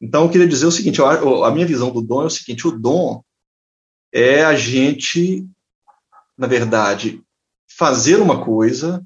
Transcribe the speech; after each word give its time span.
Então, 0.00 0.24
eu 0.24 0.30
queria 0.30 0.46
dizer 0.46 0.66
o 0.66 0.72
seguinte: 0.72 1.00
a 1.02 1.50
minha 1.50 1.66
visão 1.66 1.90
do 1.90 2.00
dom 2.00 2.22
é 2.22 2.26
o 2.26 2.30
seguinte: 2.30 2.66
o 2.66 2.70
dom 2.70 3.22
é 4.12 4.44
a 4.44 4.54
gente, 4.54 5.46
na 6.36 6.46
verdade, 6.46 7.22
fazer 7.66 8.16
uma 8.16 8.44
coisa, 8.44 9.04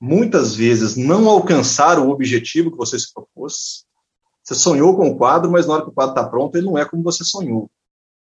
muitas 0.00 0.54
vezes 0.54 0.96
não 0.96 1.28
alcançar 1.28 1.98
o 1.98 2.10
objetivo 2.10 2.70
que 2.70 2.76
você 2.76 2.98
se 2.98 3.12
propôs. 3.12 3.84
Você 4.42 4.54
sonhou 4.54 4.96
com 4.96 5.08
o 5.08 5.16
quadro, 5.16 5.50
mas 5.50 5.66
na 5.66 5.74
hora 5.74 5.82
que 5.84 5.90
o 5.90 5.92
quadro 5.92 6.14
está 6.14 6.28
pronto, 6.28 6.56
ele 6.56 6.66
não 6.66 6.78
é 6.78 6.84
como 6.84 7.02
você 7.02 7.24
sonhou. 7.24 7.70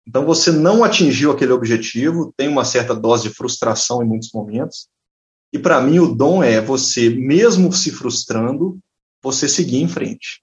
Então, 0.06 0.24
você 0.24 0.52
não 0.52 0.84
atingiu 0.84 1.32
aquele 1.32 1.52
objetivo, 1.52 2.32
tem 2.36 2.48
uma 2.48 2.64
certa 2.64 2.94
dose 2.94 3.28
de 3.28 3.34
frustração 3.34 4.02
em 4.02 4.06
muitos 4.06 4.30
momentos. 4.32 4.88
E 5.52 5.58
para 5.58 5.80
mim, 5.80 5.98
o 5.98 6.14
dom 6.14 6.42
é 6.42 6.60
você, 6.60 7.10
mesmo 7.10 7.72
se 7.72 7.90
frustrando, 7.90 8.78
você 9.20 9.48
seguir 9.48 9.82
em 9.82 9.88
frente. 9.88 10.42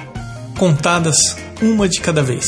contadas 0.61 1.17
uma 1.59 1.89
de 1.89 1.99
cada 1.99 2.21
vez. 2.21 2.45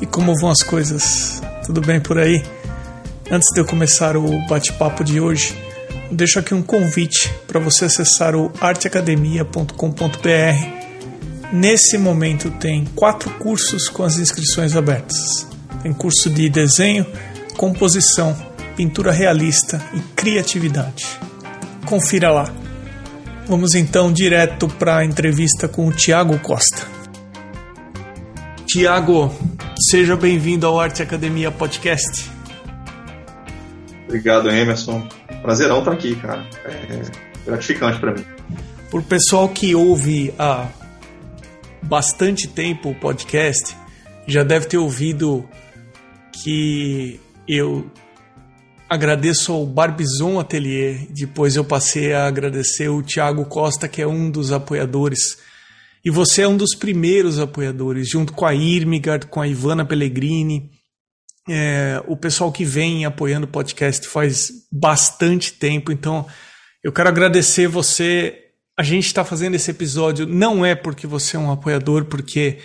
E 0.00 0.06
como 0.06 0.32
vão 0.40 0.48
as 0.48 0.62
coisas? 0.62 1.42
Tudo 1.66 1.80
bem 1.80 2.00
por 2.00 2.20
aí? 2.20 2.40
Antes 3.28 3.52
de 3.52 3.58
eu 3.58 3.64
começar 3.64 4.16
o 4.16 4.46
bate-papo 4.46 5.02
de 5.02 5.20
hoje, 5.20 5.58
deixo 6.12 6.38
aqui 6.38 6.54
um 6.54 6.62
convite 6.62 7.34
para 7.48 7.58
você 7.58 7.86
acessar 7.86 8.36
o 8.36 8.52
arteacademia.com.br. 8.60 11.52
Nesse 11.52 11.98
momento 11.98 12.48
tem 12.60 12.84
quatro 12.94 13.28
cursos 13.40 13.88
com 13.88 14.04
as 14.04 14.18
inscrições 14.18 14.76
abertas. 14.76 15.47
Tem 15.82 15.92
curso 15.92 16.28
de 16.28 16.48
desenho, 16.48 17.06
composição, 17.56 18.36
pintura 18.76 19.12
realista 19.12 19.80
e 19.94 20.00
criatividade. 20.14 21.06
Confira 21.86 22.30
lá. 22.30 22.52
Vamos 23.46 23.74
então 23.74 24.12
direto 24.12 24.68
para 24.68 24.98
a 24.98 25.04
entrevista 25.04 25.68
com 25.68 25.86
o 25.86 25.92
Tiago 25.92 26.38
Costa. 26.40 26.86
Tiago, 28.66 29.34
seja 29.90 30.16
bem-vindo 30.16 30.66
ao 30.66 30.78
Arte 30.78 31.02
Academia 31.02 31.50
Podcast. 31.50 32.30
Obrigado, 34.04 34.50
Emerson. 34.50 35.08
Prazerão 35.42 35.78
estar 35.78 35.92
aqui, 35.92 36.16
cara. 36.16 36.44
É 36.64 37.02
gratificante 37.46 37.98
para 38.00 38.12
mim. 38.12 38.24
Por 38.90 39.02
pessoal 39.02 39.48
que 39.48 39.74
ouve 39.74 40.34
há 40.38 40.66
bastante 41.82 42.48
tempo 42.48 42.90
o 42.90 42.94
podcast, 42.94 43.76
já 44.26 44.42
deve 44.42 44.66
ter 44.66 44.76
ouvido 44.76 45.48
que 46.32 47.20
eu 47.46 47.90
agradeço 48.88 49.52
ao 49.52 49.66
Barbizon 49.66 50.40
Atelier, 50.40 51.06
depois 51.10 51.56
eu 51.56 51.64
passei 51.64 52.12
a 52.12 52.26
agradecer 52.26 52.88
o 52.88 53.02
Tiago 53.02 53.44
Costa, 53.44 53.86
que 53.86 54.00
é 54.00 54.06
um 54.06 54.30
dos 54.30 54.50
apoiadores. 54.50 55.38
E 56.04 56.10
você 56.10 56.42
é 56.42 56.48
um 56.48 56.56
dos 56.56 56.74
primeiros 56.74 57.38
apoiadores, 57.38 58.08
junto 58.08 58.32
com 58.32 58.46
a 58.46 58.54
Irmigard, 58.54 59.26
com 59.26 59.40
a 59.40 59.48
Ivana 59.48 59.84
Pellegrini. 59.84 60.70
É, 61.48 62.02
o 62.06 62.16
pessoal 62.16 62.50
que 62.50 62.64
vem 62.64 63.04
apoiando 63.04 63.46
o 63.46 63.50
podcast 63.50 64.06
faz 64.06 64.50
bastante 64.70 65.52
tempo, 65.52 65.90
então 65.92 66.26
eu 66.82 66.92
quero 66.92 67.08
agradecer 67.08 67.66
você. 67.66 68.44
A 68.76 68.82
gente 68.82 69.06
está 69.06 69.24
fazendo 69.24 69.54
esse 69.54 69.70
episódio 69.70 70.26
não 70.26 70.64
é 70.64 70.74
porque 70.74 71.06
você 71.06 71.36
é 71.36 71.40
um 71.40 71.50
apoiador, 71.50 72.04
porque 72.04 72.58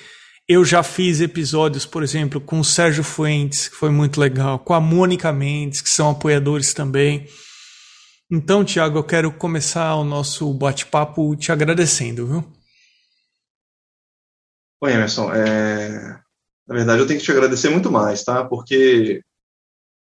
eu 0.48 0.66
já 0.66 0.84
fiz 0.84 1.22
episódios, 1.22 1.86
por 1.86 2.04
exemplo, 2.04 2.42
com 2.42 2.60
o 2.60 2.66
Sérgio 2.66 3.04
Fuentes, 3.04 3.70
que 3.70 3.76
foi 3.76 3.90
muito 3.90 4.20
legal, 4.20 4.60
com 4.60 4.74
a 4.74 4.80
Mônica 4.80 5.32
Mendes, 5.32 5.82
que 5.82 5.90
são 5.90 6.10
apoiadores 6.10 6.74
também. 6.74 7.28
Então, 8.30 8.66
Tiago, 8.66 8.98
eu 8.98 9.04
quero 9.04 9.32
começar 9.32 9.96
o 9.96 10.04
nosso 10.04 10.54
bate-papo 10.54 11.36
te 11.36 11.52
agradecendo, 11.52 12.28
viu? 12.28 12.54
Oi, 14.82 14.92
Emerson. 14.92 15.32
É... 15.34 16.22
Na 16.68 16.76
verdade, 16.76 17.02
eu 17.02 17.08
tenho 17.08 17.20
que 17.20 17.26
te 17.26 17.32
agradecer 17.32 17.70
muito 17.70 17.92
mais, 17.92 18.24
tá? 18.24 18.44
Porque 18.44 19.22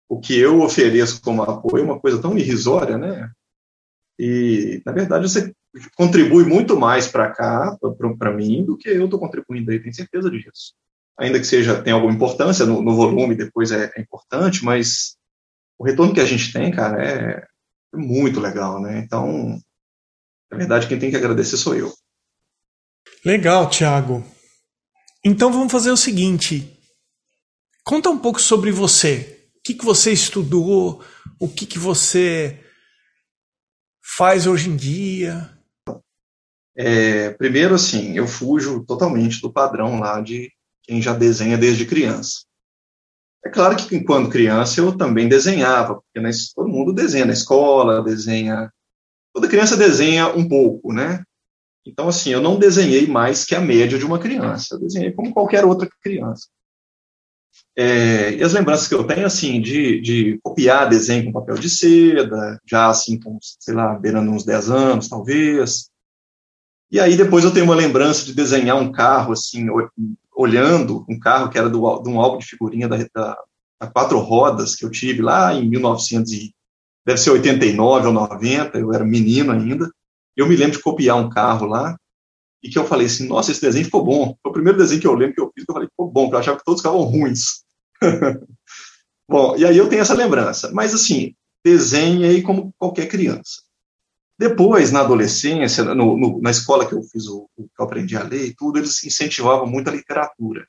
o 0.09 0.21
que 0.21 0.39
eu 0.39 0.61
ofereço 0.61 1.21
como 1.21 1.43
apoio 1.43 1.83
é 1.83 1.85
uma 1.85 2.01
coisa 2.01 2.21
tão 2.21 2.37
irrisória, 2.39 2.97
né? 2.97 3.31
E, 4.19 4.83
na 4.85 4.93
verdade, 4.93 5.29
você 5.29 5.53
contribui 5.95 6.45
muito 6.45 6.79
mais 6.79 7.09
para 7.09 7.31
cá, 7.31 7.77
para 8.19 8.33
mim, 8.33 8.65
do 8.65 8.77
que 8.77 8.89
eu 8.89 9.05
estou 9.05 9.21
contribuindo 9.21 9.71
aí, 9.71 9.81
tenho 9.81 9.95
certeza 9.95 10.31
disso. 10.31 10.75
Ainda 11.19 11.39
que 11.39 11.47
seja, 11.47 11.83
tenha 11.83 11.95
alguma 11.95 12.13
importância 12.13 12.67
no, 12.67 12.83
no 12.83 12.95
volume, 12.95 13.35
depois 13.35 13.71
é, 13.73 13.91
é, 13.97 14.01
importante, 14.01 14.65
mas 14.65 15.17
o 15.79 15.85
retorno 15.85 16.13
que 16.13 16.21
a 16.21 16.27
gente 16.27 16.53
tem, 16.53 16.71
cara, 16.71 17.03
é, 17.03 17.47
é 17.95 17.97
muito 17.97 18.41
legal, 18.41 18.81
né? 18.81 18.99
Então, 18.99 19.59
na 20.51 20.59
verdade, 20.59 20.87
quem 20.87 20.99
tem 20.99 21.11
que 21.11 21.17
agradecer 21.17 21.57
sou 21.57 21.75
eu. 21.75 21.93
Legal, 23.25 23.69
Thiago. 23.69 24.25
Então 25.25 25.51
vamos 25.51 25.73
fazer 25.73 25.91
o 25.91 25.97
seguinte. 25.97 26.73
Conta 27.85 28.11
um 28.11 28.19
pouco 28.19 28.41
sobre 28.41 28.71
você. 28.71 29.49
O 29.57 29.61
que, 29.65 29.75
que 29.75 29.85
você 29.85 30.13
estudou? 30.13 31.03
O 31.41 31.49
que, 31.49 31.67
que 31.67 31.79
você 31.79 32.63
faz 34.17 34.47
hoje 34.47 34.69
em 34.69 34.77
dia? 34.77 35.56
É, 36.77 37.31
primeiro, 37.31 37.75
assim, 37.75 38.17
eu 38.17 38.27
fujo 38.27 38.85
totalmente 38.85 39.41
do 39.41 39.53
padrão 39.53 39.99
lá 39.99 40.21
de 40.21 40.51
quem 40.83 41.01
já 41.01 41.15
desenha 41.15 41.57
desde 41.57 41.87
criança. 41.87 42.45
É 43.45 43.49
claro 43.49 43.77
que 43.77 44.03
quando 44.03 44.29
criança 44.29 44.81
eu 44.81 44.97
também 44.97 45.29
desenhava, 45.29 45.95
porque 45.95 46.31
todo 46.55 46.69
mundo 46.69 46.93
desenha 46.93 47.25
na 47.25 47.33
escola, 47.33 48.03
desenha. 48.03 48.71
Toda 49.33 49.49
criança 49.49 49.77
desenha 49.77 50.29
um 50.29 50.49
pouco, 50.49 50.93
né? 50.93 51.23
Então, 51.87 52.09
assim, 52.09 52.31
eu 52.31 52.41
não 52.41 52.59
desenhei 52.59 53.07
mais 53.07 53.45
que 53.45 53.55
a 53.55 53.61
média 53.61 53.97
de 53.97 54.05
uma 54.05 54.19
criança. 54.19 54.75
Eu 54.75 54.81
desenhei 54.81 55.13
como 55.13 55.33
qualquer 55.33 55.65
outra 55.65 55.89
criança. 56.03 56.49
É, 57.77 58.33
e 58.35 58.43
as 58.43 58.53
lembranças 58.53 58.89
que 58.89 58.95
eu 58.95 59.07
tenho, 59.07 59.27
assim, 59.27 59.61
de, 59.61 60.01
de 60.01 60.41
copiar 60.43 60.89
desenho 60.89 61.27
com 61.27 61.33
papel 61.33 61.55
de 61.55 61.71
seda, 61.71 62.61
já 62.67 62.89
assim, 62.89 63.19
com, 63.21 63.39
sei 63.41 63.75
lá, 63.75 63.95
beirando 63.95 64.31
uns 64.31 64.45
10 64.45 64.71
anos, 64.71 65.09
talvez. 65.09 65.89
E 66.91 67.01
aí 67.01 67.17
depois 67.17 67.45
eu 67.45 67.53
tenho 67.53 67.65
uma 67.65 67.75
lembrança 67.75 68.25
de 68.25 68.35
desenhar 68.35 68.77
um 68.77 68.93
carro, 68.93 69.33
assim, 69.33 69.67
olhando 70.35 71.05
um 71.09 71.19
carro 71.19 71.51
que 71.51 71.59
era 71.59 71.69
do, 71.69 72.01
de 72.01 72.09
um 72.09 72.21
álbum 72.21 72.39
de 72.39 72.47
figurinha 72.47 72.89
da, 72.89 72.99
da, 73.15 73.39
da, 73.81 73.87
quatro 73.89 74.19
rodas 74.19 74.77
que 74.77 74.85
eu 74.85 74.91
tive 74.91 75.23
lá 75.23 75.53
em 75.53 75.69
1900 75.69 76.33
e, 76.33 76.55
deve 77.05 77.19
ser 77.19 77.31
89 77.31 78.09
ou 78.09 78.13
90, 78.13 78.78
eu 78.78 78.93
era 78.93 79.05
menino 79.05 79.53
ainda. 79.53 79.91
Eu 80.37 80.49
me 80.49 80.57
lembro 80.57 80.77
de 80.77 80.83
copiar 80.83 81.16
um 81.16 81.31
carro 81.31 81.66
lá 81.66 81.97
e 82.63 82.69
que 82.69 82.78
eu 82.78 82.87
falei 82.87 83.07
assim, 83.07 83.27
nossa, 83.27 83.51
esse 83.51 83.60
desenho 83.60 83.84
ficou 83.84 84.05
bom. 84.05 84.37
Foi 84.43 84.51
o 84.51 84.53
primeiro 84.53 84.78
desenho 84.78 85.01
que 85.01 85.07
eu 85.07 85.15
lembro 85.15 85.34
que 85.34 85.41
eu 85.41 85.51
fiz, 85.55 85.65
que 85.65 85.71
eu 85.71 85.75
falei, 85.75 85.89
ficou 85.89 86.10
bom, 86.10 86.22
porque 86.25 86.37
eu 86.37 86.41
achava 86.41 86.59
que 86.59 86.65
todos 86.65 86.81
ficavam 86.81 87.03
ruins. 87.03 87.65
bom, 89.28 89.57
e 89.57 89.65
aí 89.65 89.77
eu 89.77 89.89
tenho 89.89 90.03
essa 90.03 90.15
lembrança. 90.15 90.71
Mas 90.72 90.93
assim, 90.93 91.34
desenhei 91.65 92.43
como 92.43 92.75
qualquer 92.77 93.07
criança. 93.07 93.63
Depois, 94.38 94.92
na 94.92 95.00
adolescência, 95.00 95.83
no, 95.83 96.16
no, 96.16 96.41
na 96.41 96.50
escola 96.50 96.86
que 96.86 96.94
eu 96.94 97.03
fiz, 97.03 97.27
o, 97.27 97.48
que 97.56 97.65
eu 97.78 97.84
aprendi 97.84 98.16
a 98.16 98.22
ler 98.22 98.44
e 98.44 98.54
tudo, 98.54 98.78
eles 98.78 99.03
incentivavam 99.03 99.66
muito 99.66 99.88
a 99.88 99.92
literatura. 99.92 100.66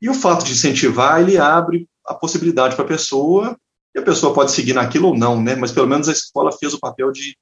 E 0.00 0.08
o 0.08 0.14
fato 0.14 0.44
de 0.44 0.52
incentivar, 0.52 1.20
ele 1.20 1.38
abre 1.38 1.88
a 2.06 2.14
possibilidade 2.14 2.76
para 2.76 2.84
a 2.84 2.88
pessoa, 2.88 3.58
e 3.94 3.98
a 3.98 4.02
pessoa 4.02 4.34
pode 4.34 4.52
seguir 4.52 4.74
naquilo 4.74 5.08
ou 5.08 5.16
não, 5.16 5.42
né? 5.42 5.56
mas 5.56 5.72
pelo 5.72 5.88
menos 5.88 6.08
a 6.08 6.12
escola 6.12 6.52
fez 6.52 6.74
o 6.74 6.80
papel 6.80 7.10
de 7.10 7.36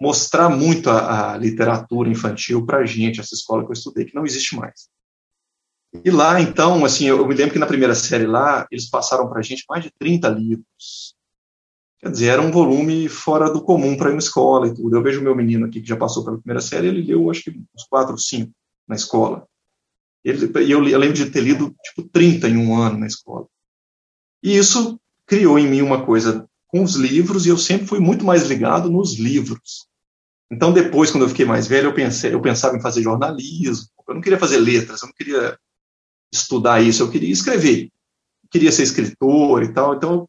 mostrar 0.00 0.48
muito 0.48 0.88
a, 0.90 1.32
a 1.32 1.36
literatura 1.36 2.08
infantil 2.08 2.64
para 2.64 2.78
a 2.78 2.86
gente, 2.86 3.20
essa 3.20 3.34
escola 3.34 3.64
que 3.64 3.70
eu 3.70 3.74
estudei, 3.74 4.04
que 4.04 4.14
não 4.14 4.24
existe 4.24 4.54
mais. 4.54 4.88
E 6.04 6.10
lá, 6.10 6.40
então, 6.40 6.84
assim, 6.84 7.06
eu, 7.06 7.18
eu 7.18 7.26
me 7.26 7.34
lembro 7.34 7.52
que 7.52 7.58
na 7.58 7.66
primeira 7.66 7.94
série 7.94 8.26
lá, 8.26 8.66
eles 8.70 8.88
passaram 8.88 9.28
para 9.28 9.40
a 9.40 9.42
gente 9.42 9.64
mais 9.68 9.82
de 9.82 9.90
30 9.98 10.28
livros 10.28 11.07
Quer 12.00 12.10
dizer, 12.12 12.26
era 12.26 12.42
um 12.42 12.52
volume 12.52 13.08
fora 13.08 13.50
do 13.50 13.60
comum 13.60 13.96
para 13.96 14.10
ir 14.10 14.12
na 14.12 14.18
escola 14.18 14.68
e 14.68 14.74
tudo. 14.74 14.96
Eu 14.96 15.02
vejo 15.02 15.20
meu 15.20 15.34
menino 15.34 15.66
aqui 15.66 15.80
que 15.80 15.88
já 15.88 15.96
passou 15.96 16.24
pela 16.24 16.38
primeira 16.38 16.60
série, 16.60 16.88
ele 16.88 17.02
leu 17.02 17.30
acho 17.30 17.42
que 17.42 17.50
uns 17.50 17.84
quatro, 17.88 18.16
cinco 18.16 18.52
na 18.86 18.94
escola. 18.94 19.46
Ele, 20.24 20.50
eu, 20.72 20.86
eu 20.86 20.98
lembro 20.98 21.14
de 21.14 21.30
ter 21.30 21.40
lido 21.40 21.74
tipo 21.82 22.08
30 22.08 22.48
em 22.48 22.56
um 22.56 22.76
ano 22.76 22.98
na 22.98 23.06
escola. 23.06 23.46
E 24.42 24.56
isso 24.56 25.00
criou 25.26 25.58
em 25.58 25.68
mim 25.68 25.82
uma 25.82 26.04
coisa 26.04 26.48
com 26.68 26.82
os 26.82 26.94
livros 26.94 27.46
e 27.46 27.48
eu 27.48 27.58
sempre 27.58 27.86
fui 27.86 27.98
muito 27.98 28.24
mais 28.24 28.46
ligado 28.46 28.88
nos 28.88 29.18
livros. 29.18 29.88
Então 30.50 30.72
depois, 30.72 31.10
quando 31.10 31.24
eu 31.24 31.28
fiquei 31.28 31.44
mais 31.44 31.66
velho, 31.66 31.88
eu 31.88 31.94
pensei, 31.94 32.32
eu 32.32 32.40
pensava 32.40 32.76
em 32.76 32.80
fazer 32.80 33.02
jornalismo. 33.02 33.88
Eu 34.06 34.14
não 34.14 34.20
queria 34.20 34.38
fazer 34.38 34.58
letras, 34.58 35.02
eu 35.02 35.08
não 35.08 35.14
queria 35.14 35.58
estudar 36.32 36.80
isso, 36.80 37.02
eu 37.02 37.10
queria 37.10 37.32
escrever. 37.32 37.84
Eu 38.44 38.48
queria 38.50 38.72
ser 38.72 38.84
escritor 38.84 39.62
e 39.62 39.72
tal. 39.72 39.94
Então 39.94 40.28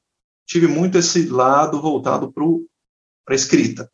tive 0.50 0.68
muito 0.68 0.98
esse 0.98 1.28
lado 1.28 1.80
voltado 1.80 2.34
para 2.34 2.44
a 3.30 3.36
escrita. 3.36 3.90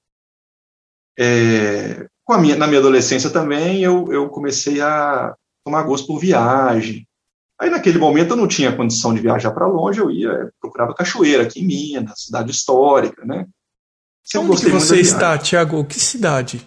É, 1.20 2.08
com 2.24 2.34
a 2.34 2.38
minha, 2.38 2.56
na 2.56 2.66
minha 2.66 2.80
adolescência 2.80 3.30
também, 3.30 3.84
eu, 3.84 4.12
eu 4.12 4.30
comecei 4.30 4.80
a 4.82 5.36
tomar 5.66 5.84
gosto 5.84 6.08
por 6.08 6.18
viagem. 6.18 7.06
Aí, 7.60 7.70
naquele 7.70 7.98
momento, 7.98 8.32
eu 8.32 8.38
não 8.38 8.48
tinha 8.48 8.76
condição 8.76 9.14
de 9.14 9.22
viajar 9.22 9.52
para 9.52 9.68
longe, 9.68 10.00
eu 10.00 10.10
ia, 10.10 10.50
procurava 10.60 10.94
cachoeira 10.94 11.44
aqui 11.44 11.60
em 11.60 11.66
Minas, 11.66 12.24
cidade 12.24 12.52
histórica, 12.52 13.26
né? 13.26 13.46
Sempre 14.24 14.52
Onde 14.52 14.66
que 14.66 14.72
você 14.72 15.00
está, 15.00 15.38
Tiago? 15.38 15.86
Que 15.86 16.00
cidade? 16.00 16.66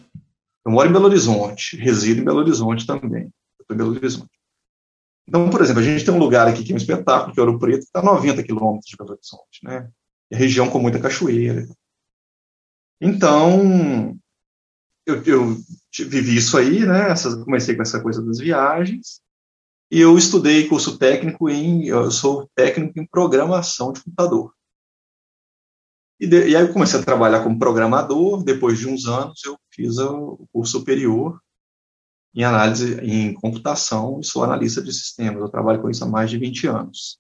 Eu 0.65 0.73
moro 0.73 0.89
em 0.89 0.93
Belo 0.93 1.07
Horizonte, 1.07 1.77
resido 1.77 2.21
em 2.21 2.25
Belo 2.25 2.39
Horizonte 2.39 2.87
também. 2.87 3.31
estou 3.61 3.75
em 3.75 3.77
Belo 3.77 3.91
Horizonte. 3.91 4.38
Então, 5.29 5.51
por 5.51 5.61
exemplo, 5.61 5.83
a 5.83 5.85
gente 5.85 6.07
tem 6.07 6.15
um 6.15 6.19
lugar 6.19 6.49
aqui 6.49 6.65
que 6.65 6.73
é 6.73 6.75
um 6.75 6.79
espetáculo, 6.79 7.35
que 7.35 7.39
é 7.39 7.43
Ouro 7.43 7.59
Preto, 7.59 7.81
que 7.81 7.85
está 7.85 8.01
a 8.01 8.03
90 8.03 8.43
quilômetros 8.43 8.89
de 8.89 8.97
Belo 8.97 9.11
Horizonte, 9.11 9.61
né? 9.63 9.91
É 10.31 10.37
região 10.37 10.71
com 10.71 10.79
muita 10.79 10.99
cachoeira. 10.99 11.69
Então, 12.99 14.19
eu, 15.07 15.23
eu 15.25 15.57
vivi 15.99 16.37
isso 16.37 16.57
aí, 16.57 16.87
né? 16.87 17.15
comecei 17.45 17.77
com 17.77 17.83
essa 17.83 18.01
coisa 18.03 18.25
das 18.25 18.39
viagens. 18.39 19.21
E 19.91 20.01
eu 20.01 20.17
estudei 20.17 20.67
curso 20.67 20.97
técnico 20.99 21.51
em. 21.51 21.87
Eu 21.87 22.11
sou 22.11 22.49
técnico 22.55 22.99
em 22.99 23.07
programação 23.07 23.93
de 23.93 24.03
computador. 24.03 24.55
E, 26.19 26.27
de, 26.27 26.49
e 26.49 26.57
aí 26.57 26.63
eu 26.63 26.73
comecei 26.73 26.99
a 26.99 27.05
trabalhar 27.05 27.43
como 27.43 27.59
programador. 27.59 28.43
Depois 28.43 28.79
de 28.79 28.89
uns 28.89 29.07
anos, 29.07 29.45
eu 29.45 29.59
fiz 29.71 29.99
o 29.99 30.47
curso 30.51 30.79
superior 30.79 31.39
em 32.39 32.45
análise 32.45 33.01
em 33.03 33.35
computação 33.35 34.21
e 34.21 34.25
sou 34.25 34.45
analista 34.45 34.81
de 34.81 34.93
sistemas. 34.93 35.43
Eu 35.43 35.49
trabalho 35.49 35.83
com 35.83 35.91
isso 35.91 36.05
há 36.05 36.07
mais 36.07 36.31
de 36.31 36.39
20 36.39 36.69
anos. 36.69 37.19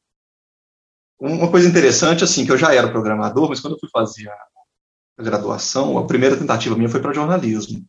Uma 1.19 1.50
coisa 1.50 1.69
interessante, 1.69 2.23
assim, 2.23 2.47
que 2.47 2.53
eu 2.53 2.56
já 2.56 2.73
era 2.73 2.88
programador, 2.88 3.49
mas 3.49 3.59
quando 3.59 3.73
eu 3.73 3.81
fui 3.81 3.88
fazer 3.91 4.31
a, 4.31 5.23
graduação, 5.25 5.99
a 5.99 6.06
primeira 6.06 6.37
tentativa 6.37 6.76
minha 6.76 6.88
foi 6.88 7.03
para 7.03 7.12
jornalismo. 7.12 7.85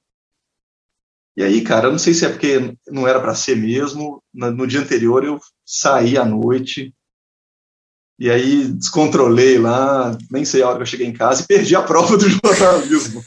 E 1.38 1.44
aí, 1.44 1.62
cara, 1.62 1.86
eu 1.86 1.92
não 1.92 2.00
sei 2.00 2.16
se 2.16 2.26
é 2.26 2.30
porque 2.30 2.76
não 2.88 3.08
era 3.08 3.20
para 3.20 3.36
ser 3.36 3.56
mesmo. 3.56 4.24
No 4.34 4.66
dia 4.66 4.80
anterior 4.80 5.24
eu 5.24 5.40
saí 5.64 6.18
à 6.18 6.26
noite 6.26 6.92
e 8.18 8.31
aí 8.31 8.70
descontrolei 8.70 9.60
lá, 9.60 10.18
nem 10.31 10.44
sei 10.44 10.64
a 10.64 10.68
hora 10.68 10.78
que 10.78 10.81
eu 10.81 10.88
cheguei 10.88 11.06
em 11.06 11.14
casa 11.14 11.44
e 11.44 11.48
perdi 11.48 11.76
a 11.76 11.84
prova 11.84 12.18
do 12.18 12.26
jornalismo. 12.28 13.24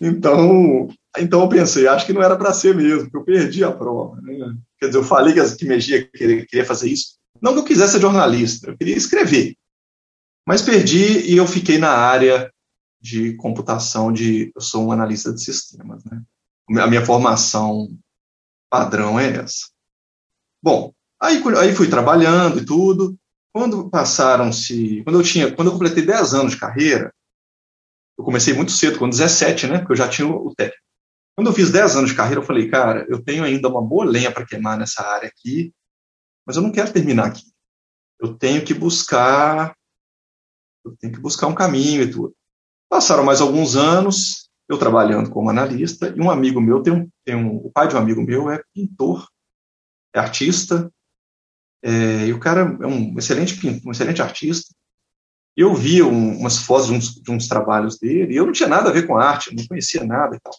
então, 0.00 0.88
então 1.18 1.40
eu 1.40 1.48
pensei, 1.48 1.88
acho 1.88 2.06
que 2.06 2.12
não 2.12 2.22
era 2.22 2.36
para 2.36 2.52
ser 2.52 2.74
mesmo, 2.74 3.10
porque 3.10 3.16
eu 3.16 3.24
perdi 3.24 3.64
a 3.64 3.72
prova. 3.72 4.20
Né? 4.20 4.56
Quer 4.78 4.86
dizer, 4.86 4.98
eu 4.98 5.04
falei 5.04 5.34
que, 5.34 5.56
que 5.56 5.64
mexia, 5.64 6.06
que 6.06 6.46
queria 6.46 6.64
fazer 6.64 6.88
isso. 6.88 7.18
Não 7.42 7.52
que 7.52 7.60
eu 7.60 7.64
quisesse 7.64 7.92
ser 7.92 8.00
jornalista, 8.00 8.70
eu 8.70 8.76
queria 8.76 8.96
escrever. 8.96 9.56
Mas 10.46 10.62
perdi 10.62 11.30
e 11.30 11.36
eu 11.36 11.46
fiquei 11.46 11.78
na 11.78 11.90
área 11.90 12.52
de 13.00 13.34
computação, 13.36 14.12
de 14.12 14.52
eu 14.54 14.60
sou 14.60 14.86
um 14.86 14.92
analista 14.92 15.32
de 15.32 15.42
sistemas. 15.42 16.04
Né? 16.04 16.22
A 16.80 16.86
minha 16.86 17.04
formação 17.04 17.88
padrão 18.68 19.18
é 19.18 19.36
essa. 19.36 19.68
Bom, 20.62 20.92
aí, 21.20 21.42
aí 21.58 21.74
fui 21.74 21.88
trabalhando 21.88 22.58
e 22.58 22.64
tudo. 22.64 23.16
Quando 23.52 23.90
passaram-se, 23.90 25.02
quando 25.02 25.18
eu 25.18 25.24
tinha, 25.24 25.50
quando 25.50 25.68
eu 25.68 25.72
completei 25.72 26.04
10 26.04 26.34
anos 26.34 26.52
de 26.52 26.60
carreira, 26.60 27.12
eu 28.16 28.24
comecei 28.24 28.54
muito 28.54 28.70
cedo, 28.70 28.98
com 28.98 29.08
17, 29.08 29.66
né? 29.66 29.78
Porque 29.78 29.92
eu 29.92 29.96
já 29.96 30.08
tinha 30.08 30.28
o 30.28 30.54
técnico. 30.54 30.89
Quando 31.40 31.46
eu 31.46 31.54
fiz 31.54 31.70
10 31.70 31.96
anos 31.96 32.10
de 32.10 32.16
carreira, 32.16 32.42
eu 32.42 32.44
falei, 32.44 32.68
cara, 32.68 33.06
eu 33.08 33.24
tenho 33.24 33.42
ainda 33.42 33.66
uma 33.66 33.80
boa 33.80 34.04
lenha 34.04 34.30
para 34.30 34.44
queimar 34.44 34.76
nessa 34.76 35.02
área 35.02 35.26
aqui, 35.26 35.72
mas 36.44 36.54
eu 36.54 36.62
não 36.62 36.70
quero 36.70 36.92
terminar 36.92 37.28
aqui. 37.28 37.46
Eu 38.20 38.34
tenho 38.34 38.62
que 38.62 38.74
buscar, 38.74 39.74
eu 40.84 40.94
tenho 40.98 41.14
que 41.14 41.18
buscar 41.18 41.46
um 41.46 41.54
caminho 41.54 42.02
e 42.02 42.10
tudo. 42.10 42.36
Passaram 42.90 43.24
mais 43.24 43.40
alguns 43.40 43.74
anos, 43.74 44.50
eu 44.68 44.76
trabalhando 44.76 45.30
como 45.30 45.48
analista, 45.48 46.12
e 46.14 46.20
um 46.20 46.30
amigo 46.30 46.60
meu, 46.60 46.82
tem 46.82 46.92
um, 46.92 47.08
tem 47.24 47.34
um, 47.34 47.56
o 47.56 47.70
pai 47.72 47.88
de 47.88 47.94
um 47.94 48.00
amigo 48.00 48.20
meu 48.20 48.50
é 48.50 48.62
pintor, 48.74 49.26
é 50.14 50.18
artista, 50.18 50.92
é, 51.82 52.26
e 52.26 52.34
o 52.34 52.38
cara 52.38 52.76
é 52.82 52.86
um 52.86 53.18
excelente 53.18 53.56
pintor, 53.56 53.88
um 53.88 53.92
excelente 53.92 54.20
artista, 54.20 54.74
eu 55.56 55.74
vi 55.74 56.02
um, 56.02 56.38
umas 56.38 56.58
fotos 56.58 56.88
de 56.88 56.92
uns, 56.92 57.14
de 57.14 57.30
uns, 57.30 57.48
trabalhos 57.48 57.98
dele, 57.98 58.34
e 58.34 58.36
eu 58.36 58.44
não 58.44 58.52
tinha 58.52 58.68
nada 58.68 58.90
a 58.90 58.92
ver 58.92 59.06
com 59.06 59.16
arte, 59.16 59.56
não 59.56 59.66
conhecia 59.66 60.04
nada 60.04 60.36
e 60.36 60.40
tal. 60.40 60.52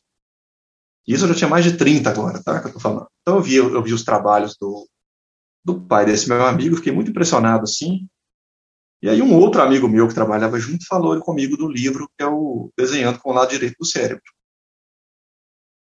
Isso 1.07 1.25
eu 1.25 1.29
já 1.29 1.35
tinha 1.35 1.49
mais 1.49 1.63
de 1.63 1.77
30 1.77 2.09
agora, 2.09 2.41
tá? 2.43 2.61
Que 2.61 2.67
eu 2.67 2.73
tô 2.73 2.79
falando. 2.79 3.07
Então 3.21 3.35
eu 3.37 3.41
vi, 3.41 3.55
eu, 3.55 3.81
vi 3.81 3.93
os 3.93 4.03
trabalhos 4.03 4.55
do, 4.59 4.87
do 5.63 5.81
pai 5.81 6.05
desse 6.05 6.27
meu 6.29 6.45
amigo, 6.45 6.75
fiquei 6.75 6.93
muito 6.93 7.11
impressionado 7.11 7.63
assim. 7.63 8.07
E 9.01 9.09
aí 9.09 9.21
um 9.21 9.35
outro 9.35 9.61
amigo 9.61 9.87
meu 9.87 10.07
que 10.07 10.13
trabalhava 10.13 10.59
junto 10.59 10.85
falou 10.85 11.19
comigo 11.19 11.57
do 11.57 11.67
livro 11.67 12.07
que 12.17 12.23
é 12.23 12.27
o 12.27 12.71
Desenhando 12.77 13.19
com 13.19 13.31
o 13.31 13.33
Lado 13.33 13.49
Direito 13.49 13.75
do 13.79 13.85
Cérebro. 13.85 14.23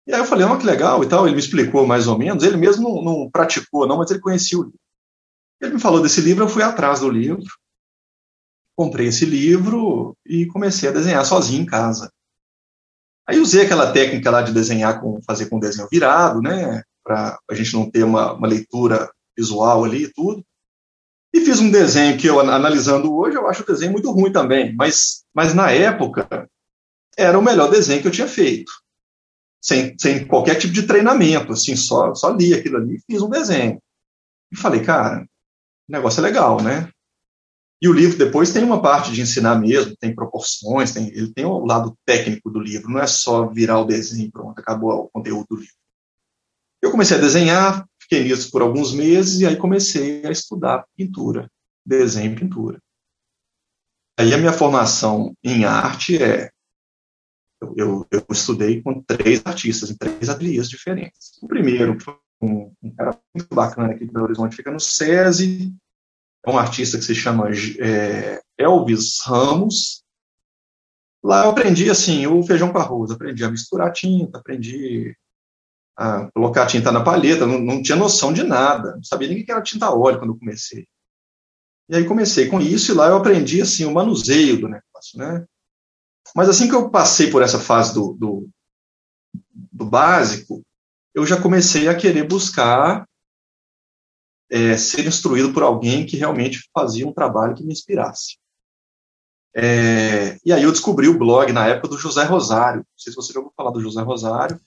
E 0.06 0.14
aí 0.14 0.20
eu 0.20 0.26
falei, 0.26 0.46
oh, 0.46 0.58
que 0.58 0.66
legal 0.66 1.04
e 1.04 1.08
tal, 1.08 1.26
ele 1.26 1.36
me 1.36 1.42
explicou 1.42 1.86
mais 1.86 2.08
ou 2.08 2.18
menos, 2.18 2.44
ele 2.44 2.58
mesmo 2.58 2.90
não, 2.90 3.04
não 3.04 3.30
praticou 3.30 3.88
não, 3.88 3.98
mas 3.98 4.10
ele 4.10 4.20
conhecia 4.20 4.58
o 4.58 4.64
livro. 4.64 4.80
Ele 5.62 5.74
me 5.74 5.80
falou 5.80 6.02
desse 6.02 6.22
livro, 6.22 6.44
eu 6.44 6.50
fui 6.50 6.64
atrás 6.64 7.02
do 7.02 7.10
livro, 7.10 7.46
comprei 8.76 9.08
esse 9.08 9.26
livro 9.26 10.16
e 10.26 10.46
comecei 10.48 10.88
a 10.88 10.92
desenhar 10.92 11.26
sozinho 11.26 11.62
em 11.62 11.66
casa. 11.66 12.10
Aí 13.30 13.40
usei 13.40 13.64
aquela 13.64 13.92
técnica 13.92 14.32
lá 14.32 14.42
de 14.42 14.52
desenhar 14.52 15.00
com 15.00 15.22
fazer 15.22 15.46
com 15.46 15.60
desenho 15.60 15.88
virado, 15.88 16.42
né, 16.42 16.82
para 17.04 17.38
a 17.48 17.54
gente 17.54 17.76
não 17.76 17.88
ter 17.88 18.04
uma, 18.04 18.34
uma, 18.34 18.48
leitura 18.48 19.08
visual 19.38 19.86
ali 19.86 20.06
e 20.06 20.12
tudo. 20.12 20.44
E 21.32 21.42
fiz 21.42 21.60
um 21.60 21.70
desenho 21.70 22.18
que 22.18 22.26
eu 22.26 22.40
analisando 22.40 23.16
hoje, 23.16 23.38
eu 23.38 23.48
acho 23.48 23.62
o 23.62 23.66
desenho 23.68 23.92
muito 23.92 24.10
ruim 24.10 24.32
também, 24.32 24.76
mas 24.76 25.24
mas 25.32 25.54
na 25.54 25.70
época 25.70 26.50
era 27.16 27.38
o 27.38 27.44
melhor 27.44 27.70
desenho 27.70 28.02
que 28.02 28.08
eu 28.08 28.12
tinha 28.12 28.28
feito. 28.28 28.72
Sem, 29.62 29.96
sem 30.00 30.26
qualquer 30.26 30.56
tipo 30.56 30.74
de 30.74 30.88
treinamento, 30.88 31.54
assim, 31.54 31.76
só 31.76 32.16
só 32.16 32.32
li 32.32 32.56
aquilo 32.56 32.78
ali 32.78 32.96
e 32.96 33.02
fiz 33.14 33.22
um 33.22 33.30
desenho. 33.30 33.80
E 34.52 34.58
falei, 34.58 34.82
cara, 34.84 35.22
o 35.22 35.92
negócio 35.92 36.20
é 36.20 36.24
legal, 36.24 36.64
né? 36.64 36.90
E 37.82 37.88
o 37.88 37.94
livro 37.94 38.18
depois 38.18 38.52
tem 38.52 38.64
uma 38.64 38.82
parte 38.82 39.12
de 39.12 39.22
ensinar 39.22 39.56
mesmo, 39.56 39.96
tem 39.98 40.14
proporções, 40.14 40.92
tem, 40.92 41.08
ele 41.10 41.34
tem 41.34 41.46
o 41.46 41.66
lado 41.66 41.98
técnico 42.06 42.50
do 42.50 42.60
livro, 42.60 42.90
não 42.90 43.00
é 43.00 43.08
só 43.08 43.48
virar 43.48 43.80
o 43.80 43.86
desenho 43.86 44.30
pronto, 44.32 44.60
acabou 44.60 44.92
o 44.92 45.10
conteúdo 45.10 45.48
do 45.50 45.56
livro. 45.56 45.76
Eu 46.82 46.92
comecei 46.92 47.18
a 47.18 47.22
desenhar, 47.22 47.88
fiquei 48.02 48.24
nisso 48.24 48.52
por 48.52 48.62
alguns 48.62 48.94
meses 48.94 49.40
e 49.40 49.46
aí 49.46 49.56
comecei 49.56 50.26
a 50.26 50.32
estudar 50.32 50.86
pintura, 50.96 51.50
desenho 51.86 52.34
e 52.34 52.36
pintura. 52.36 52.82
Aí 54.18 54.34
a 54.34 54.38
minha 54.38 54.52
formação 54.52 55.34
em 55.42 55.64
arte 55.64 56.22
é 56.22 56.50
eu, 57.62 57.74
eu, 57.76 58.08
eu 58.12 58.26
estudei 58.32 58.82
com 58.82 59.02
três 59.02 59.42
artistas 59.46 59.90
em 59.90 59.98
três 59.98 60.30
ateliês 60.30 60.70
diferentes. 60.70 61.38
O 61.42 61.48
primeiro 61.48 61.98
um, 62.42 62.72
um 62.82 62.96
cara 62.96 63.20
muito 63.36 63.54
bacana 63.54 63.94
aqui 63.94 64.06
de 64.06 64.12
Belo 64.12 64.26
Horizonte, 64.26 64.56
fica 64.56 64.72
no 64.72 64.80
SESI, 64.80 65.74
é 66.46 66.50
um 66.50 66.58
artista 66.58 66.98
que 66.98 67.04
se 67.04 67.16
chama 67.16 67.50
é, 67.80 68.42
Elvis 68.58 69.20
Ramos. 69.26 70.04
Lá 71.24 71.46
eu 71.46 71.50
aprendi 71.50 71.90
assim 71.90 72.26
o 72.28 72.44
feijão 72.44 72.72
com 72.72 72.78
arroz, 72.78 73.12
aprendi 73.12 73.44
a 73.44 73.52
misturar 73.52 73.92
tinta, 73.92 74.38
aprendi 74.38 75.16
a 75.98 76.32
colocar 76.32 76.66
tinta 76.66 76.92
na 76.94 77.04
palheta, 77.04 77.46
não, 77.46 77.60
não 77.60 77.82
tinha 77.82 77.98
noção 77.98 78.32
de 78.32 78.42
nada, 78.42 78.96
não 78.96 79.04
sabia 79.04 79.28
nem 79.28 79.42
o 79.42 79.46
que 79.46 79.52
era 79.52 79.62
tinta 79.62 79.94
óleo 79.94 80.18
quando 80.18 80.32
eu 80.32 80.40
comecei. 80.40 80.88
E 81.90 81.96
aí 81.96 82.06
comecei 82.06 82.48
com 82.48 82.62
isso 82.62 82.92
e 82.92 82.96
lá 82.96 83.08
eu 83.08 83.18
aprendi 83.18 83.62
assim 83.62 83.84
o 83.84 83.94
manuseio 83.94 84.62
do 84.62 84.70
negócio, 84.70 85.18
né? 85.18 85.46
Mas 86.36 86.48
assim 86.48 86.70
que 86.70 86.76
eu 86.76 86.90
passei 86.90 87.30
por 87.30 87.42
essa 87.42 87.60
fase 87.60 87.94
do, 87.94 88.14
do, 88.14 88.50
do 89.74 89.86
básico, 89.86 90.62
eu 91.14 91.26
já 91.26 91.42
comecei 91.42 91.88
a 91.88 91.96
querer 91.96 92.28
buscar 92.28 93.09
é, 94.52 94.78
ser 94.78 95.06
instruído 95.06 95.54
por 95.54 95.64
alguém 95.64 96.06
que 96.06 96.18
realmente 96.18 96.70
fazia 96.74 97.08
um 97.08 97.14
trabalho 97.14 97.56
que 97.56 97.64
me 97.64 97.72
inspirasse. 97.72 98.38
É, 99.56 100.38
e 100.46 100.54
aí 100.54 100.64
eu 100.64 100.72
descobri 100.72 101.08
o 101.08 101.18
blog 101.18 101.52
na 101.52 101.68
época 101.68 101.90
do 101.90 101.98
José 101.98 102.24
Rosário. 102.24 102.80
Não 102.80 102.98
sei 102.98 103.12
se 103.12 103.16
você 103.16 103.34
já 103.34 103.40
ouviu 103.40 103.54
falar 103.56 103.72
do 103.72 103.82
José 103.82 104.02
Rosário. 104.02 104.60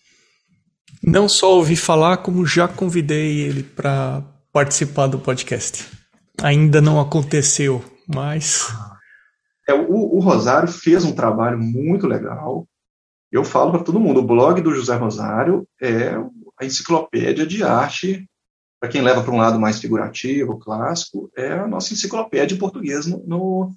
Não 1.02 1.28
só 1.28 1.56
ouvi 1.56 1.76
falar, 1.76 2.18
como 2.18 2.46
já 2.46 2.68
convidei 2.68 3.40
ele 3.40 3.62
para 3.62 4.22
participar 4.52 5.06
do 5.06 5.18
podcast. 5.18 5.88
Ainda 6.42 6.80
não 6.80 7.00
aconteceu, 7.00 7.84
mas 8.06 8.68
É, 9.68 9.72
o, 9.72 10.16
o 10.16 10.20
Rosário 10.20 10.68
fez 10.68 11.04
um 11.04 11.14
trabalho 11.14 11.58
muito 11.58 12.06
legal. 12.06 12.66
Eu 13.30 13.44
falo 13.44 13.70
para 13.70 13.84
todo 13.84 14.00
mundo, 14.00 14.20
o 14.20 14.26
blog 14.26 14.60
do 14.60 14.74
José 14.74 14.94
Rosário 14.96 15.66
é 15.80 16.14
a 16.60 16.64
enciclopédia 16.64 17.46
de 17.46 17.62
arte, 17.62 18.28
para 18.82 18.90
quem 18.90 19.00
leva 19.00 19.22
para 19.22 19.32
um 19.32 19.36
lado 19.36 19.60
mais 19.60 19.78
figurativo, 19.78 20.58
clássico, 20.58 21.30
é 21.36 21.52
a 21.52 21.68
nossa 21.68 21.94
enciclopédia 21.94 22.48
de 22.48 22.56
português 22.56 23.06
no, 23.06 23.24
no, 23.24 23.72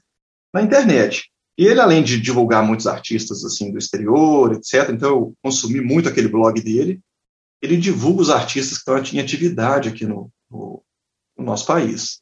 na 0.51 0.63
internet. 0.63 1.29
E 1.55 1.67
ele, 1.67 1.79
além 1.79 2.01
de 2.01 2.19
divulgar 2.19 2.65
muitos 2.65 2.87
artistas 2.87 3.45
assim 3.45 3.71
do 3.71 3.77
exterior, 3.77 4.53
etc., 4.53 4.89
então 4.89 5.09
eu 5.09 5.35
consumi 5.43 5.79
muito 5.79 6.09
aquele 6.09 6.27
blog 6.27 6.59
dele, 6.59 6.99
ele 7.61 7.77
divulga 7.77 8.23
os 8.23 8.31
artistas 8.31 8.79
que 8.79 8.91
estão 8.91 8.97
em 8.97 9.21
atividade 9.21 9.89
aqui 9.89 10.07
no, 10.07 10.31
no, 10.49 10.81
no 11.37 11.45
nosso 11.45 11.67
país. 11.67 12.19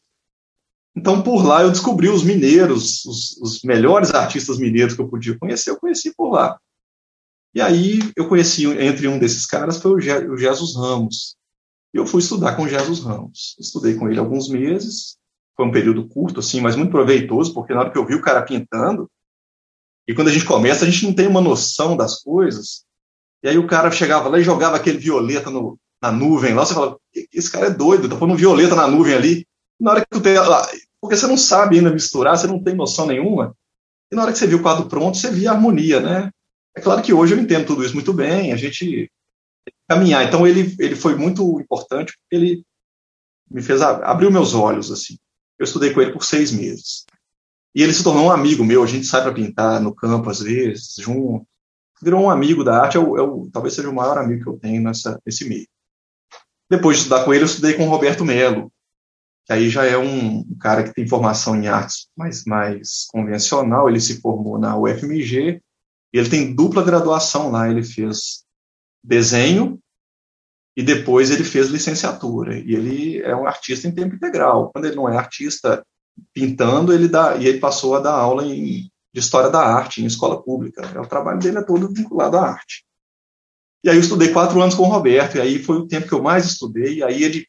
Então, 0.94 1.22
por 1.22 1.42
lá, 1.46 1.62
eu 1.62 1.72
descobri 1.72 2.10
os 2.10 2.22
mineiros, 2.22 3.06
os, 3.06 3.38
os, 3.42 3.62
melhores 3.64 4.14
artistas 4.14 4.58
mineiros 4.58 4.94
que 4.94 5.02
eu 5.02 5.08
podia 5.08 5.40
conhecer, 5.40 5.70
eu 5.70 5.80
conheci 5.80 6.14
por 6.14 6.32
lá. 6.32 6.60
E 7.56 7.62
aí, 7.62 8.00
eu 8.18 8.28
conheci, 8.28 8.66
entre 8.66 9.08
um 9.08 9.18
desses 9.18 9.46
caras, 9.46 9.82
foi 9.82 9.92
o, 9.94 10.02
Je, 10.02 10.28
o 10.28 10.36
Jesus 10.36 10.76
Ramos. 10.76 11.38
E 11.94 11.98
eu 11.98 12.08
fui 12.08 12.22
estudar 12.22 12.56
com 12.56 12.68
Jesus 12.68 13.00
Ramos. 13.00 13.56
Estudei 13.60 13.96
com 13.96 14.10
ele 14.10 14.20
alguns 14.20 14.50
meses, 14.50 15.18
foi 15.56 15.66
um 15.66 15.72
período 15.72 16.08
curto, 16.08 16.40
assim, 16.40 16.60
mas 16.60 16.76
muito 16.76 16.92
proveitoso, 16.92 17.54
porque 17.54 17.74
na 17.74 17.82
hora 17.82 17.92
que 17.92 17.98
eu 17.98 18.06
vi 18.06 18.16
o 18.16 18.22
cara 18.22 18.42
pintando, 18.42 19.10
e 20.08 20.14
quando 20.14 20.30
a 20.30 20.32
gente 20.32 20.46
começa, 20.46 20.84
a 20.84 20.90
gente 20.90 21.06
não 21.06 21.14
tem 21.14 21.28
uma 21.28 21.42
noção 21.42 21.96
das 21.96 22.22
coisas, 22.22 22.84
e 23.44 23.48
aí 23.48 23.58
o 23.58 23.68
cara 23.68 23.92
chegava 23.92 24.30
lá 24.30 24.40
e 24.40 24.44
jogava 24.44 24.76
aquele 24.76 24.98
violeta 24.98 25.50
no, 25.50 25.78
na 26.02 26.12
nuvem 26.12 26.54
lá, 26.54 26.66
você 26.66 26.74
fala, 26.74 26.98
esse 27.32 27.52
cara 27.52 27.68
é 27.68 27.70
doido, 27.70 28.10
tá 28.10 28.16
pondo 28.16 28.36
violeta 28.36 28.76
na 28.76 28.88
nuvem 28.88 29.14
ali. 29.14 29.48
na 29.80 29.92
hora 29.92 30.02
que 30.02 30.08
tu 30.10 30.22
tem 30.22 30.38
lá, 30.38 30.68
porque 31.00 31.16
você 31.16 31.28
não 31.28 31.38
sabe 31.38 31.78
ainda 31.78 31.92
misturar, 31.92 32.38
você 32.38 32.48
não 32.48 32.62
tem 32.62 32.74
noção 32.74 33.06
nenhuma. 33.06 33.56
E 34.12 34.16
na 34.16 34.24
hora 34.24 34.32
que 34.32 34.38
você 34.38 34.48
viu 34.48 34.60
o 34.60 34.62
quadro 34.62 34.88
pronto, 34.88 35.18
você 35.18 35.30
via 35.30 35.52
a 35.52 35.54
harmonia, 35.54 36.00
né? 36.00 36.32
É 36.76 36.82
claro 36.82 37.02
que 37.02 37.14
hoje 37.14 37.34
eu 37.34 37.40
entendo 37.40 37.68
tudo 37.68 37.84
isso 37.84 37.94
muito 37.94 38.14
bem, 38.14 38.52
a 38.52 38.56
gente 38.56 39.12
caminhar. 39.88 40.26
Então 40.26 40.46
ele 40.48 40.76
ele 40.80 40.96
foi 40.96 41.16
muito 41.16 41.60
importante 41.60 42.14
porque 42.18 42.36
ele 42.36 42.66
me 43.50 43.62
fez 43.62 43.82
abriu 43.82 44.32
meus 44.32 44.54
olhos 44.54 44.92
assim. 44.92 45.18
Eu 45.60 45.64
estudei 45.66 45.94
com 45.94 46.02
ele 46.02 46.12
por 46.12 46.24
seis 46.24 46.52
meses 46.52 47.06
e 47.76 47.82
ele 47.82 47.94
se 47.94 48.04
tornou 48.04 48.26
um 48.26 48.32
amigo 48.32 48.64
meu. 48.64 48.84
A 48.84 48.88
gente 48.88 49.06
sai 49.06 49.22
para 49.22 49.34
pintar 49.34 49.82
no 49.82 49.94
campo 49.94 50.30
às 50.30 50.40
vezes 50.40 50.96
junto. 51.00 51.48
Virou 52.02 52.24
um 52.24 52.30
amigo 52.30 52.64
da 52.64 52.82
arte. 52.82 52.98
É 52.98 53.00
o, 53.00 53.46
é 53.46 53.50
talvez 53.52 53.74
seja 53.74 53.90
o 53.90 53.96
maior 53.96 54.18
amigo 54.18 54.44
que 54.44 54.50
eu 54.50 54.60
tenho 54.60 54.82
nessa 54.82 55.20
nesse 55.26 55.48
meio. 55.48 55.68
Depois 56.70 56.98
de 56.98 57.04
estudar 57.04 57.24
com 57.24 57.34
ele, 57.34 57.44
eu 57.44 57.48
estudei 57.48 57.74
com 57.74 57.86
o 57.86 57.90
Roberto 57.90 58.26
Melo, 58.26 58.72
que 59.46 59.54
aí 59.54 59.70
já 59.70 59.86
é 59.86 59.98
um, 59.98 60.44
cara 60.60 60.84
que 60.84 60.94
tem 60.94 61.08
formação 61.08 61.56
em 61.56 61.68
artes 61.68 62.08
mais, 62.18 62.46
mais 62.46 63.06
convencional. 63.12 63.90
Ele 63.90 64.00
se 64.00 64.22
formou 64.22 64.58
na 64.58 64.78
UFMG 64.78 65.62
e 66.14 66.18
ele 66.18 66.30
tem 66.30 66.56
dupla 66.56 66.84
graduação 66.84 67.52
lá. 67.52 67.70
Ele 67.70 67.84
fez 67.84 68.43
desenho 69.04 69.80
e 70.76 70.82
depois 70.82 71.30
ele 71.30 71.44
fez 71.44 71.68
licenciatura. 71.68 72.58
E 72.58 72.74
ele 72.74 73.22
é 73.22 73.36
um 73.36 73.46
artista 73.46 73.88
em 73.88 73.94
tempo 73.94 74.16
integral. 74.16 74.72
Quando 74.72 74.86
ele 74.86 74.96
não 74.96 75.08
é 75.08 75.18
artista 75.18 75.86
pintando, 76.34 76.94
ele 76.94 77.08
dá 77.08 77.36
e 77.38 77.48
ele 77.48 77.60
passou 77.60 77.96
a 77.96 78.00
dar 78.00 78.14
aula 78.14 78.46
em, 78.46 78.92
de 79.14 79.20
história 79.20 79.50
da 79.50 79.60
arte 79.60 80.02
em 80.02 80.06
escola 80.06 80.42
pública. 80.42 80.82
É, 80.96 81.00
o 81.00 81.08
trabalho 81.08 81.40
dele 81.40 81.60
é 81.60 81.64
todo 81.64 81.94
vinculado 81.94 82.38
à 82.38 82.50
arte. 82.50 82.86
E 83.84 83.90
aí 83.90 83.98
eu 83.98 84.02
estudei 84.02 84.32
quatro 84.32 84.62
anos 84.62 84.76
com 84.76 84.84
o 84.84 84.90
Roberto, 84.90 85.36
e 85.36 85.42
aí 85.42 85.60
foi 85.62 85.78
o 85.78 85.88
tempo 85.88 86.08
que 86.08 86.14
eu 86.14 86.24
mais 86.24 86.46
estudei, 86.46 87.00
e 87.00 87.04
aí 87.04 87.22
ele, 87.22 87.46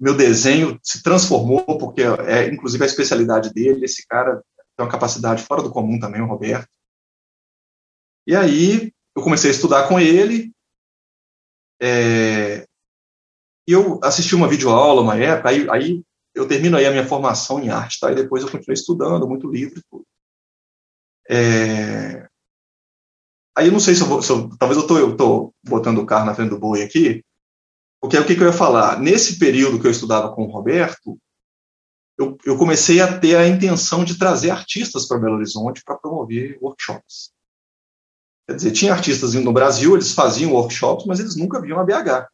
meu 0.00 0.16
desenho 0.16 0.78
se 0.84 1.02
transformou, 1.02 1.64
porque 1.78 2.02
é 2.02 2.46
inclusive 2.46 2.84
a 2.84 2.86
especialidade 2.86 3.52
dele, 3.52 3.84
esse 3.84 4.06
cara 4.06 4.40
tem 4.76 4.86
uma 4.86 4.90
capacidade 4.90 5.42
fora 5.42 5.62
do 5.62 5.70
comum 5.70 5.98
também, 5.98 6.22
o 6.22 6.26
Roberto. 6.26 6.68
E 8.24 8.36
aí 8.36 8.92
eu 9.20 9.24
comecei 9.24 9.50
a 9.50 9.54
estudar 9.54 9.86
com 9.88 10.00
ele, 10.00 10.52
é, 11.80 12.66
eu 13.66 14.00
assisti 14.02 14.34
uma 14.34 14.48
videoaula 14.48 15.02
uma 15.02 15.16
época, 15.16 15.50
aí, 15.50 15.68
aí 15.70 16.02
eu 16.34 16.48
termino 16.48 16.76
aí 16.76 16.86
a 16.86 16.90
minha 16.90 17.06
formação 17.06 17.60
em 17.60 17.68
arte, 17.68 18.00
tá? 18.00 18.10
E 18.10 18.14
depois 18.14 18.42
eu 18.42 18.50
continuei 18.50 18.74
estudando, 18.74 19.28
muito 19.28 19.50
livro 19.50 19.80
tudo. 19.90 20.04
É, 21.28 22.28
Aí 23.56 23.66
eu 23.66 23.72
não 23.72 23.80
sei 23.80 23.94
se 23.94 24.00
eu 24.00 24.06
vou. 24.06 24.22
Se 24.22 24.30
eu, 24.30 24.48
talvez 24.56 24.80
eu 24.80 24.86
tô, 24.86 24.98
eu 24.98 25.16
tô 25.16 25.54
botando 25.62 25.98
o 25.98 26.06
carro 26.06 26.24
na 26.24 26.34
frente 26.34 26.50
do 26.50 26.58
boi 26.58 26.82
aqui, 26.82 27.22
porque 28.00 28.16
o 28.16 28.26
que, 28.26 28.34
que 28.34 28.42
eu 28.42 28.46
ia 28.46 28.52
falar? 28.52 28.98
Nesse 28.98 29.38
período 29.38 29.78
que 29.78 29.86
eu 29.86 29.90
estudava 29.90 30.34
com 30.34 30.44
o 30.44 30.50
Roberto, 30.50 31.18
eu, 32.18 32.38
eu 32.44 32.56
comecei 32.56 33.00
a 33.00 33.18
ter 33.18 33.36
a 33.36 33.46
intenção 33.46 34.04
de 34.04 34.18
trazer 34.18 34.50
artistas 34.50 35.06
para 35.06 35.18
Belo 35.18 35.34
Horizonte 35.34 35.82
para 35.84 35.96
promover 35.96 36.58
workshops. 36.62 37.32
Quer 38.50 38.56
dizer, 38.56 38.72
tinha 38.72 38.92
artistas 38.92 39.32
no 39.34 39.52
Brasil, 39.52 39.94
eles 39.94 40.12
faziam 40.12 40.52
workshops, 40.52 41.06
mas 41.06 41.20
eles 41.20 41.36
nunca 41.36 41.60
vinham 41.60 41.78
a 41.78 41.84
BH. 41.84 42.26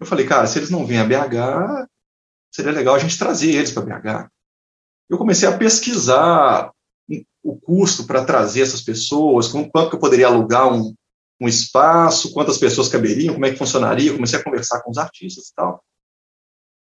Eu 0.00 0.06
falei, 0.06 0.26
cara, 0.26 0.46
se 0.46 0.58
eles 0.58 0.70
não 0.70 0.86
vêm 0.86 1.00
a 1.00 1.04
BH, 1.04 1.86
seria 2.50 2.72
legal 2.72 2.94
a 2.94 2.98
gente 2.98 3.18
trazer 3.18 3.50
eles 3.50 3.70
para 3.70 3.82
BH. 3.82 4.30
Eu 5.10 5.18
comecei 5.18 5.46
a 5.46 5.58
pesquisar 5.58 6.72
o 7.42 7.60
custo 7.60 8.06
para 8.06 8.24
trazer 8.24 8.62
essas 8.62 8.80
pessoas, 8.80 9.48
quanto 9.48 9.90
que 9.90 9.96
eu 9.96 10.00
poderia 10.00 10.28
alugar 10.28 10.72
um, 10.72 10.94
um 11.38 11.46
espaço, 11.46 12.32
quantas 12.32 12.56
pessoas 12.56 12.88
caberiam, 12.88 13.34
como 13.34 13.44
é 13.44 13.50
que 13.50 13.58
funcionaria, 13.58 14.14
comecei 14.14 14.38
a 14.38 14.42
conversar 14.42 14.80
com 14.80 14.92
os 14.92 14.96
artistas 14.96 15.48
e 15.48 15.54
tal. 15.54 15.84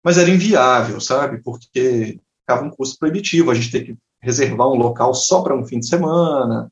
Mas 0.03 0.19
era 0.19 0.29
inviável, 0.29 1.01
sabe? 1.01 1.41
Porque 1.41 2.19
ficava 2.41 2.63
um 2.63 2.69
custo 2.69 2.99
proibitivo, 2.99 3.49
a 3.49 3.55
gente 3.55 3.71
tem 3.71 3.85
que 3.85 3.97
reservar 4.21 4.67
um 4.67 4.77
local 4.77 5.15
só 5.15 5.41
para 5.41 5.57
um 5.57 5.65
fim 5.65 5.79
de 5.79 5.87
semana. 5.87 6.71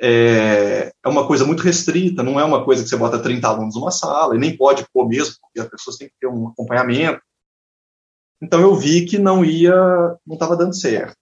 É, 0.00 0.92
é 1.04 1.08
uma 1.08 1.26
coisa 1.26 1.44
muito 1.44 1.62
restrita, 1.62 2.22
não 2.22 2.38
é 2.38 2.44
uma 2.44 2.64
coisa 2.64 2.82
que 2.82 2.88
você 2.88 2.96
bota 2.96 3.22
30 3.22 3.48
alunos 3.48 3.74
numa 3.74 3.90
sala, 3.90 4.34
e 4.34 4.38
nem 4.38 4.56
pode 4.56 4.86
pôr 4.92 5.08
mesmo, 5.08 5.34
porque 5.40 5.60
as 5.60 5.68
pessoas 5.68 5.96
têm 5.96 6.08
que 6.08 6.14
ter 6.20 6.26
um 6.26 6.48
acompanhamento. 6.48 7.20
Então 8.40 8.60
eu 8.60 8.74
vi 8.74 9.06
que 9.06 9.18
não 9.18 9.44
ia, 9.44 9.74
não 10.26 10.34
estava 10.34 10.56
dando 10.56 10.76
certo. 10.76 11.16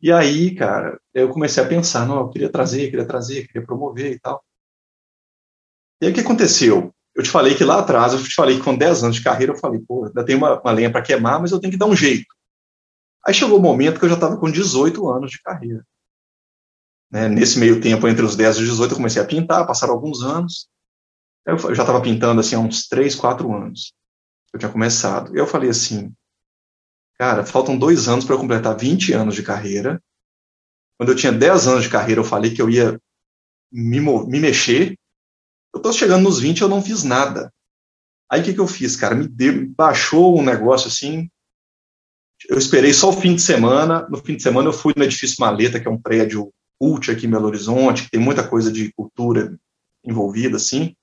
E 0.00 0.12
aí, 0.12 0.54
cara, 0.54 1.00
eu 1.12 1.28
comecei 1.30 1.62
a 1.62 1.66
pensar, 1.66 2.06
não, 2.06 2.20
eu 2.20 2.28
queria 2.28 2.50
trazer, 2.50 2.90
queria 2.90 3.06
trazer, 3.06 3.46
queria 3.48 3.66
promover 3.66 4.12
e 4.12 4.20
tal. 4.20 4.42
E 6.00 6.06
aí 6.06 6.12
o 6.12 6.14
que 6.14 6.20
aconteceu? 6.20 6.94
Eu 7.14 7.22
te 7.24 7.30
falei 7.30 7.54
que 7.56 7.64
lá 7.64 7.80
atrás, 7.80 8.12
eu 8.12 8.22
te 8.22 8.32
falei 8.34 8.56
que 8.56 8.62
com 8.62 8.76
10 8.76 9.02
anos 9.02 9.16
de 9.16 9.24
carreira, 9.24 9.52
eu 9.52 9.58
falei, 9.58 9.80
pô, 9.80 10.04
ainda 10.04 10.24
tem 10.24 10.36
uma, 10.36 10.60
uma 10.60 10.72
lenha 10.72 10.90
para 10.90 11.02
queimar, 11.02 11.40
mas 11.40 11.50
eu 11.50 11.58
tenho 11.58 11.72
que 11.72 11.78
dar 11.78 11.86
um 11.86 11.96
jeito. 11.96 12.26
Aí 13.26 13.34
chegou 13.34 13.58
o 13.58 13.62
momento 13.62 13.98
que 13.98 14.04
eu 14.04 14.08
já 14.08 14.14
estava 14.14 14.36
com 14.36 14.50
18 14.50 15.08
anos 15.10 15.30
de 15.32 15.42
carreira. 15.42 15.84
Né? 17.10 17.28
Nesse 17.28 17.58
meio 17.58 17.80
tempo, 17.80 18.06
entre 18.08 18.24
os 18.24 18.36
10 18.36 18.56
e 18.56 18.62
os 18.62 18.68
18, 18.68 18.92
eu 18.92 18.96
comecei 18.96 19.20
a 19.20 19.26
pintar, 19.26 19.66
passaram 19.66 19.94
alguns 19.94 20.22
anos. 20.22 20.68
Eu 21.46 21.56
já 21.74 21.82
estava 21.82 22.00
pintando 22.00 22.40
assim 22.40 22.56
há 22.56 22.58
uns 22.58 22.86
3, 22.88 23.14
4 23.14 23.52
anos. 23.54 23.92
Eu 24.52 24.58
tinha 24.58 24.70
começado. 24.70 25.36
Eu 25.36 25.46
falei 25.46 25.70
assim, 25.70 26.12
Cara, 27.18 27.44
faltam 27.44 27.76
dois 27.76 28.06
anos 28.06 28.24
para 28.24 28.36
eu 28.36 28.38
completar 28.38 28.76
20 28.76 29.12
anos 29.12 29.34
de 29.34 29.42
carreira. 29.42 30.00
Quando 30.96 31.10
eu 31.10 31.16
tinha 31.16 31.32
10 31.32 31.66
anos 31.66 31.82
de 31.82 31.90
carreira, 31.90 32.20
eu 32.20 32.24
falei 32.24 32.54
que 32.54 32.62
eu 32.62 32.70
ia 32.70 33.00
me, 33.72 34.00
me 34.00 34.40
mexer. 34.40 34.96
Eu 35.74 35.78
estou 35.78 35.92
chegando 35.92 36.22
nos 36.22 36.38
20 36.38 36.62
eu 36.62 36.68
não 36.68 36.80
fiz 36.80 37.02
nada. 37.02 37.52
Aí 38.30 38.40
o 38.40 38.44
que, 38.44 38.54
que 38.54 38.60
eu 38.60 38.68
fiz, 38.68 38.94
cara? 38.94 39.16
Me, 39.16 39.26
deu, 39.26 39.68
baixou 39.70 40.38
um 40.38 40.44
negócio 40.44 40.86
assim. 40.86 41.28
Eu 42.48 42.56
esperei 42.56 42.92
só 42.92 43.08
o 43.08 43.20
fim 43.20 43.34
de 43.34 43.42
semana. 43.42 44.06
No 44.08 44.18
fim 44.18 44.36
de 44.36 44.42
semana 44.42 44.68
eu 44.68 44.72
fui 44.72 44.94
no 44.96 45.02
edifício 45.02 45.36
Maleta, 45.40 45.80
que 45.80 45.88
é 45.88 45.90
um 45.90 46.00
prédio 46.00 46.52
cult 46.78 47.10
aqui 47.10 47.26
em 47.26 47.30
Belo 47.30 47.46
Horizonte, 47.46 48.04
que 48.04 48.10
tem 48.10 48.20
muita 48.20 48.46
coisa 48.46 48.70
de 48.70 48.92
cultura 48.92 49.58
envolvida, 50.04 50.56
assim. 50.56 50.94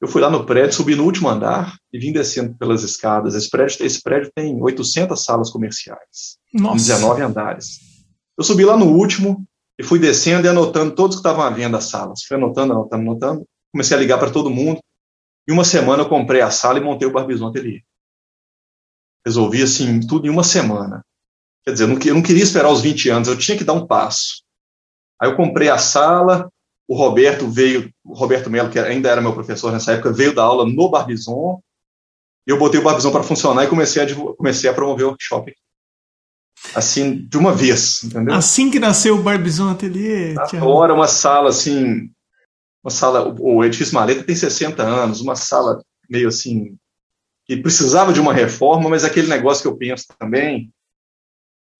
Eu 0.00 0.08
fui 0.08 0.20
lá 0.20 0.30
no 0.30 0.46
prédio, 0.46 0.74
subi 0.74 0.94
no 0.94 1.04
último 1.04 1.28
andar 1.28 1.76
e 1.92 1.98
vim 1.98 2.12
descendo 2.12 2.56
pelas 2.56 2.82
escadas. 2.82 3.34
Esse 3.34 3.50
prédio, 3.50 3.84
esse 3.84 4.02
prédio 4.02 4.32
tem 4.34 4.60
800 4.62 5.22
salas 5.22 5.50
comerciais, 5.50 6.38
Nossa. 6.54 6.76
19 6.76 7.22
andares. 7.22 7.80
Eu 8.36 8.42
subi 8.42 8.64
lá 8.64 8.76
no 8.76 8.86
último 8.86 9.46
e 9.78 9.82
fui 9.82 9.98
descendo 9.98 10.46
e 10.46 10.48
anotando 10.48 10.94
todos 10.94 11.16
que 11.16 11.20
estavam 11.20 11.44
à 11.44 11.50
venda 11.50 11.76
as 11.76 11.84
salas. 11.84 12.22
Fui 12.22 12.36
anotando, 12.36 12.72
anotando, 12.72 13.02
anotando. 13.02 13.46
Comecei 13.72 13.96
a 13.96 14.00
ligar 14.00 14.18
para 14.18 14.30
todo 14.30 14.48
mundo. 14.48 14.80
Em 15.48 15.52
uma 15.52 15.64
semana 15.64 16.02
eu 16.02 16.08
comprei 16.08 16.40
a 16.40 16.50
sala 16.50 16.78
e 16.78 16.82
montei 16.82 17.06
o 17.06 17.12
Barbizon 17.12 17.48
Atelier. 17.48 17.82
Resolvi 19.24 19.62
assim, 19.62 20.00
tudo 20.00 20.26
em 20.26 20.30
uma 20.30 20.44
semana. 20.44 21.04
Quer 21.64 21.72
dizer, 21.72 21.84
eu 21.84 21.88
não, 21.88 21.98
eu 21.98 22.14
não 22.14 22.22
queria 22.22 22.42
esperar 22.42 22.70
os 22.70 22.80
20 22.80 23.10
anos, 23.10 23.28
eu 23.28 23.36
tinha 23.36 23.56
que 23.56 23.64
dar 23.64 23.74
um 23.74 23.86
passo. 23.86 24.42
Aí 25.20 25.28
eu 25.28 25.36
comprei 25.36 25.68
a 25.68 25.76
sala, 25.76 26.50
o 26.88 26.96
Roberto 26.96 27.48
veio, 27.48 27.92
o 28.02 28.14
Roberto 28.14 28.48
Melo, 28.50 28.70
que 28.70 28.78
ainda 28.78 29.10
era 29.10 29.20
meu 29.20 29.34
professor 29.34 29.70
nessa 29.70 29.92
época, 29.92 30.12
veio 30.12 30.34
dar 30.34 30.44
aula 30.44 30.66
no 30.66 30.90
Barbizon. 30.90 31.60
E 32.46 32.50
eu 32.50 32.58
botei 32.58 32.80
o 32.80 32.82
Barbizon 32.82 33.12
para 33.12 33.22
funcionar 33.22 33.64
e 33.64 33.68
comecei 33.68 34.02
a, 34.02 34.14
comecei 34.36 34.70
a 34.70 34.74
promover 34.74 35.04
o 35.04 35.08
workshop. 35.10 35.54
Assim, 36.74 37.16
de 37.28 37.38
uma 37.38 37.52
vez, 37.52 38.02
entendeu? 38.02 38.34
Assim 38.34 38.70
que 38.70 38.80
nasceu 38.80 39.16
o 39.16 39.22
Barbizon 39.22 39.70
Atelier? 39.70 40.34
Agora, 40.38 40.94
uma 40.94 41.06
sala 41.06 41.50
assim. 41.50 42.10
Uma 42.82 42.90
sala. 42.90 43.34
O 43.38 43.64
edifício 43.64 43.94
Maleta 43.94 44.24
tem 44.24 44.34
60 44.34 44.82
anos, 44.82 45.20
uma 45.20 45.36
sala 45.36 45.82
meio 46.08 46.28
assim. 46.28 46.76
que 47.44 47.56
precisava 47.56 48.12
de 48.12 48.20
uma 48.20 48.32
reforma, 48.32 48.88
mas 48.88 49.04
aquele 49.04 49.28
negócio 49.28 49.62
que 49.62 49.68
eu 49.68 49.76
penso 49.76 50.06
também 50.18 50.72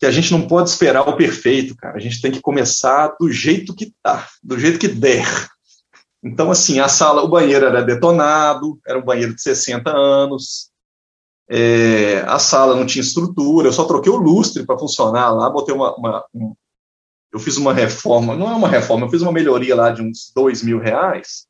que 0.00 0.06
a 0.06 0.10
gente 0.10 0.32
não 0.32 0.48
pode 0.48 0.70
esperar 0.70 1.06
o 1.06 1.14
perfeito, 1.14 1.76
cara. 1.76 1.98
A 1.98 2.00
gente 2.00 2.22
tem 2.22 2.32
que 2.32 2.40
começar 2.40 3.14
do 3.20 3.30
jeito 3.30 3.74
que 3.74 3.92
tá, 4.02 4.26
do 4.42 4.58
jeito 4.58 4.78
que 4.78 4.88
der. 4.88 5.26
Então, 6.24 6.50
assim, 6.50 6.80
a 6.80 6.88
sala, 6.88 7.22
o 7.22 7.28
banheiro 7.28 7.66
era 7.66 7.82
detonado, 7.82 8.80
era 8.86 8.98
um 8.98 9.04
banheiro 9.04 9.34
de 9.34 9.42
60 9.42 9.90
anos, 9.90 10.70
é, 11.50 12.20
a 12.26 12.38
sala 12.38 12.76
não 12.76 12.86
tinha 12.86 13.02
estrutura, 13.02 13.68
eu 13.68 13.72
só 13.72 13.84
troquei 13.84 14.10
o 14.10 14.16
lustre 14.16 14.64
para 14.64 14.78
funcionar 14.78 15.30
lá, 15.30 15.50
botei 15.50 15.74
uma, 15.74 15.94
uma 15.96 16.24
um, 16.34 16.54
eu 17.32 17.38
fiz 17.38 17.58
uma 17.58 17.74
reforma, 17.74 18.34
não 18.34 18.50
é 18.50 18.54
uma 18.54 18.68
reforma, 18.68 19.06
eu 19.06 19.10
fiz 19.10 19.20
uma 19.20 19.32
melhoria 19.32 19.76
lá 19.76 19.90
de 19.90 20.02
uns 20.02 20.32
dois 20.34 20.62
mil 20.62 20.78
reais 20.78 21.46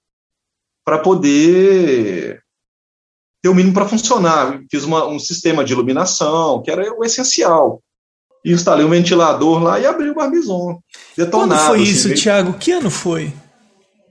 para 0.84 0.98
poder 0.98 2.42
ter 3.42 3.48
o 3.48 3.54
mínimo 3.54 3.74
para 3.74 3.88
funcionar. 3.88 4.60
Fiz 4.70 4.84
uma, 4.84 5.06
um 5.06 5.18
sistema 5.18 5.64
de 5.64 5.72
iluminação, 5.72 6.62
que 6.62 6.70
era 6.70 6.92
o 6.92 7.04
essencial. 7.04 7.82
Instalei 8.44 8.84
um 8.84 8.90
ventilador 8.90 9.62
lá 9.62 9.78
e 9.78 9.86
abri 9.86 10.08
o 10.10 10.14
barbizon. 10.14 10.80
Detonado. 11.16 11.50
Quando 11.50 11.66
foi 11.66 11.82
assim, 11.82 11.90
isso, 11.90 12.08
assim, 12.08 12.22
Thiago? 12.22 12.54
Que 12.54 12.72
ano 12.72 12.90
foi? 12.90 13.32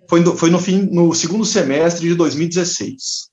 Foi, 0.07 0.19
no, 0.19 0.35
foi 0.35 0.49
no, 0.49 0.59
fim, 0.59 0.81
no 0.91 1.13
segundo 1.13 1.45
semestre 1.45 2.07
de 2.07 2.15
2016. 2.15 3.29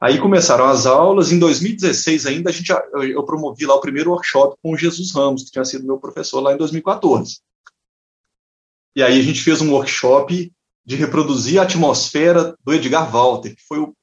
Aí 0.00 0.18
começaram 0.18 0.66
as 0.66 0.86
aulas. 0.86 1.32
Em 1.32 1.38
2016 1.38 2.26
ainda 2.26 2.50
a 2.50 2.52
gente, 2.52 2.72
eu 2.94 3.22
promovi 3.24 3.64
lá 3.66 3.74
o 3.74 3.80
primeiro 3.80 4.10
workshop 4.10 4.56
com 4.62 4.72
o 4.72 4.76
Jesus 4.76 5.12
Ramos, 5.12 5.44
que 5.44 5.52
tinha 5.52 5.64
sido 5.64 5.86
meu 5.86 5.98
professor 5.98 6.40
lá 6.40 6.52
em 6.52 6.58
2014. 6.58 7.38
E 8.96 9.02
aí 9.02 9.18
a 9.18 9.22
gente 9.22 9.42
fez 9.42 9.60
um 9.60 9.72
workshop 9.72 10.52
de 10.84 10.96
reproduzir 10.96 11.58
a 11.58 11.62
atmosfera 11.62 12.54
do 12.62 12.74
Edgar 12.74 13.10
Walter, 13.10 13.54
que 13.56 13.62
foi 13.66 13.78
o, 13.78 13.94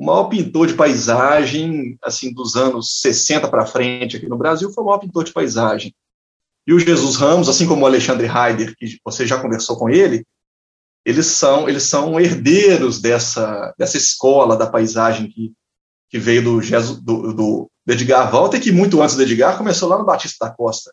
o 0.00 0.04
maior 0.06 0.24
pintor 0.30 0.66
de 0.66 0.72
paisagem, 0.72 1.98
assim, 2.02 2.32
dos 2.32 2.56
anos 2.56 3.00
60 3.00 3.46
para 3.48 3.66
frente 3.66 4.16
aqui 4.16 4.26
no 4.26 4.38
Brasil, 4.38 4.72
foi 4.72 4.82
o 4.82 4.86
maior 4.86 4.98
pintor 4.98 5.24
de 5.24 5.32
paisagem. 5.32 5.94
E 6.66 6.72
o 6.72 6.80
Jesus 6.80 7.16
Ramos, 7.16 7.50
assim 7.50 7.68
como 7.68 7.82
o 7.82 7.86
Alexandre 7.86 8.26
Heider, 8.26 8.74
que 8.78 8.98
você 9.04 9.26
já 9.26 9.38
conversou 9.38 9.76
com 9.76 9.90
ele, 9.90 10.24
eles 11.04 11.26
são, 11.26 11.68
eles 11.68 11.82
são 11.82 12.18
herdeiros 12.18 12.98
dessa, 12.98 13.74
dessa 13.78 13.98
escola 13.98 14.56
da 14.56 14.66
paisagem 14.66 15.28
que, 15.28 15.52
que 16.08 16.18
veio 16.18 16.42
do, 16.44 16.62
Jesus, 16.62 16.98
do, 16.98 17.34
do 17.34 17.70
Edgar 17.86 18.32
Walter, 18.32 18.58
que 18.58 18.72
muito 18.72 19.02
antes 19.02 19.16
do 19.16 19.22
Edgar 19.22 19.58
começou 19.58 19.86
lá 19.86 19.98
no 19.98 20.06
Batista 20.06 20.46
da 20.46 20.50
Costa. 20.50 20.90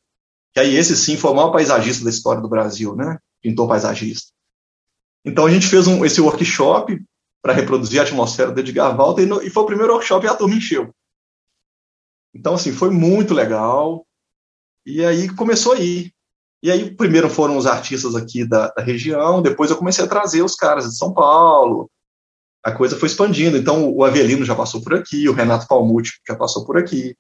Que 0.54 0.60
aí 0.60 0.76
esse 0.76 0.98
sim 0.98 1.16
foi 1.16 1.32
o 1.32 1.34
maior 1.34 1.52
paisagista 1.52 2.04
da 2.04 2.10
história 2.10 2.42
do 2.42 2.50
Brasil, 2.50 2.94
né? 2.94 3.18
Pintor 3.42 3.70
paisagista. 3.70 4.34
Então 5.24 5.46
a 5.46 5.50
gente 5.50 5.68
fez 5.68 5.88
um, 5.88 6.04
esse 6.04 6.20
workshop 6.20 7.02
para 7.48 7.56
reproduzir 7.56 8.02
a 8.02 8.04
atmosfera 8.04 8.52
do 8.52 8.60
Edgar 8.60 8.94
Walter 8.98 9.22
e, 9.22 9.26
no, 9.26 9.42
e 9.42 9.50
foi 9.50 9.64
o 9.64 9.68
primeiro 9.68 9.94
workshop 9.94 10.26
e 10.26 10.30
a 10.30 10.36
turma 10.36 10.56
encheu. 10.56 10.94
Então, 12.36 12.56
assim, 12.56 12.74
foi 12.74 12.90
muito 12.90 13.34
legal. 13.34 14.06
E 14.86 15.04
aí 15.06 15.34
começou 15.34 15.72
aí. 15.72 16.12
E 16.62 16.70
aí, 16.70 16.94
primeiro 16.94 17.30
foram 17.30 17.56
os 17.56 17.66
artistas 17.66 18.16
aqui 18.16 18.44
da, 18.44 18.68
da, 18.68 18.84
região, 18.84 19.42
depois 19.42 19.72
eu 19.72 19.78
comecei 19.78 20.04
a 20.04 20.10
trazer 20.10 20.42
os 20.42 20.56
caras 20.56 20.90
de 20.90 20.98
São 20.98 21.14
Paulo. 21.14 21.90
A 22.62 22.74
coisa 22.74 22.98
foi 22.98 23.08
expandindo. 23.08 23.56
Então, 23.56 23.94
o 23.94 24.04
Avelino 24.04 24.44
já 24.44 24.54
passou 24.54 24.82
por 24.82 24.94
aqui, 24.94 25.30
o 25.30 25.34
Renato 25.34 25.68
Palmucci 25.68 26.20
já 26.28 26.36
passou 26.36 26.66
por 26.66 26.78
aqui, 26.78 27.16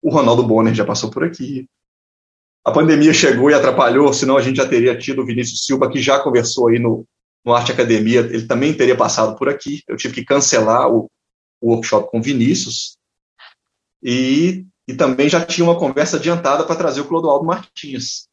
o 0.00 0.10
Ronaldo 0.10 0.44
Bonner 0.44 0.72
já 0.72 0.86
passou 0.86 1.10
por 1.10 1.24
aqui. 1.24 1.68
A 2.64 2.72
pandemia 2.72 3.12
chegou 3.12 3.50
e 3.50 3.54
atrapalhou, 3.54 4.14
senão 4.14 4.38
a 4.38 4.40
gente 4.40 4.56
já 4.56 4.66
teria 4.66 4.96
tido 4.96 5.20
o 5.20 5.26
Vinícius 5.26 5.66
Silva, 5.66 5.90
que 5.90 6.00
já 6.00 6.18
conversou 6.20 6.68
aí 6.68 6.78
no, 6.78 7.06
no 7.44 7.54
Arte 7.54 7.72
Academia, 7.72 8.20
ele 8.20 8.46
também 8.46 8.72
teria 8.74 8.96
passado 8.96 9.36
por 9.36 9.48
aqui. 9.48 9.82
Eu 9.88 9.96
tive 9.96 10.14
que 10.14 10.24
cancelar 10.24 10.88
o, 10.88 11.10
o 11.60 11.72
workshop 11.72 12.10
com 12.10 12.22
Vinícius. 12.22 12.96
E, 14.02 14.64
e 14.88 14.94
também 14.94 15.28
já 15.28 15.44
tinha 15.44 15.64
uma 15.64 15.78
conversa 15.78 16.16
adiantada 16.16 16.64
para 16.64 16.76
trazer 16.76 17.00
o 17.00 17.08
Clodoaldo 17.08 17.44
Martins. 17.44 18.28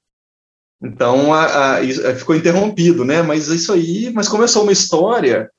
Então 0.81 1.33
a, 1.33 1.45
a, 1.45 1.79
a, 1.79 2.15
ficou 2.15 2.35
interrompido, 2.35 3.03
né? 3.03 3.21
Mas 3.21 3.47
isso 3.47 3.73
aí, 3.73 4.11
mas 4.13 4.27
começou 4.27 4.63
uma 4.63 4.71
história 4.71 5.49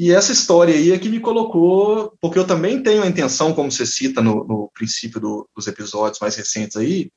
e 0.00 0.12
essa 0.12 0.30
história 0.30 0.72
aí 0.72 0.92
é 0.92 0.98
que 0.98 1.08
me 1.08 1.18
colocou, 1.18 2.16
porque 2.20 2.38
eu 2.38 2.46
também 2.46 2.80
tenho 2.80 3.02
a 3.02 3.06
intenção, 3.08 3.52
como 3.52 3.68
você 3.68 3.84
cita 3.84 4.22
no, 4.22 4.44
no 4.44 4.70
princípio 4.72 5.20
do, 5.20 5.50
dos 5.56 5.66
episódios 5.66 6.20
mais 6.20 6.36
recentes 6.36 6.76
aí, 6.76 7.10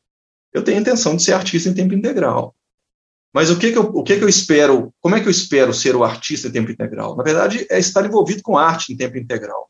eu 0.52 0.64
tenho 0.64 0.80
a 0.80 0.82
intenção 0.82 1.16
de 1.16 1.24
ser 1.24 1.34
artista 1.34 1.70
em 1.70 1.76
tempo 1.76 1.94
integral. 1.94 2.56
Mas 3.34 3.50
o 3.50 3.58
que 3.58 3.72
que 3.72 3.78
eu, 3.78 3.84
o 3.84 4.04
que 4.04 4.18
que 4.18 4.24
eu 4.24 4.30
espero? 4.30 4.94
Como 5.00 5.16
é 5.16 5.22
que 5.22 5.28
eu 5.28 5.32
espero 5.32 5.74
ser 5.74 5.96
o 5.96 6.04
artista 6.04 6.48
em 6.48 6.52
tempo 6.52 6.72
integral? 6.72 7.16
Na 7.16 7.24
verdade, 7.24 7.66
é 7.70 7.80
estar 7.80 8.06
envolvido 8.06 8.42
com 8.44 8.58
arte 8.58 8.92
em 8.92 8.98
tempo 8.98 9.18
integral. 9.18 9.70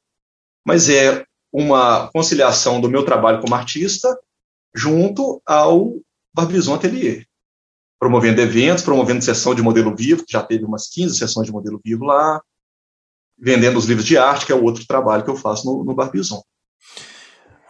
Mas 0.66 0.90
é 0.90 1.24
uma 1.54 2.10
conciliação 2.12 2.82
do 2.82 2.90
meu 2.90 3.04
trabalho 3.04 3.42
como 3.42 3.54
artista 3.54 4.18
junto 4.74 5.42
ao 5.46 5.96
Barbizon 6.34 6.74
Atelier, 6.74 7.26
promovendo 8.00 8.42
eventos, 8.42 8.84
promovendo 8.84 9.24
sessão 9.24 9.54
de 9.54 9.62
modelo 9.62 9.96
vivo, 9.96 10.26
que 10.26 10.32
já 10.34 10.42
teve 10.42 10.64
umas 10.64 10.88
15 10.88 11.18
sessões 11.18 11.46
de 11.46 11.52
modelo 11.52 11.80
vivo 11.84 12.06
lá, 12.06 12.42
vendendo 13.38 13.78
os 13.78 13.86
livros 13.86 14.06
de 14.06 14.18
arte, 14.18 14.46
que 14.46 14.52
é 14.52 14.56
o 14.56 14.64
outro 14.64 14.86
trabalho 14.88 15.24
que 15.24 15.30
eu 15.30 15.36
faço 15.36 15.66
no, 15.66 15.84
no 15.84 15.94
Barbizon. 15.94 16.42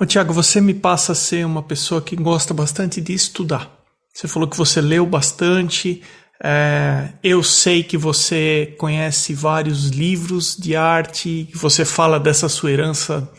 Tiago, 0.06 0.34
você 0.34 0.60
me 0.60 0.74
passa 0.74 1.12
a 1.12 1.16
ser 1.16 1.46
uma 1.46 1.62
pessoa 1.62 2.02
que 2.02 2.16
gosta 2.16 2.54
bastante 2.54 3.00
de 3.00 3.14
estudar. 3.14 3.81
Você 4.14 4.28
falou 4.28 4.48
que 4.48 4.58
você 4.58 4.82
leu 4.82 5.06
bastante. 5.06 6.02
É, 6.44 7.14
eu 7.24 7.44
sei 7.44 7.84
que 7.84 7.98
você 7.98 8.76
conhece 8.78 9.34
vários 9.34 9.90
livros 9.90 10.56
de 10.56 10.76
arte. 10.76 11.50
Você 11.54 11.86
fala 11.86 12.20
dessa 12.20 12.50
sua 12.50 12.72
herança 12.72 13.32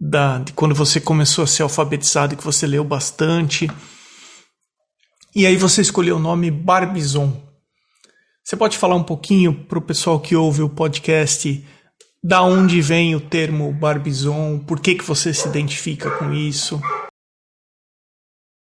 da, 0.00 0.38
de 0.38 0.52
quando 0.52 0.74
você 0.74 1.00
começou 1.00 1.44
a 1.44 1.46
ser 1.46 1.62
alfabetizado, 1.62 2.36
que 2.36 2.44
você 2.44 2.66
leu 2.66 2.84
bastante. 2.84 3.70
E 5.34 5.46
aí 5.46 5.56
você 5.56 5.80
escolheu 5.80 6.16
o 6.16 6.20
nome 6.20 6.50
Barbizon. 6.50 7.42
Você 8.44 8.56
pode 8.56 8.76
falar 8.76 8.94
um 8.94 9.02
pouquinho 9.02 9.64
para 9.64 9.78
o 9.78 9.82
pessoal 9.82 10.20
que 10.20 10.36
ouve 10.36 10.62
o 10.62 10.68
podcast 10.68 11.66
da 12.22 12.42
onde 12.42 12.80
vem 12.80 13.14
o 13.14 13.20
termo 13.20 13.72
Barbizon? 13.72 14.58
Por 14.58 14.80
que, 14.80 14.94
que 14.94 15.04
você 15.04 15.32
se 15.32 15.48
identifica 15.48 16.10
com 16.10 16.32
isso? 16.32 16.80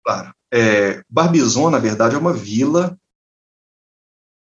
Claro. 0.06 0.34
É, 0.54 1.04
Barbizon, 1.10 1.70
na 1.70 1.80
verdade, 1.80 2.15
é 2.15 2.18
uma 2.18 2.34
vila 2.34 2.98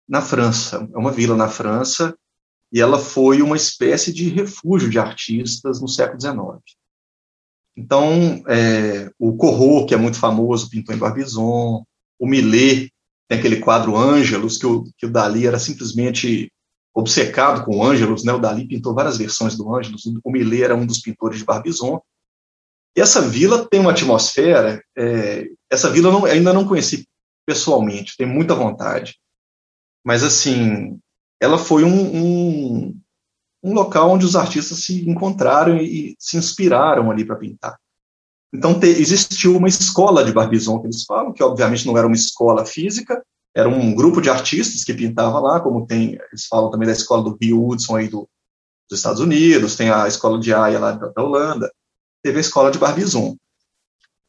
na 0.09 0.23
França. 0.23 0.89
É 0.93 0.99
uma 0.99 1.13
vila 1.13 1.37
na 1.37 1.49
França 1.49 2.17
e 2.73 2.81
ela 2.81 2.99
foi 2.99 3.43
uma 3.43 3.57
espécie 3.57 4.13
de 4.13 4.29
refúgio 4.29 4.89
de 4.89 4.99
artistas 4.99 5.81
no 5.81 5.89
século 5.89 6.21
XIX. 6.21 6.77
Então, 7.77 8.43
é, 8.49 9.11
o 9.19 9.37
Corot, 9.37 9.87
que 9.87 9.95
é 9.95 9.97
muito 9.97 10.19
famoso, 10.19 10.71
pintou 10.71 10.95
em 10.95 10.99
Barbizon, 10.99 11.85
o 12.19 12.27
Millet 12.27 12.93
tem 13.29 13.39
aquele 13.39 13.61
quadro 13.61 13.97
Ângelos, 13.97 14.59
que 14.59 14.67
o, 14.67 14.85
que 14.97 15.07
o 15.07 15.11
Dali 15.11 15.47
era 15.47 15.59
simplesmente 15.59 16.53
obcecado 16.93 17.65
com 17.65 17.79
o 17.79 17.85
Ângelos, 17.85 18.25
né? 18.25 18.33
o 18.33 18.39
Dali 18.39 18.67
pintou 18.67 18.95
várias 18.95 19.17
versões 19.17 19.57
do 19.57 19.75
Ângelos, 19.75 20.05
o 20.25 20.31
Millet 20.31 20.65
era 20.65 20.75
um 20.75 20.87
dos 20.87 20.99
pintores 21.01 21.39
de 21.39 21.45
Barbizon. 21.45 22.01
E 22.97 23.01
essa 23.01 23.21
vila 23.21 23.67
tem 23.69 23.81
uma 23.81 23.93
atmosfera, 23.93 24.83
é, 24.97 25.47
essa 25.71 25.89
vila 25.91 26.11
não, 26.11 26.25
ainda 26.25 26.53
não 26.53 26.67
conheci 26.67 27.07
pessoalmente, 27.47 28.17
tenho 28.17 28.31
muita 28.31 28.55
vontade, 28.55 29.17
mas 30.05 30.23
assim, 30.23 30.99
ela 31.41 31.59
foi 31.59 31.85
um, 31.85 32.17
um, 32.17 33.01
um 33.63 33.73
local 33.73 34.11
onde 34.11 34.25
os 34.25 34.37
artistas 34.37 34.85
se 34.85 35.09
encontraram 35.09 35.77
e, 35.77 36.13
e 36.13 36.17
se 36.19 36.37
inspiraram 36.37 37.11
ali 37.11 37.25
para 37.25 37.37
pintar. 37.37 37.79
Então, 38.53 38.79
te, 38.79 38.87
existiu 38.87 39.57
uma 39.57 39.69
escola 39.69 40.25
de 40.25 40.33
Barbizon, 40.33 40.81
que 40.81 40.87
eles 40.89 41.05
falam, 41.05 41.33
que 41.33 41.43
obviamente 41.43 41.87
não 41.87 41.97
era 41.97 42.07
uma 42.07 42.17
escola 42.17 42.67
física, 42.67 43.23
era 43.55 43.69
um 43.69 43.95
grupo 43.95 44.21
de 44.21 44.31
artistas 44.31 44.85
que 44.85 44.95
pintava 44.95 45.39
lá, 45.41 45.61
como 45.61 45.87
tem, 45.87 46.19
eles 46.31 46.47
falam 46.49 46.71
também 46.71 46.87
da 46.87 46.93
escola 46.93 47.23
do 47.23 47.37
Bill 47.37 47.65
Hudson 47.65 47.97
aí 47.97 48.09
do, 48.09 48.29
dos 48.89 48.99
Estados 48.99 49.21
Unidos, 49.21 49.77
tem 49.77 49.91
a 49.91 50.07
escola 50.09 50.39
de 50.39 50.53
Haia 50.53 50.79
lá 50.79 50.93
da, 50.93 51.09
da 51.09 51.23
Holanda, 51.23 51.71
teve 52.23 52.39
a 52.39 52.41
escola 52.41 52.71
de 52.71 52.79
Barbizon. 52.79 53.37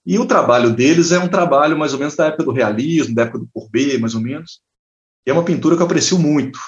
E 0.06 0.18
o 0.18 0.26
trabalho 0.26 0.74
deles 0.74 1.12
é 1.12 1.20
um 1.20 1.28
trabalho 1.28 1.78
mais 1.78 1.94
ou 1.94 2.00
menos 2.00 2.16
da 2.16 2.28
época 2.28 2.44
do 2.44 2.52
realismo, 2.52 3.14
da 3.14 3.24
época 3.24 3.40
do 3.40 3.50
Courbet, 3.54 3.98
mais 4.00 4.16
ou 4.16 4.22
menos. 4.22 4.62
E 5.26 5.30
é 5.30 5.34
uma 5.34 5.46
pintura 5.46 5.76
que 5.76 5.82
eu 5.82 5.86
aprecio 5.86 6.18
muito. 6.18 6.60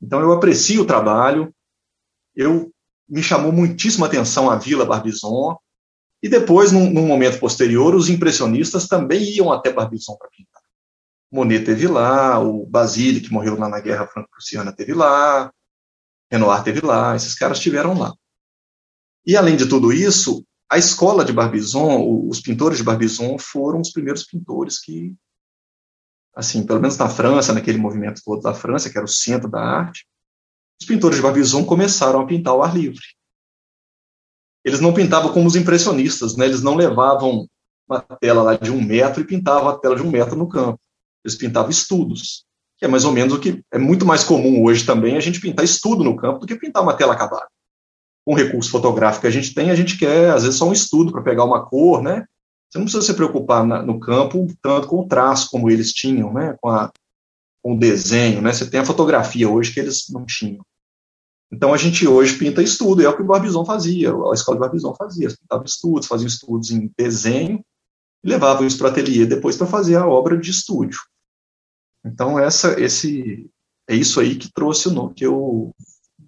Então 0.00 0.20
eu 0.20 0.32
aprecio 0.32 0.82
o 0.82 0.86
trabalho. 0.86 1.54
Eu 2.34 2.72
me 3.08 3.22
chamou 3.22 3.52
muitíssima 3.52 4.06
atenção 4.06 4.48
a 4.48 4.56
Vila 4.56 4.86
Barbizon, 4.86 5.58
e 6.22 6.28
depois, 6.28 6.70
num, 6.70 6.90
num, 6.90 7.06
momento 7.06 7.40
posterior, 7.40 7.94
os 7.94 8.10
impressionistas 8.10 8.86
também 8.86 9.22
iam 9.34 9.50
até 9.50 9.72
Barbizon 9.72 10.16
para 10.16 10.28
pintar. 10.28 10.62
Monet 11.32 11.64
teve 11.64 11.86
lá, 11.86 12.38
o 12.38 12.66
Basile, 12.66 13.20
que 13.20 13.32
morreu 13.32 13.58
lá 13.58 13.68
na 13.68 13.80
Guerra 13.80 14.06
Franco-Prussiana, 14.06 14.72
teve 14.72 14.92
lá, 14.92 15.50
Renoir 16.30 16.62
teve 16.62 16.80
lá, 16.84 17.16
esses 17.16 17.34
caras 17.34 17.56
estiveram 17.56 17.98
lá. 17.98 18.12
E, 19.24 19.36
além 19.36 19.56
de 19.56 19.66
tudo 19.66 19.92
isso, 19.92 20.44
a 20.70 20.78
escola 20.78 21.24
de 21.24 21.32
Barbizon, 21.32 22.28
os 22.28 22.40
pintores 22.40 22.78
de 22.78 22.84
Barbizon 22.84 23.38
foram 23.38 23.80
os 23.80 23.90
primeiros 23.90 24.24
pintores 24.24 24.78
que, 24.78 25.14
assim, 26.34 26.64
pelo 26.64 26.80
menos 26.80 26.96
na 26.96 27.08
França, 27.08 27.52
naquele 27.52 27.78
movimento 27.78 28.22
todo 28.24 28.40
da 28.40 28.54
França, 28.54 28.88
que 28.88 28.96
era 28.96 29.04
o 29.04 29.08
centro 29.08 29.50
da 29.50 29.60
arte, 29.60 30.06
os 30.80 30.86
pintores 30.86 31.16
de 31.16 31.22
Barbizon 31.22 31.64
começaram 31.64 32.20
a 32.20 32.26
pintar 32.26 32.54
ao 32.54 32.62
ar 32.62 32.74
livre 32.74 33.04
eles 34.64 34.80
não 34.80 34.92
pintavam 34.92 35.32
como 35.32 35.46
os 35.46 35.56
impressionistas, 35.56 36.36
né? 36.36 36.46
Eles 36.46 36.62
não 36.62 36.74
levavam 36.74 37.46
uma 37.88 38.00
tela 38.00 38.42
lá 38.42 38.54
de 38.54 38.70
um 38.70 38.82
metro 38.82 39.20
e 39.20 39.26
pintavam 39.26 39.68
a 39.68 39.78
tela 39.78 39.96
de 39.96 40.02
um 40.02 40.10
metro 40.10 40.36
no 40.36 40.48
campo. 40.48 40.78
Eles 41.24 41.36
pintavam 41.36 41.70
estudos, 41.70 42.44
que 42.78 42.84
é 42.84 42.88
mais 42.88 43.04
ou 43.04 43.12
menos 43.12 43.32
o 43.34 43.40
que 43.40 43.62
é 43.72 43.78
muito 43.78 44.06
mais 44.06 44.22
comum 44.22 44.62
hoje 44.64 44.84
também, 44.84 45.16
a 45.16 45.20
gente 45.20 45.40
pintar 45.40 45.64
estudo 45.64 46.04
no 46.04 46.16
campo 46.16 46.40
do 46.40 46.46
que 46.46 46.56
pintar 46.56 46.82
uma 46.82 46.94
tela 46.94 47.14
acabada. 47.14 47.48
Com 48.24 48.32
o 48.32 48.36
recurso 48.36 48.70
fotográfico 48.70 49.22
que 49.22 49.26
a 49.26 49.32
gente 49.32 49.54
tem, 49.54 49.70
a 49.70 49.74
gente 49.74 49.98
quer, 49.98 50.30
às 50.30 50.42
vezes, 50.42 50.58
só 50.58 50.68
um 50.68 50.72
estudo 50.72 51.10
para 51.10 51.22
pegar 51.22 51.44
uma 51.44 51.64
cor, 51.64 52.02
né? 52.02 52.26
Você 52.68 52.78
não 52.78 52.84
precisa 52.84 53.04
se 53.04 53.14
preocupar 53.14 53.66
na, 53.66 53.82
no 53.82 53.98
campo 53.98 54.46
tanto 54.62 54.86
com 54.86 55.00
o 55.00 55.08
traço 55.08 55.50
como 55.50 55.70
eles 55.70 55.92
tinham, 55.92 56.32
né? 56.32 56.56
Com, 56.60 56.68
a, 56.68 56.92
com 57.62 57.74
o 57.74 57.78
desenho, 57.78 58.40
né? 58.40 58.52
Você 58.52 58.68
tem 58.68 58.80
a 58.80 58.84
fotografia 58.84 59.48
hoje 59.48 59.72
que 59.72 59.80
eles 59.80 60.08
não 60.10 60.24
tinham. 60.24 60.64
Então 61.52 61.74
a 61.74 61.76
gente 61.76 62.06
hoje 62.06 62.38
pinta 62.38 62.62
estudo, 62.62 63.02
é 63.02 63.08
o 63.08 63.16
que 63.16 63.22
o 63.22 63.26
Barbizon 63.26 63.64
fazia, 63.64 64.10
a 64.10 64.34
escola 64.34 64.56
de 64.56 64.60
Barbizon 64.60 64.94
fazia, 64.94 65.28
pintava 65.28 65.64
estudos, 65.64 66.06
fazia 66.06 66.28
estudos 66.28 66.70
em 66.70 66.90
desenho 66.96 67.64
e 68.22 68.32
isso 68.66 68.78
para 68.78 68.86
o 68.86 68.90
ateliê 68.90 69.26
depois 69.26 69.56
para 69.56 69.66
fazer 69.66 69.96
a 69.96 70.06
obra 70.06 70.38
de 70.38 70.50
estúdio. 70.50 71.00
Então 72.04 72.38
essa, 72.38 72.80
esse, 72.80 73.50
é 73.88 73.96
isso 73.96 74.20
aí 74.20 74.36
que 74.36 74.52
trouxe 74.52 74.88
o 74.88 74.92
nome, 74.92 75.14
que 75.14 75.26
eu 75.26 75.74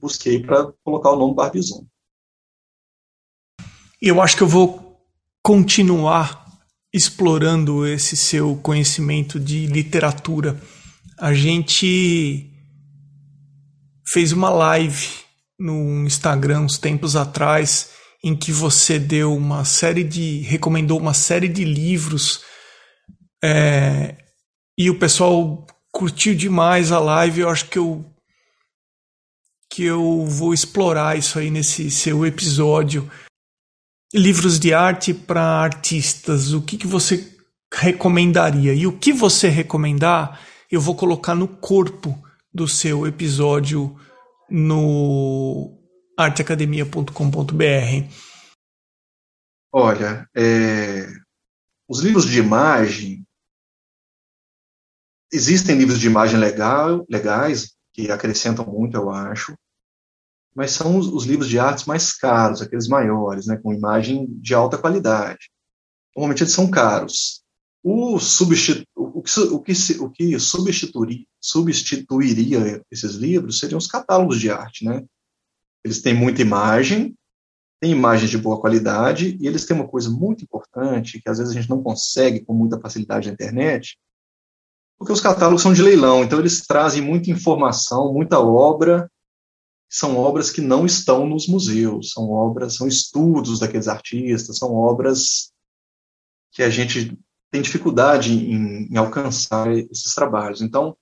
busquei 0.03 0.43
para 0.43 0.73
colocar 0.85 1.13
o 1.13 1.17
nome 1.17 1.37
Barbizon. 1.37 1.87
Eu 4.01 4.21
acho 4.21 4.37
que 4.37 4.43
eu 4.43 4.49
vou 4.49 5.01
continuar 5.45 6.45
explorando 6.93 7.87
esse 7.87 8.17
seu 8.17 8.57
conhecimento 8.57 9.39
de 9.39 9.67
literatura. 9.67 10.61
A 11.17 11.33
gente 11.33 12.51
fez 14.09 14.33
uma 14.33 14.51
live 14.51 15.09
no 15.59 16.05
Instagram 16.05 16.63
uns 16.63 16.77
tempos 16.77 17.15
atrás 17.15 17.93
em 18.25 18.37
que 18.37 18.53
você 18.53 18.99
deu 18.99 19.35
uma 19.35 19.65
série 19.65 20.05
de 20.05 20.41
recomendou 20.41 20.99
uma 20.99 21.15
série 21.15 21.49
de 21.49 21.65
livros 21.65 22.43
é, 23.43 24.17
e 24.77 24.91
o 24.91 24.99
pessoal 24.99 25.67
curtiu 25.93 26.35
demais 26.35 26.91
a 26.93 26.99
live. 26.99 27.41
Eu 27.41 27.49
acho 27.49 27.69
que 27.69 27.79
eu 27.79 28.12
que 29.73 29.85
eu 29.85 30.27
vou 30.27 30.53
explorar 30.53 31.17
isso 31.17 31.39
aí 31.39 31.51
nesse 31.51 31.91
seu 31.91 32.27
episódio. 32.27 33.11
Livros 34.13 34.61
de 34.61 34.75
arte 34.75 35.15
para 35.15 35.41
artistas. 35.41 36.53
O 36.53 36.61
que, 36.61 36.77
que 36.77 36.87
você 36.87 37.35
recomendaria? 37.73 38.75
E 38.75 38.87
o 38.87 38.99
que 38.99 39.15
você 39.15 39.49
recomendar, 39.49 40.47
eu 40.71 40.79
vou 40.79 40.95
colocar 40.95 41.35
no 41.35 41.49
corpo 41.49 42.23
do 42.53 42.69
seu 42.69 43.07
episódio 43.07 43.99
no 44.51 45.75
arteacademia.com.br? 46.19 48.15
Olha, 49.73 50.29
é, 50.37 51.07
os 51.89 52.01
livros 52.01 52.27
de 52.27 52.39
imagem 52.39 53.25
existem 55.33 55.79
livros 55.79 55.99
de 55.99 56.09
imagem 56.09 56.39
legal, 56.39 57.07
legais 57.09 57.75
que 57.95 58.11
acrescentam 58.11 58.67
muito, 58.67 58.99
eu 58.99 59.11
acho, 59.11 59.55
mas 60.55 60.73
são 60.73 60.99
os, 60.99 61.07
os, 61.07 61.25
livros 61.25 61.49
de 61.49 61.59
artes 61.59 61.85
mais 61.85 62.13
caros, 62.13 62.61
aqueles 62.61 62.89
maiores, 62.89 63.47
né, 63.47 63.57
com 63.57 63.73
imagem 63.73 64.27
de 64.29 64.55
alta 64.55 64.77
qualidade. 64.77 65.51
Normalmente 66.15 66.43
eles 66.43 66.53
são 66.53 66.71
caros. 66.71 67.43
O, 67.83 68.19
substitu, 68.19 68.87
o, 68.95 69.23
que, 69.23 69.41
o, 69.41 69.61
que, 69.61 69.73
o 70.01 70.11
que 70.11 70.39
substituiria, 70.39 71.27
substituiria 71.41 72.83
esses 72.91 73.15
livros 73.15 73.59
seriam 73.59 73.79
os 73.79 73.87
catálogos 73.87 74.39
de 74.39 74.51
arte, 74.51 74.85
né? 74.85 75.03
Eles 75.85 76.01
têm 76.01 76.15
muita 76.15 76.43
imagem, 76.43 77.17
têm 77.81 77.91
imagens 77.91 78.31
de 78.31 78.39
boa 78.39 78.61
qualidade, 78.61 79.37
e 79.41 79.49
eles 79.49 79.65
têm 79.67 79.77
uma 79.77 79.89
coisa 79.89 80.09
muito 80.09 80.45
importante, 80.45 81.21
que 81.21 81.29
às 81.29 81.39
vezes 81.39 81.53
a 81.53 81.61
gente 81.61 81.69
não 81.69 81.83
consegue 81.83 82.45
com 82.45 82.55
muita 82.55 82.79
facilidade 82.79 83.27
na 83.27 83.35
internet, 83.35 83.99
porque 84.97 85.13
os 85.13 85.21
catálogos 85.21 85.63
são 85.63 85.73
de 85.73 85.83
leilão, 85.83 86.23
então 86.23 86.39
eles 86.39 86.65
trazem 86.65 87.03
muita 87.03 87.29
informação, 87.33 88.13
muita 88.13 88.39
obra, 88.39 89.11
são 89.93 90.17
obras 90.17 90.51
que 90.51 90.63
não 90.63 90.87
estão 90.87 91.27
nos 91.29 91.47
museus, 91.47 92.13
são 92.13 92.31
obras, 92.31 92.77
são 92.77 92.89
estudos 92.89 93.61
daqueles 93.61 93.89
artistas, 93.89 94.57
são 94.57 94.75
obras 94.75 95.53
que 96.51 96.63
a 96.63 96.71
gente 96.71 97.19
tem 97.51 97.61
dificuldade 97.61 98.33
em, 98.33 98.89
em 98.91 98.97
alcançar 98.97 99.71
esses 99.71 100.15
trabalhos. 100.15 100.63
Então, 100.63 100.97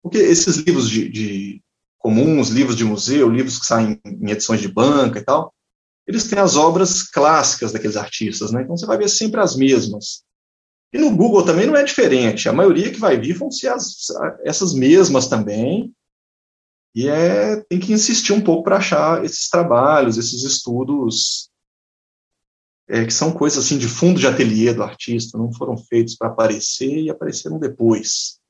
porque 0.00 0.18
esses 0.18 0.58
livros 0.58 0.88
de, 0.88 1.08
de, 1.08 1.62
comuns, 1.98 2.50
livros 2.50 2.76
de 2.76 2.84
museu, 2.84 3.28
livros 3.28 3.58
que 3.58 3.66
saem 3.66 4.00
em 4.06 4.30
edições 4.30 4.60
de 4.60 4.68
banca 4.68 5.18
e 5.18 5.24
tal, 5.24 5.52
eles 6.06 6.28
têm 6.28 6.38
as 6.38 6.54
obras 6.54 7.02
clássicas 7.02 7.72
daqueles 7.72 7.96
artistas, 7.96 8.52
né? 8.52 8.62
Então 8.62 8.76
você 8.76 8.86
vai 8.86 8.96
ver 8.96 9.08
sempre 9.08 9.40
as 9.40 9.56
mesmas. 9.56 10.22
E 10.92 10.98
no 10.98 11.16
Google 11.16 11.44
também 11.44 11.66
não 11.66 11.74
é 11.74 11.82
diferente. 11.82 12.48
A 12.48 12.52
maioria 12.52 12.92
que 12.92 13.00
vai 13.00 13.18
vir 13.18 13.36
vão 13.36 13.50
ser 13.50 13.70
as, 13.70 14.06
essas 14.44 14.72
mesmas 14.72 15.26
também. 15.26 15.92
E 16.96 17.10
é, 17.10 17.56
tem 17.64 17.78
que 17.78 17.92
insistir 17.92 18.32
um 18.32 18.40
pouco 18.40 18.64
para 18.64 18.78
achar 18.78 19.22
esses 19.22 19.50
trabalhos, 19.50 20.16
esses 20.16 20.42
estudos 20.44 21.50
é, 22.88 23.04
que 23.04 23.12
são 23.12 23.30
coisas 23.30 23.62
assim 23.62 23.76
de 23.76 23.86
fundo 23.86 24.18
de 24.18 24.26
ateliê 24.26 24.72
do 24.72 24.82
artista, 24.82 25.36
não 25.36 25.52
foram 25.52 25.76
feitos 25.76 26.16
para 26.16 26.28
aparecer 26.28 27.02
e 27.02 27.10
apareceram 27.10 27.58
depois. 27.58 28.40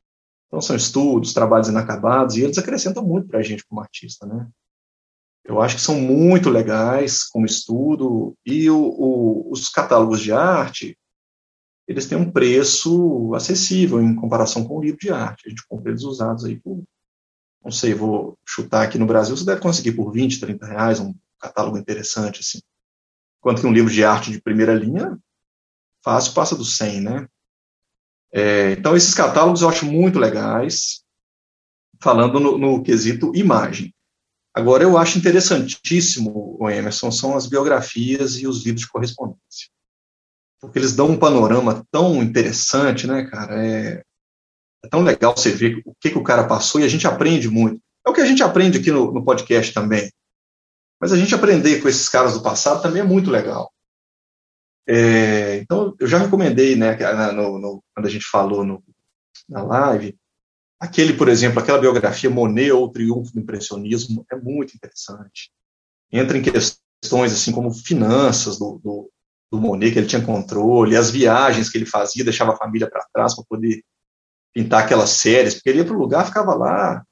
Então 0.46 0.60
são 0.60 0.76
estudos, 0.76 1.34
trabalhos 1.34 1.66
inacabados, 1.66 2.36
e 2.36 2.42
eles 2.42 2.56
acrescentam 2.56 3.04
muito 3.04 3.26
para 3.26 3.40
a 3.40 3.42
gente 3.42 3.66
como 3.66 3.80
artista, 3.80 4.24
né? 4.24 4.48
Eu 5.44 5.60
acho 5.60 5.74
que 5.74 5.82
são 5.82 6.00
muito 6.00 6.48
legais 6.48 7.24
como 7.24 7.46
estudo, 7.46 8.36
e 8.46 8.70
o, 8.70 8.78
o, 8.78 9.50
os 9.50 9.68
catálogos 9.68 10.20
de 10.20 10.30
arte, 10.30 10.96
eles 11.88 12.06
têm 12.06 12.16
um 12.16 12.30
preço 12.30 13.34
acessível 13.34 14.00
em 14.00 14.14
comparação 14.14 14.62
com 14.62 14.78
o 14.78 14.80
livro 14.80 15.00
de 15.00 15.10
arte. 15.10 15.46
A 15.46 15.50
gente 15.50 15.66
compra 15.66 15.90
eles 15.90 16.04
usados 16.04 16.44
aí 16.44 16.60
por, 16.60 16.84
não 17.66 17.72
sei, 17.72 17.92
vou 17.92 18.38
chutar 18.46 18.84
aqui 18.84 18.96
no 18.96 19.06
Brasil, 19.06 19.36
você 19.36 19.44
deve 19.44 19.60
conseguir 19.60 19.90
por 19.90 20.12
20, 20.12 20.38
30 20.38 20.66
reais 20.66 21.00
um 21.00 21.12
catálogo 21.40 21.76
interessante, 21.76 22.38
assim. 22.38 22.60
Enquanto 23.40 23.60
que 23.60 23.66
um 23.66 23.72
livro 23.72 23.92
de 23.92 24.04
arte 24.04 24.30
de 24.30 24.40
primeira 24.40 24.72
linha, 24.72 25.18
fácil 26.04 26.32
passa 26.32 26.54
dos 26.54 26.76
100, 26.76 27.00
né? 27.00 27.28
É, 28.32 28.70
então, 28.70 28.96
esses 28.96 29.12
catálogos 29.14 29.62
eu 29.62 29.68
acho 29.68 29.84
muito 29.84 30.16
legais, 30.16 31.02
falando 32.00 32.38
no, 32.38 32.56
no, 32.56 32.82
quesito 32.84 33.34
imagem. 33.34 33.92
Agora, 34.54 34.84
eu 34.84 34.96
acho 34.96 35.18
interessantíssimo, 35.18 36.56
o 36.60 36.70
Emerson, 36.70 37.10
são 37.10 37.36
as 37.36 37.48
biografias 37.48 38.36
e 38.36 38.46
os 38.46 38.64
livros 38.64 38.82
de 38.82 38.88
correspondência. 38.88 39.68
Porque 40.60 40.78
eles 40.78 40.94
dão 40.94 41.10
um 41.10 41.18
panorama 41.18 41.84
tão 41.90 42.22
interessante, 42.22 43.08
né, 43.08 43.24
cara? 43.24 43.66
É, 43.66 44.04
é 44.86 44.88
tão 44.88 45.02
legal 45.02 45.36
você 45.36 45.50
ver 45.50 45.82
o 45.84 45.94
que, 46.00 46.10
que 46.10 46.18
o 46.18 46.22
cara 46.22 46.46
passou 46.46 46.80
e 46.80 46.84
a 46.84 46.88
gente 46.88 47.06
aprende 47.06 47.50
muito. 47.50 47.80
É 48.06 48.10
o 48.10 48.12
que 48.12 48.20
a 48.20 48.26
gente 48.26 48.42
aprende 48.42 48.78
aqui 48.78 48.90
no, 48.90 49.12
no 49.12 49.24
podcast 49.24 49.74
também. 49.74 50.10
Mas 51.00 51.12
a 51.12 51.16
gente 51.16 51.34
aprender 51.34 51.82
com 51.82 51.88
esses 51.88 52.08
caras 52.08 52.34
do 52.34 52.42
passado 52.42 52.80
também 52.80 53.02
é 53.02 53.04
muito 53.04 53.30
legal. 53.30 53.70
É, 54.88 55.56
então, 55.56 55.94
eu 55.98 56.06
já 56.06 56.18
recomendei, 56.18 56.76
né, 56.76 56.96
no, 57.32 57.58
no, 57.58 57.84
quando 57.92 58.06
a 58.06 58.10
gente 58.10 58.24
falou 58.24 58.64
no, 58.64 58.82
na 59.48 59.62
live, 59.62 60.16
aquele, 60.78 61.12
por 61.14 61.28
exemplo, 61.28 61.58
aquela 61.58 61.80
biografia 61.80 62.30
Monet 62.30 62.70
ou 62.70 62.84
o 62.84 62.90
Triunfo 62.90 63.32
do 63.32 63.40
Impressionismo 63.40 64.24
é 64.30 64.36
muito 64.36 64.74
interessante. 64.74 65.50
Entra 66.10 66.38
em 66.38 66.42
questões 66.42 67.32
assim 67.32 67.50
como 67.50 67.74
finanças 67.74 68.58
do, 68.58 68.80
do, 68.82 69.10
do 69.50 69.60
Monet, 69.60 69.92
que 69.92 69.98
ele 69.98 70.06
tinha 70.06 70.24
controle, 70.24 70.96
as 70.96 71.10
viagens 71.10 71.68
que 71.68 71.76
ele 71.76 71.86
fazia, 71.86 72.24
deixava 72.24 72.52
a 72.52 72.56
família 72.56 72.88
para 72.88 73.04
trás 73.12 73.34
para 73.34 73.44
poder 73.48 73.82
pintar 74.56 74.84
aquelas 74.84 75.10
séries, 75.10 75.52
porque 75.52 75.68
ele 75.68 75.80
ia 75.80 75.84
para 75.84 75.94
o 75.94 75.98
lugar, 75.98 76.24
ficava 76.24 76.54
lá 76.54 77.04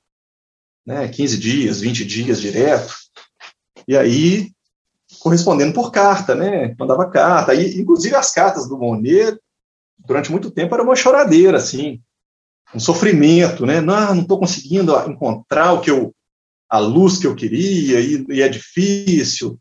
né, 0.86 1.06
15 1.06 1.38
dias, 1.38 1.82
20 1.82 2.02
dias 2.02 2.40
direto, 2.40 2.94
e 3.86 3.94
aí 3.94 4.50
correspondendo 5.20 5.74
por 5.74 5.92
carta, 5.92 6.34
né? 6.34 6.74
Mandava 6.78 7.10
carta. 7.10 7.54
E, 7.54 7.78
inclusive, 7.78 8.16
as 8.16 8.32
cartas 8.32 8.66
do 8.66 8.78
Monet, 8.78 9.38
durante 9.98 10.30
muito 10.30 10.50
tempo, 10.50 10.74
era 10.74 10.82
uma 10.82 10.96
choradeira, 10.96 11.58
assim, 11.58 12.00
um 12.74 12.80
sofrimento, 12.80 13.66
né? 13.66 13.78
Não, 13.78 14.14
não 14.14 14.22
estou 14.22 14.38
conseguindo 14.38 14.98
encontrar 15.06 15.74
o 15.74 15.82
que 15.82 15.90
eu, 15.90 16.14
a 16.66 16.78
luz 16.78 17.18
que 17.18 17.26
eu 17.26 17.36
queria, 17.36 18.00
e, 18.00 18.24
e 18.30 18.40
é 18.40 18.48
difícil. 18.48 19.58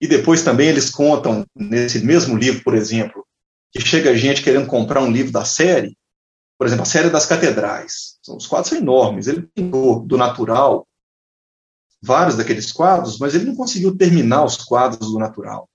E 0.00 0.06
depois 0.06 0.44
também 0.44 0.68
eles 0.68 0.88
contam, 0.88 1.44
nesse 1.52 1.98
mesmo 2.04 2.36
livro, 2.36 2.62
por 2.62 2.76
exemplo, 2.76 3.26
que 3.72 3.80
chega 3.80 4.16
gente 4.16 4.40
querendo 4.40 4.68
comprar 4.68 5.02
um 5.02 5.10
livro 5.10 5.32
da 5.32 5.44
série, 5.44 5.97
por 6.58 6.66
exemplo, 6.66 6.82
a 6.82 6.86
série 6.86 7.08
das 7.08 7.24
catedrais. 7.24 8.18
Os 8.28 8.46
quadros 8.46 8.70
são 8.70 8.78
enormes. 8.78 9.28
Ele 9.28 9.48
pintou 9.54 10.00
do 10.00 10.16
natural 10.16 10.86
vários 12.02 12.36
daqueles 12.36 12.72
quadros, 12.72 13.18
mas 13.18 13.34
ele 13.34 13.44
não 13.44 13.56
conseguiu 13.56 13.96
terminar 13.96 14.44
os 14.44 14.56
quadros 14.56 15.12
do 15.12 15.18
natural. 15.18 15.68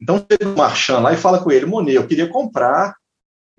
Então 0.00 0.24
chega 0.30 0.48
o 0.48 0.56
Marchand 0.56 1.00
lá 1.00 1.12
e 1.12 1.16
fala 1.16 1.42
com 1.42 1.50
ele, 1.50 1.66
Monet, 1.66 1.94
eu 1.94 2.06
queria 2.06 2.28
comprar 2.28 2.96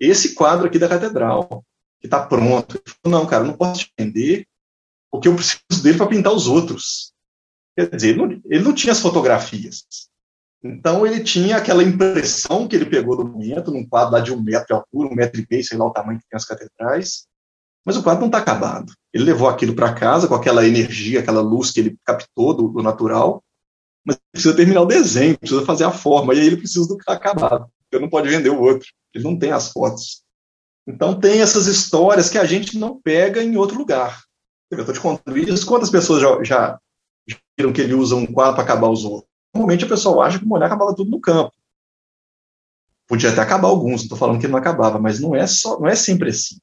esse 0.00 0.34
quadro 0.34 0.66
aqui 0.66 0.78
da 0.78 0.88
catedral, 0.88 1.64
que 2.00 2.06
está 2.06 2.26
pronto. 2.26 2.76
Ele 2.76 2.96
falou, 3.02 3.20
não, 3.20 3.26
cara, 3.26 3.44
eu 3.44 3.48
não 3.48 3.56
posso 3.56 3.84
te 3.84 3.92
vender, 3.98 4.46
porque 5.10 5.28
eu 5.28 5.34
preciso 5.34 5.82
dele 5.82 5.98
para 5.98 6.08
pintar 6.08 6.32
os 6.32 6.48
outros. 6.48 7.12
Quer 7.76 7.88
dizer, 7.94 8.10
ele 8.10 8.18
não, 8.18 8.42
ele 8.44 8.64
não, 8.64 8.74
tinha 8.74 8.92
as 8.92 9.00
fotografias. 9.00 9.84
Então 10.62 11.04
ele 11.04 11.24
tinha 11.24 11.56
aquela 11.56 11.82
impressão 11.82 12.68
que 12.68 12.76
ele 12.76 12.86
pegou 12.86 13.16
do 13.16 13.24
momento, 13.24 13.72
num 13.72 13.84
quadro 13.84 14.12
lá 14.12 14.20
de 14.20 14.32
um 14.32 14.40
metro 14.40 14.66
de 14.66 14.72
altura, 14.72 15.08
um 15.08 15.14
metro 15.14 15.40
e 15.40 15.46
meio, 15.50 15.64
sei 15.64 15.76
lá 15.76 15.86
o 15.86 15.92
tamanho 15.92 16.20
que 16.20 16.28
tem 16.28 16.36
as 16.36 16.44
catedrais, 16.44 17.26
mas 17.84 17.96
o 17.96 18.02
quadro 18.02 18.20
não 18.20 18.28
está 18.28 18.38
acabado. 18.38 18.92
Ele 19.12 19.24
levou 19.24 19.48
aquilo 19.48 19.74
para 19.74 19.92
casa 19.92 20.28
com 20.28 20.34
aquela 20.34 20.66
energia, 20.66 21.18
aquela 21.18 21.40
luz 21.40 21.72
que 21.72 21.80
ele 21.80 21.98
captou 22.04 22.54
do, 22.54 22.68
do, 22.68 22.82
natural, 22.82 23.42
mas 24.04 24.16
precisa 24.30 24.54
terminar 24.54 24.82
o 24.82 24.86
desenho, 24.86 25.36
precisa 25.36 25.64
fazer 25.64 25.84
a 25.84 25.90
forma, 25.90 26.32
e 26.32 26.40
aí 26.40 26.46
ele 26.46 26.56
precisa 26.56 26.86
do 26.86 26.96
que 26.96 27.02
está 27.02 27.14
acabado. 27.14 27.66
Ele 27.90 28.02
não 28.02 28.08
pode 28.08 28.28
vender 28.28 28.50
o 28.50 28.60
outro, 28.60 28.88
ele 29.12 29.24
não 29.24 29.36
tem 29.36 29.50
as 29.50 29.72
fotos. 29.72 30.22
Então 30.86 31.18
tem 31.18 31.40
essas 31.40 31.66
histórias 31.66 32.30
que 32.30 32.38
a 32.38 32.44
gente 32.44 32.78
não 32.78 33.00
pega 33.00 33.42
em 33.42 33.56
outro 33.56 33.76
lugar. 33.76 34.22
Eu 34.70 34.78
estou 34.78 34.94
te 34.94 35.00
contando 35.00 35.36
isso, 35.36 35.66
quantas 35.66 35.90
pessoas 35.90 36.22
já, 36.22 36.42
já 36.42 36.78
viram 37.58 37.72
que 37.72 37.80
ele 37.80 37.94
usa 37.94 38.14
um 38.14 38.26
quadro 38.26 38.54
para 38.54 38.64
acabar 38.64 38.88
os 38.88 39.04
outros? 39.04 39.31
Normalmente 39.54 39.84
a 39.84 39.88
pessoa 39.88 40.26
acha 40.26 40.38
que 40.38 40.44
o 40.44 40.48
mulher 40.48 40.66
acabava 40.66 40.94
tudo 40.94 41.10
no 41.10 41.20
campo. 41.20 41.52
Podia 43.06 43.30
até 43.30 43.40
acabar 43.40 43.68
alguns, 43.68 44.02
estou 44.02 44.16
falando 44.16 44.40
que 44.40 44.48
não 44.48 44.58
acabava, 44.58 44.98
mas 44.98 45.20
não 45.20 45.34
é 45.34 45.46
só, 45.46 45.78
não 45.78 45.86
é 45.86 45.94
sempre 45.94 46.30
assim. 46.30 46.58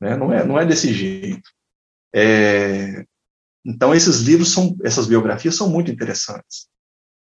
Né? 0.00 0.16
Não, 0.16 0.32
é, 0.32 0.44
não 0.44 0.58
é 0.58 0.64
desse 0.64 0.92
jeito. 0.92 1.50
É, 2.14 3.04
então 3.64 3.94
esses 3.94 4.20
livros 4.20 4.52
são, 4.52 4.76
essas 4.82 5.06
biografias 5.06 5.54
são 5.54 5.68
muito 5.68 5.90
interessantes. 5.90 6.68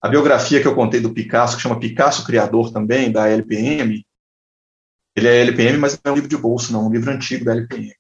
A 0.00 0.08
biografia 0.08 0.60
que 0.60 0.66
eu 0.66 0.74
contei 0.74 1.00
do 1.00 1.14
Picasso, 1.14 1.56
que 1.56 1.62
chama 1.62 1.78
Picasso 1.78 2.26
Criador 2.26 2.72
também, 2.72 3.10
da 3.10 3.28
LPM, 3.28 4.04
ele 5.14 5.28
é 5.28 5.40
LPM, 5.42 5.78
mas 5.78 5.94
não 5.94 6.10
é 6.10 6.12
um 6.12 6.14
livro 6.16 6.28
de 6.28 6.36
bolso, 6.36 6.72
não, 6.72 6.82
é 6.82 6.88
um 6.88 6.92
livro 6.92 7.10
antigo 7.10 7.44
da 7.44 7.52
LPM. 7.52 7.94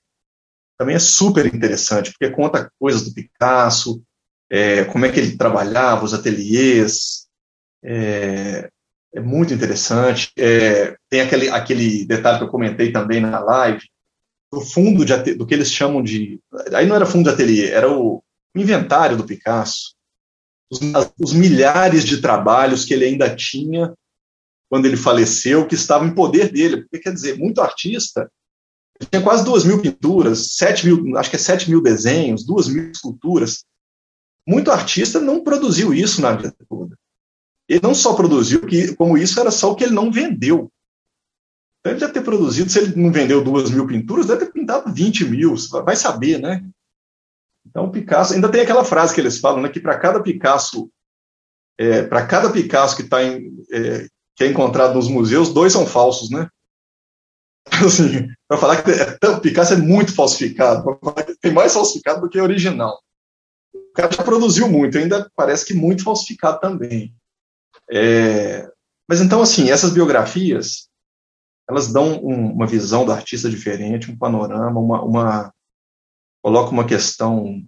Também 0.76 0.96
é 0.96 0.98
super 0.98 1.46
interessante, 1.46 2.10
porque 2.10 2.34
conta 2.34 2.72
coisas 2.78 3.04
do 3.04 3.14
Picasso, 3.14 4.02
é, 4.52 4.84
como 4.84 5.06
é 5.06 5.10
que 5.10 5.18
ele 5.18 5.38
trabalhava, 5.38 6.04
os 6.04 6.12
ateliês, 6.12 7.26
é, 7.82 8.68
é 9.14 9.20
muito 9.20 9.54
interessante. 9.54 10.30
É, 10.36 10.94
tem 11.08 11.22
aquele, 11.22 11.48
aquele 11.48 12.04
detalhe 12.04 12.36
que 12.36 12.44
eu 12.44 12.50
comentei 12.50 12.92
também 12.92 13.18
na 13.18 13.40
live, 13.40 13.80
do 14.52 14.60
fundo 14.60 15.06
de, 15.06 15.34
do 15.34 15.46
que 15.46 15.54
eles 15.54 15.72
chamam 15.72 16.02
de. 16.02 16.38
Aí 16.74 16.86
não 16.86 16.94
era 16.94 17.06
fundo 17.06 17.24
de 17.24 17.30
ateliê, 17.30 17.70
era 17.70 17.90
o 17.90 18.22
inventário 18.54 19.16
do 19.16 19.24
Picasso. 19.24 19.94
Os, 20.70 20.80
os 21.18 21.32
milhares 21.32 22.04
de 22.04 22.20
trabalhos 22.20 22.84
que 22.84 22.92
ele 22.92 23.06
ainda 23.06 23.34
tinha 23.34 23.94
quando 24.68 24.84
ele 24.84 24.96
faleceu, 24.98 25.66
que 25.66 25.74
estavam 25.74 26.08
em 26.08 26.14
poder 26.14 26.50
dele. 26.50 26.82
Porque, 26.82 26.98
quer 26.98 27.14
dizer, 27.14 27.38
muito 27.38 27.62
artista 27.62 28.30
tinha 29.10 29.22
quase 29.22 29.44
duas 29.44 29.64
mil 29.64 29.80
pinturas, 29.80 30.54
sete 30.54 30.86
mil, 30.86 31.16
acho 31.16 31.30
que 31.30 31.36
é 31.36 31.38
sete 31.38 31.68
mil 31.70 31.82
desenhos, 31.82 32.44
duas 32.44 32.68
mil 32.68 32.90
esculturas. 32.90 33.64
Muito 34.46 34.70
artista 34.70 35.20
não 35.20 35.42
produziu 35.42 35.94
isso 35.94 36.20
na 36.20 36.32
vida 36.32 36.54
toda. 36.68 36.96
Ele 37.68 37.80
não 37.82 37.94
só 37.94 38.14
produziu, 38.14 38.60
como 38.96 39.16
isso 39.16 39.38
era 39.40 39.50
só 39.50 39.70
o 39.70 39.76
que 39.76 39.84
ele 39.84 39.94
não 39.94 40.10
vendeu. 40.10 40.70
Então, 41.80 41.92
ele 41.92 42.00
deve 42.00 42.12
ter 42.12 42.22
produzido, 42.22 42.70
se 42.70 42.78
ele 42.78 42.94
não 43.00 43.10
vendeu 43.10 43.42
duas 43.42 43.70
mil 43.70 43.86
pinturas, 43.86 44.26
deve 44.26 44.46
ter 44.46 44.52
pintado 44.52 44.92
20 44.92 45.24
mil, 45.24 45.54
vai 45.84 45.96
saber, 45.96 46.38
né? 46.38 46.64
Então, 47.66 47.90
Picasso, 47.90 48.34
ainda 48.34 48.50
tem 48.50 48.60
aquela 48.60 48.84
frase 48.84 49.14
que 49.14 49.20
eles 49.20 49.38
falam, 49.38 49.62
né, 49.62 49.68
que 49.68 49.80
para 49.80 49.98
cada 49.98 50.22
Picasso, 50.22 50.90
é, 51.78 52.02
para 52.02 52.26
cada 52.26 52.50
Picasso 52.50 52.96
que, 52.96 53.04
tá 53.04 53.22
em, 53.22 53.64
é, 53.72 54.06
que 54.36 54.44
é 54.44 54.48
encontrado 54.48 54.94
nos 54.94 55.08
museus, 55.08 55.52
dois 55.52 55.72
são 55.72 55.86
falsos, 55.86 56.30
né? 56.30 56.48
Assim, 57.84 58.28
para 58.48 58.58
falar 58.58 58.82
que 58.82 58.90
é, 58.90 59.40
Picasso 59.40 59.74
é 59.74 59.76
muito 59.76 60.14
falsificado, 60.14 60.84
que 61.26 61.36
tem 61.40 61.52
mais 61.52 61.72
falsificado 61.72 62.20
do 62.20 62.28
que 62.28 62.40
original. 62.40 63.00
O 63.92 63.94
cara 63.94 64.10
já 64.10 64.24
produziu 64.24 64.68
muito, 64.68 64.96
ainda 64.96 65.30
parece 65.36 65.66
que 65.66 65.74
muito 65.74 66.02
falsificado 66.02 66.58
também. 66.58 67.14
É, 67.90 68.66
mas 69.06 69.20
então, 69.20 69.42
assim, 69.42 69.70
essas 69.70 69.92
biografias, 69.92 70.88
elas 71.68 71.92
dão 71.92 72.24
um, 72.24 72.52
uma 72.52 72.66
visão 72.66 73.04
do 73.04 73.12
artista 73.12 73.50
diferente, 73.50 74.10
um 74.10 74.16
panorama, 74.16 74.80
uma, 74.80 75.02
uma 75.02 75.54
coloca 76.42 76.70
uma 76.70 76.86
questão 76.86 77.62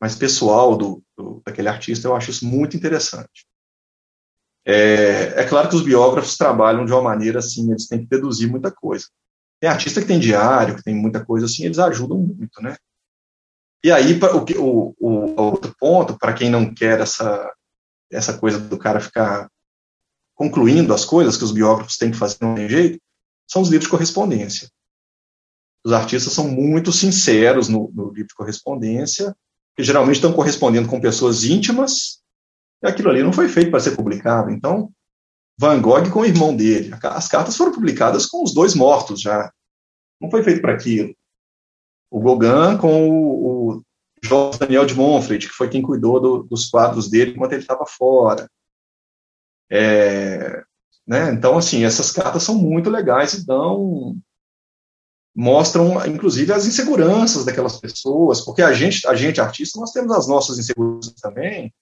mais 0.00 0.16
pessoal 0.16 0.76
do, 0.76 1.02
do, 1.16 1.40
daquele 1.46 1.68
artista. 1.68 2.08
Eu 2.08 2.16
acho 2.16 2.30
isso 2.30 2.44
muito 2.44 2.76
interessante. 2.76 3.46
É, 4.64 5.40
é, 5.40 5.48
claro 5.48 5.68
que 5.68 5.76
os 5.76 5.84
biógrafos 5.84 6.36
trabalham 6.36 6.84
de 6.84 6.92
uma 6.92 7.02
maneira 7.02 7.38
assim, 7.38 7.70
eles 7.70 7.86
têm 7.86 8.00
que 8.00 8.06
deduzir 8.06 8.50
muita 8.50 8.72
coisa. 8.72 9.06
Tem 9.60 9.70
artista 9.70 10.00
que 10.00 10.08
tem 10.08 10.18
diário, 10.18 10.74
que 10.74 10.82
tem 10.82 10.94
muita 10.94 11.24
coisa 11.24 11.46
assim, 11.46 11.64
eles 11.64 11.78
ajudam 11.78 12.18
muito, 12.18 12.60
né? 12.60 12.76
E 13.82 13.90
aí, 13.90 14.18
o, 14.58 14.58
o, 14.58 14.94
o 15.00 15.42
outro 15.42 15.74
ponto, 15.78 16.18
para 16.18 16.34
quem 16.34 16.50
não 16.50 16.74
quer 16.74 17.00
essa, 17.00 17.52
essa 18.10 18.36
coisa 18.36 18.58
do 18.58 18.76
cara 18.76 19.00
ficar 19.00 19.48
concluindo 20.34 20.92
as 20.92 21.04
coisas 21.04 21.36
que 21.36 21.44
os 21.44 21.52
biógrafos 21.52 21.96
têm 21.96 22.10
que 22.10 22.16
fazer 22.16 22.38
não 22.40 22.54
tem 22.54 22.68
jeito, 22.68 23.00
são 23.46 23.62
os 23.62 23.68
livros 23.68 23.86
de 23.86 23.90
correspondência. 23.90 24.70
Os 25.84 25.92
artistas 25.92 26.32
são 26.32 26.48
muito 26.48 26.92
sinceros 26.92 27.68
no, 27.68 27.90
no 27.94 28.08
livro 28.08 28.28
de 28.28 28.34
correspondência, 28.34 29.34
que 29.76 29.82
geralmente 29.82 30.16
estão 30.16 30.32
correspondendo 30.32 30.88
com 30.88 31.00
pessoas 31.00 31.44
íntimas, 31.44 32.20
e 32.82 32.88
aquilo 32.88 33.10
ali 33.10 33.22
não 33.22 33.32
foi 33.32 33.48
feito 33.48 33.70
para 33.70 33.80
ser 33.80 33.96
publicado. 33.96 34.50
Então, 34.50 34.90
Van 35.58 35.80
Gogh 35.80 36.10
com 36.10 36.20
o 36.20 36.24
irmão 36.24 36.56
dele, 36.56 36.90
as 37.02 37.28
cartas 37.28 37.56
foram 37.56 37.72
publicadas 37.72 38.26
com 38.26 38.42
os 38.42 38.54
dois 38.54 38.74
mortos 38.74 39.20
já. 39.20 39.52
Não 40.20 40.30
foi 40.30 40.42
feito 40.42 40.62
para 40.62 40.72
aquilo. 40.72 41.14
O 42.10 42.20
Gauguin 42.20 42.76
com 42.78 43.08
o, 43.08 43.76
o 43.76 44.58
Daniel 44.58 44.84
de 44.84 44.94
Montfort, 44.94 45.46
que 45.46 45.54
foi 45.54 45.68
quem 45.68 45.82
cuidou 45.82 46.20
do, 46.20 46.42
dos 46.42 46.68
quadros 46.68 47.08
dele 47.08 47.32
enquanto 47.32 47.52
ele 47.52 47.62
estava 47.62 47.86
fora. 47.86 48.50
É, 49.70 50.62
né? 51.06 51.32
Então, 51.32 51.56
assim, 51.56 51.84
essas 51.84 52.10
cartas 52.10 52.42
são 52.42 52.56
muito 52.56 52.90
legais 52.90 53.34
e 53.34 53.46
dão 53.46 54.16
mostram, 55.32 56.04
inclusive, 56.06 56.52
as 56.52 56.66
inseguranças 56.66 57.44
daquelas 57.44 57.78
pessoas, 57.78 58.40
porque 58.40 58.62
a 58.62 58.72
gente, 58.72 59.06
a 59.06 59.14
gente 59.14 59.40
artista, 59.40 59.78
nós 59.78 59.92
temos 59.92 60.12
as 60.12 60.26
nossas 60.26 60.58
inseguranças 60.58 61.14
também, 61.14 61.72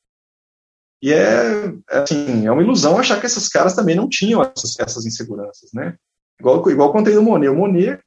e 1.02 1.12
é, 1.12 1.66
é, 1.90 1.98
assim, 1.98 2.46
é 2.46 2.50
uma 2.50 2.62
ilusão 2.62 2.98
achar 2.98 3.20
que 3.20 3.26
esses 3.26 3.48
caras 3.48 3.74
também 3.74 3.94
não 3.94 4.08
tinham 4.08 4.42
essas, 4.42 4.78
essas 4.78 5.06
inseguranças, 5.06 5.70
né? 5.72 5.96
Igual, 6.40 6.70
igual 6.70 6.92
contei 6.92 7.14
do 7.14 7.22
Monet. 7.22 7.48
O 7.48 7.54
Monet, 7.54 8.00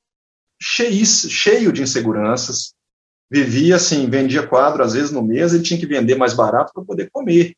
cheio, 0.61 1.05
cheio 1.05 1.73
de 1.73 1.81
inseguranças, 1.81 2.75
vivia 3.29 3.77
assim, 3.77 4.09
vendia 4.09 4.45
quadro 4.45 4.83
às 4.83 4.93
vezes 4.93 5.11
no 5.11 5.23
mês, 5.23 5.53
ele 5.53 5.63
tinha 5.63 5.79
que 5.79 5.87
vender 5.87 6.15
mais 6.15 6.33
barato 6.33 6.71
para 6.73 6.85
poder 6.85 7.09
comer. 7.11 7.55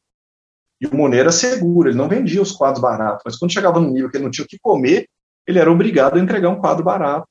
E 0.79 0.87
o 0.87 0.95
Monet 0.95 1.19
era 1.19 1.31
seguro, 1.31 1.89
ele 1.89 1.97
não 1.97 2.07
vendia 2.07 2.41
os 2.41 2.51
quadros 2.51 2.81
baratos, 2.81 3.23
mas 3.25 3.37
quando 3.37 3.51
chegava 3.51 3.79
no 3.79 3.91
nível 3.91 4.09
que 4.09 4.17
ele 4.17 4.23
não 4.23 4.31
tinha 4.31 4.45
o 4.45 4.47
que 4.47 4.59
comer, 4.59 5.07
ele 5.45 5.59
era 5.59 5.71
obrigado 5.71 6.17
a 6.17 6.19
entregar 6.19 6.49
um 6.49 6.59
quadro 6.59 6.83
barato. 6.83 7.27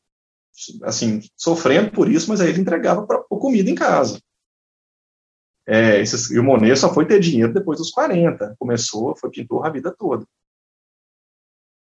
Assim, 0.82 1.20
sofrendo 1.34 1.90
por 1.90 2.10
isso, 2.10 2.28
mas 2.28 2.40
aí 2.40 2.50
ele 2.50 2.60
entregava 2.60 3.06
para 3.06 3.22
comida 3.24 3.70
em 3.70 3.74
casa. 3.74 4.20
É, 5.66 6.00
esses, 6.00 6.30
e 6.30 6.38
o 6.38 6.44
Monet 6.44 6.76
só 6.76 6.92
foi 6.92 7.06
ter 7.06 7.20
dinheiro 7.20 7.54
depois 7.54 7.78
dos 7.78 7.90
40. 7.90 8.54
Começou, 8.58 9.16
foi 9.16 9.30
pintor 9.30 9.66
a 9.66 9.70
vida 9.70 9.94
toda. 9.96 10.26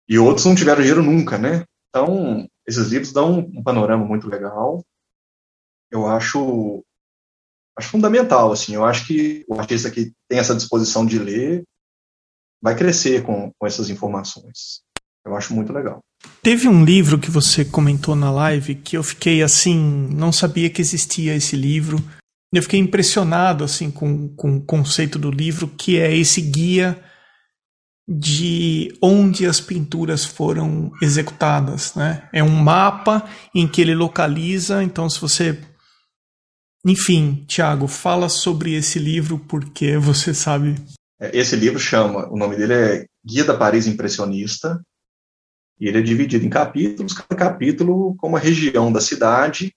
E 0.07 0.19
outros 0.19 0.45
não 0.45 0.55
tiveram 0.55 0.81
dinheiro 0.81 1.01
nunca, 1.01 1.37
né? 1.37 1.63
Então, 1.89 2.47
esses 2.69 2.87
livros 2.87 3.11
dão 3.11 3.39
um 3.39 3.63
panorama 3.63 4.05
muito 4.05 4.29
legal. 4.29 4.85
Eu 5.91 6.07
acho 6.07 6.83
acho 7.75 7.89
fundamental, 7.89 8.51
assim, 8.51 8.75
eu 8.75 8.85
acho 8.85 9.07
que 9.07 9.45
o 9.47 9.59
artista 9.59 9.89
que 9.89 10.11
tem 10.27 10.37
essa 10.37 10.55
disposição 10.55 11.05
de 11.05 11.17
ler 11.17 11.63
vai 12.61 12.75
crescer 12.75 13.23
com, 13.23 13.51
com 13.57 13.65
essas 13.65 13.89
informações. 13.89 14.81
Eu 15.25 15.35
acho 15.35 15.53
muito 15.53 15.71
legal. 15.71 15.99
Teve 16.43 16.67
um 16.67 16.83
livro 16.83 17.17
que 17.17 17.31
você 17.31 17.63
comentou 17.63 18.15
na 18.15 18.29
live 18.29 18.75
que 18.75 18.97
eu 18.97 19.03
fiquei 19.03 19.41
assim, 19.41 19.77
não 20.11 20.31
sabia 20.31 20.69
que 20.69 20.81
existia 20.81 21.35
esse 21.35 21.55
livro. 21.55 21.97
Eu 22.53 22.61
fiquei 22.61 22.79
impressionado 22.79 23.63
assim 23.63 23.89
com, 23.89 24.27
com 24.35 24.57
o 24.57 24.61
conceito 24.61 25.17
do 25.17 25.31
livro, 25.31 25.69
que 25.69 25.97
é 25.97 26.13
esse 26.15 26.41
guia 26.41 27.01
de 28.11 28.97
onde 28.99 29.45
as 29.45 29.61
pinturas 29.61 30.25
foram 30.25 30.91
executadas, 30.99 31.93
né? 31.93 32.27
É 32.33 32.43
um 32.43 32.49
mapa 32.49 33.29
em 33.53 33.67
que 33.67 33.79
ele 33.79 33.93
localiza, 33.93 34.81
então 34.81 35.07
se 35.07 35.21
você 35.21 35.59
enfim, 36.85 37.43
Tiago, 37.45 37.87
fala 37.87 38.29
sobre 38.29 38.73
esse 38.73 38.97
livro 38.99 39.37
porque 39.37 39.97
você 39.97 40.33
sabe. 40.33 40.75
É, 41.19 41.37
esse 41.37 41.55
livro 41.55 41.77
chama, 41.77 42.27
o 42.31 42.37
nome 42.37 42.55
dele 42.55 42.73
é 42.73 43.05
Guia 43.23 43.43
da 43.43 43.57
Paris 43.57 43.85
Impressionista, 43.85 44.81
e 45.79 45.87
ele 45.87 45.99
é 45.99 46.01
dividido 46.01 46.45
em 46.45 46.49
capítulos, 46.49 47.13
cada 47.13 47.35
capítulo 47.35 48.15
com 48.15 48.29
uma 48.29 48.39
região 48.39 48.91
da 48.91 49.01
cidade, 49.01 49.73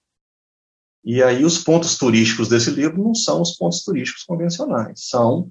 e 1.04 1.20
aí 1.22 1.44
os 1.44 1.58
pontos 1.58 1.98
turísticos 1.98 2.48
desse 2.48 2.70
livro 2.70 3.02
não 3.02 3.14
são 3.14 3.42
os 3.42 3.56
pontos 3.56 3.82
turísticos 3.82 4.22
convencionais, 4.22 5.08
são 5.08 5.50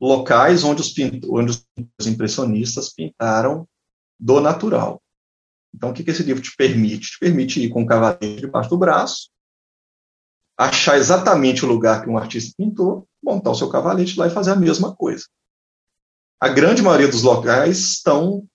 locais 0.00 0.64
onde 0.64 0.80
os, 0.80 0.94
onde 1.28 1.64
os 1.98 2.06
impressionistas 2.06 2.92
pintaram 2.92 3.68
do 4.18 4.40
natural. 4.40 5.02
Então, 5.74 5.90
o 5.90 5.92
que, 5.92 6.02
que 6.02 6.10
esse 6.10 6.22
livro 6.22 6.42
te 6.42 6.54
permite? 6.56 7.12
Te 7.12 7.18
permite 7.18 7.60
ir 7.60 7.68
com 7.68 7.82
o 7.82 7.86
cavaleiro 7.86 8.40
debaixo 8.40 8.70
do 8.70 8.78
braço, 8.78 9.30
achar 10.56 10.96
exatamente 10.96 11.64
o 11.64 11.68
lugar 11.68 12.02
que 12.02 12.10
um 12.10 12.18
artista 12.18 12.54
pintou, 12.56 13.06
montar 13.22 13.50
o 13.50 13.54
seu 13.54 13.68
cavalete 13.68 14.18
lá 14.18 14.26
e 14.26 14.30
fazer 14.30 14.52
a 14.52 14.56
mesma 14.56 14.94
coisa. 14.94 15.26
a 16.40 16.48
grande 16.48 16.82
maioria 16.82 17.08
dos 17.08 17.22
locais 17.22 17.78
estão, 17.78 18.46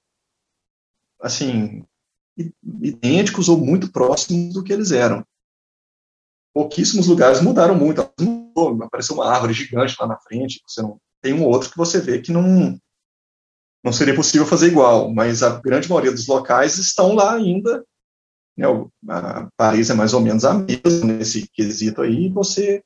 assim, 1.22 1.86
idênticos 2.82 3.50
ou 3.50 3.58
muito 3.58 3.92
próximos 3.92 4.54
do 4.54 4.64
que 4.64 4.72
eles 4.72 4.92
eram. 4.92 5.26
Pouquíssimos 6.54 7.08
lugares 7.08 7.42
mudaram 7.42 7.76
muito. 7.76 8.02
Apareceu 8.82 9.16
uma 9.16 9.30
árvore 9.30 9.54
gigante 9.54 9.96
lá 10.00 10.08
na 10.08 10.18
frente. 10.18 10.62
Você 10.66 10.82
não 10.82 11.00
tem 11.24 11.34
um 11.34 11.46
outro 11.46 11.72
que 11.72 11.78
você 11.78 12.00
vê 12.00 12.20
que 12.20 12.32
não 12.32 12.78
não 13.84 13.92
seria 13.92 14.16
possível 14.16 14.48
fazer 14.48 14.68
igual, 14.68 15.14
mas 15.14 15.44
a 15.44 15.60
grande 15.60 15.90
maioria 15.90 16.12
dos 16.12 16.26
locais 16.26 16.78
estão 16.78 17.16
lá 17.16 17.34
ainda. 17.34 17.84
Né, 18.56 18.66
Paris 19.58 19.90
é 19.90 19.94
mais 19.94 20.14
ou 20.14 20.22
menos 20.22 20.46
a 20.46 20.54
mesma 20.54 21.06
nesse 21.06 21.50
quesito 21.50 22.02
aí, 22.02 22.30
você 22.30 22.82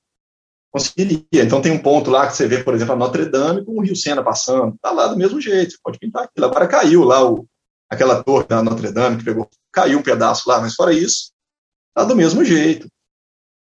conseguiria. 0.71 1.43
Então 1.43 1.62
tem 1.62 1.71
um 1.71 1.82
ponto 1.82 2.10
lá 2.10 2.26
que 2.26 2.36
você 2.36 2.47
vê, 2.47 2.63
por 2.63 2.73
exemplo, 2.73 2.93
a 2.93 2.97
Notre 2.97 3.26
Dame 3.26 3.63
com 3.63 3.73
o 3.73 3.82
Rio 3.82 3.95
Sena 3.95 4.23
passando, 4.23 4.73
está 4.73 4.89
lá 4.91 5.08
do 5.08 5.17
mesmo 5.17 5.39
jeito, 5.39 5.73
você 5.73 5.78
pode 5.84 6.00
pintar 6.00 6.23
aquilo. 6.23 6.47
Agora 6.47 6.67
caiu 6.67 7.04
lá 7.04 7.30
o, 7.30 7.45
aquela 7.88 8.23
torre 8.23 8.47
da 8.47 8.63
Notre 8.63 8.91
Dame 8.91 9.17
que 9.17 9.26
pegou, 9.26 9.47
caiu 9.71 10.00
um 10.00 10.04
pedaço 10.04 10.50
lá, 10.50 10.60
mas 10.60 10.73
fora 10.73 10.93
isso, 10.93 11.32
está 11.89 12.06
do 12.06 12.15
mesmo 12.15 12.43
jeito. 12.43 12.88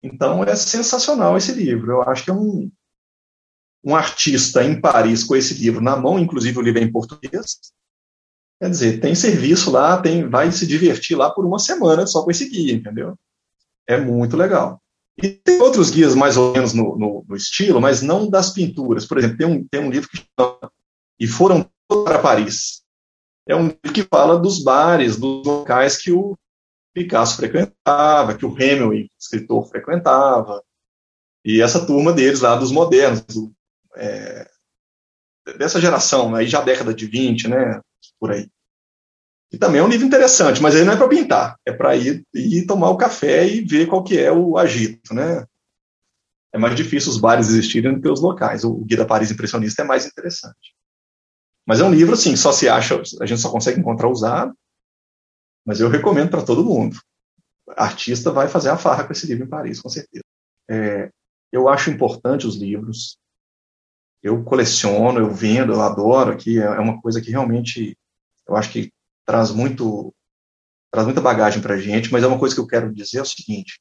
Então 0.03 0.43
é 0.43 0.55
sensacional 0.55 1.35
esse 1.35 1.51
livro. 1.51 1.93
Eu 1.93 2.01
acho 2.03 2.23
que 2.25 2.29
é 2.29 2.33
um, 2.33 2.69
um 3.83 3.95
artista 3.95 4.63
em 4.63 4.79
Paris 4.79 5.23
com 5.23 5.35
esse 5.35 5.53
livro 5.55 5.81
na 5.81 5.95
mão, 5.95 6.17
inclusive 6.17 6.57
o 6.57 6.61
livro 6.61 6.79
é 6.79 6.83
em 6.83 6.91
português. 6.91 7.59
Quer 8.59 8.69
dizer, 8.69 8.99
tem 9.01 9.13
serviço 9.13 9.71
lá, 9.71 10.01
tem, 10.01 10.29
vai 10.29 10.51
se 10.51 10.65
divertir 10.65 11.17
lá 11.17 11.29
por 11.29 11.45
uma 11.45 11.59
semana 11.59 12.07
só 12.07 12.23
com 12.23 12.31
esse 12.31 12.47
guia, 12.47 12.73
entendeu? 12.73 13.17
É 13.85 13.99
muito 13.99 14.37
legal. 14.37 14.81
E 15.21 15.29
tem 15.29 15.59
outros 15.61 15.89
guias 15.89 16.15
mais 16.15 16.37
ou 16.37 16.53
menos 16.53 16.73
no, 16.73 16.97
no, 16.97 17.25
no 17.27 17.35
estilo, 17.35 17.81
mas 17.81 18.01
não 18.01 18.29
das 18.29 18.51
pinturas. 18.51 19.05
Por 19.05 19.17
exemplo, 19.17 19.37
tem 19.37 19.47
um, 19.47 19.67
tem 19.67 19.81
um 19.81 19.91
livro 19.91 20.09
que 20.09 20.17
chama 20.17 20.71
E 21.19 21.27
Foram 21.27 21.69
para 21.87 22.19
Paris. 22.19 22.83
É 23.45 23.55
um 23.55 23.67
livro 23.67 23.93
que 23.93 24.03
fala 24.03 24.39
dos 24.39 24.63
bares, 24.63 25.17
dos 25.17 25.45
locais 25.45 25.97
que 25.97 26.11
o 26.11 26.37
Picasso 26.93 27.35
frequentava, 27.35 28.35
que 28.35 28.45
o 28.45 28.57
Hemingway, 28.57 29.09
escritor, 29.19 29.67
frequentava. 29.67 30.63
E 31.43 31.61
essa 31.61 31.85
turma 31.85 32.13
deles 32.13 32.39
lá, 32.39 32.55
dos 32.55 32.71
modernos, 32.71 33.21
do, 33.23 33.53
é, 33.95 34.49
dessa 35.57 35.79
geração, 35.79 36.33
aí 36.35 36.47
já 36.47 36.61
década 36.61 36.93
de 36.93 37.05
20, 37.05 37.47
né, 37.47 37.81
por 38.19 38.31
aí. 38.31 38.49
E 39.51 39.57
também 39.57 39.79
é 39.79 39.83
um 39.83 39.87
livro 39.87 40.05
interessante, 40.05 40.61
mas 40.61 40.75
aí 40.75 40.83
não 40.83 40.93
é 40.93 40.97
para 40.97 41.07
pintar, 41.07 41.59
é 41.65 41.71
para 41.71 41.95
ir, 41.95 42.25
ir 42.33 42.65
tomar 42.65 42.89
o 42.89 42.97
café 42.97 43.47
e 43.47 43.61
ver 43.61 43.87
qual 43.87 44.03
que 44.03 44.17
é 44.17 44.31
o 44.31 44.57
agito, 44.57 45.13
né? 45.13 45.45
É 46.51 46.57
mais 46.57 46.75
difícil 46.75 47.11
os 47.11 47.19
bares 47.19 47.49
existirem 47.49 47.93
do 47.93 48.01
que 48.01 48.09
os 48.09 48.21
locais. 48.21 48.63
O 48.63 48.75
Guia 48.85 48.97
da 48.97 49.05
Paris 49.05 49.31
Impressionista 49.31 49.81
é 49.81 49.85
mais 49.85 50.05
interessante. 50.05 50.75
Mas 51.65 51.79
é 51.79 51.83
um 51.83 51.93
livro, 51.93 52.13
assim, 52.13 52.35
só 52.35 52.51
se 52.51 52.67
acha, 52.67 53.01
a 53.21 53.25
gente 53.25 53.41
só 53.41 53.51
consegue 53.51 53.79
encontrar 53.79 54.09
usado, 54.09 54.55
mas 55.65 55.79
eu 55.79 55.89
recomendo 55.89 56.29
para 56.29 56.43
todo 56.43 56.65
mundo. 56.65 56.99
artista 57.77 58.31
vai 58.31 58.47
fazer 58.47 58.69
a 58.69 58.77
farra 58.77 59.05
com 59.05 59.13
esse 59.13 59.25
livro 59.25 59.45
em 59.45 59.49
Paris, 59.49 59.79
com 59.79 59.89
certeza. 59.89 60.23
É, 60.69 61.11
eu 61.51 61.69
acho 61.69 61.89
importante 61.89 62.47
os 62.47 62.55
livros, 62.55 63.17
eu 64.23 64.41
coleciono, 64.43 65.19
eu 65.19 65.31
vendo, 65.31 65.73
eu 65.73 65.81
adoro 65.81 66.31
aqui, 66.31 66.57
é, 66.57 66.63
é 66.63 66.79
uma 66.79 67.01
coisa 67.01 67.21
que 67.21 67.29
realmente 67.29 67.97
eu 68.47 68.55
acho 68.55 68.71
que 68.71 68.91
traz 69.25 69.51
muito 69.51 70.13
traz 70.91 71.05
muita 71.05 71.21
bagagem 71.21 71.61
para 71.61 71.73
a 71.73 71.79
gente, 71.79 72.11
mas 72.11 72.23
é 72.23 72.27
uma 72.27 72.39
coisa 72.39 72.55
que 72.55 72.61
eu 72.61 72.67
quero 72.67 72.93
dizer 72.93 73.17
é 73.17 73.21
o 73.21 73.25
seguinte: 73.25 73.79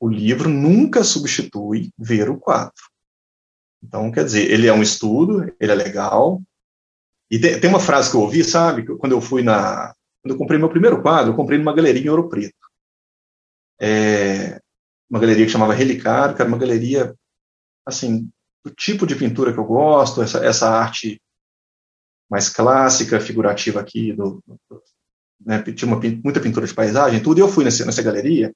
o 0.00 0.08
livro 0.08 0.48
nunca 0.48 1.02
substitui 1.02 1.90
ver 1.98 2.28
o 2.28 2.38
quadro. 2.38 2.74
Então, 3.82 4.10
quer 4.10 4.24
dizer, 4.24 4.50
ele 4.50 4.66
é 4.66 4.72
um 4.72 4.82
estudo, 4.82 5.54
ele 5.60 5.72
é 5.72 5.74
legal. 5.74 6.42
E 7.30 7.38
tem, 7.38 7.60
tem 7.60 7.70
uma 7.70 7.80
frase 7.80 8.10
que 8.10 8.16
eu 8.16 8.22
ouvi, 8.22 8.42
sabe, 8.42 8.84
quando 8.98 9.12
eu 9.12 9.20
fui 9.20 9.42
na. 9.42 9.94
Quando 10.22 10.32
eu 10.32 10.38
comprei 10.38 10.58
meu 10.58 10.70
primeiro 10.70 11.02
quadro, 11.02 11.32
eu 11.32 11.36
comprei 11.36 11.58
numa 11.58 11.74
galeria 11.74 12.02
em 12.02 12.08
Ouro 12.08 12.28
Preto. 12.28 12.54
É, 13.80 14.60
uma 15.10 15.20
galeria 15.20 15.44
que 15.44 15.52
chamava 15.52 15.74
Relicário, 15.74 16.34
que 16.34 16.40
era 16.40 16.48
uma 16.48 16.58
galeria, 16.58 17.14
assim, 17.86 18.30
do 18.64 18.70
tipo 18.70 19.06
de 19.06 19.14
pintura 19.14 19.52
que 19.52 19.58
eu 19.58 19.64
gosto, 19.64 20.22
essa, 20.22 20.44
essa 20.44 20.70
arte 20.70 21.20
mais 22.30 22.48
clássica, 22.48 23.20
figurativa 23.20 23.80
aqui, 23.80 24.12
do, 24.12 24.42
né, 25.44 25.62
tinha 25.62 25.92
uma, 25.92 26.00
muita 26.24 26.40
pintura 26.40 26.66
de 26.66 26.74
paisagem, 26.74 27.22
tudo, 27.22 27.38
e 27.38 27.42
eu 27.42 27.48
fui 27.48 27.64
nessa, 27.64 27.84
nessa 27.84 28.02
galeria, 28.02 28.54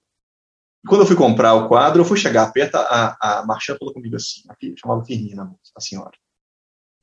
e 0.84 0.88
quando 0.88 1.02
eu 1.02 1.06
fui 1.06 1.16
comprar 1.16 1.54
o 1.54 1.68
quadro, 1.68 2.00
eu 2.00 2.04
fui 2.04 2.16
chegar 2.16 2.50
perto, 2.52 2.76
a, 2.76 3.16
a 3.20 3.46
Marchand 3.46 3.76
falou 3.78 3.92
comigo 3.92 4.16
assim, 4.16 4.42
a 4.48 4.54
filha, 4.54 4.74
chamava 4.78 5.04
Firmina, 5.04 5.52
a 5.76 5.80
senhora. 5.80 6.16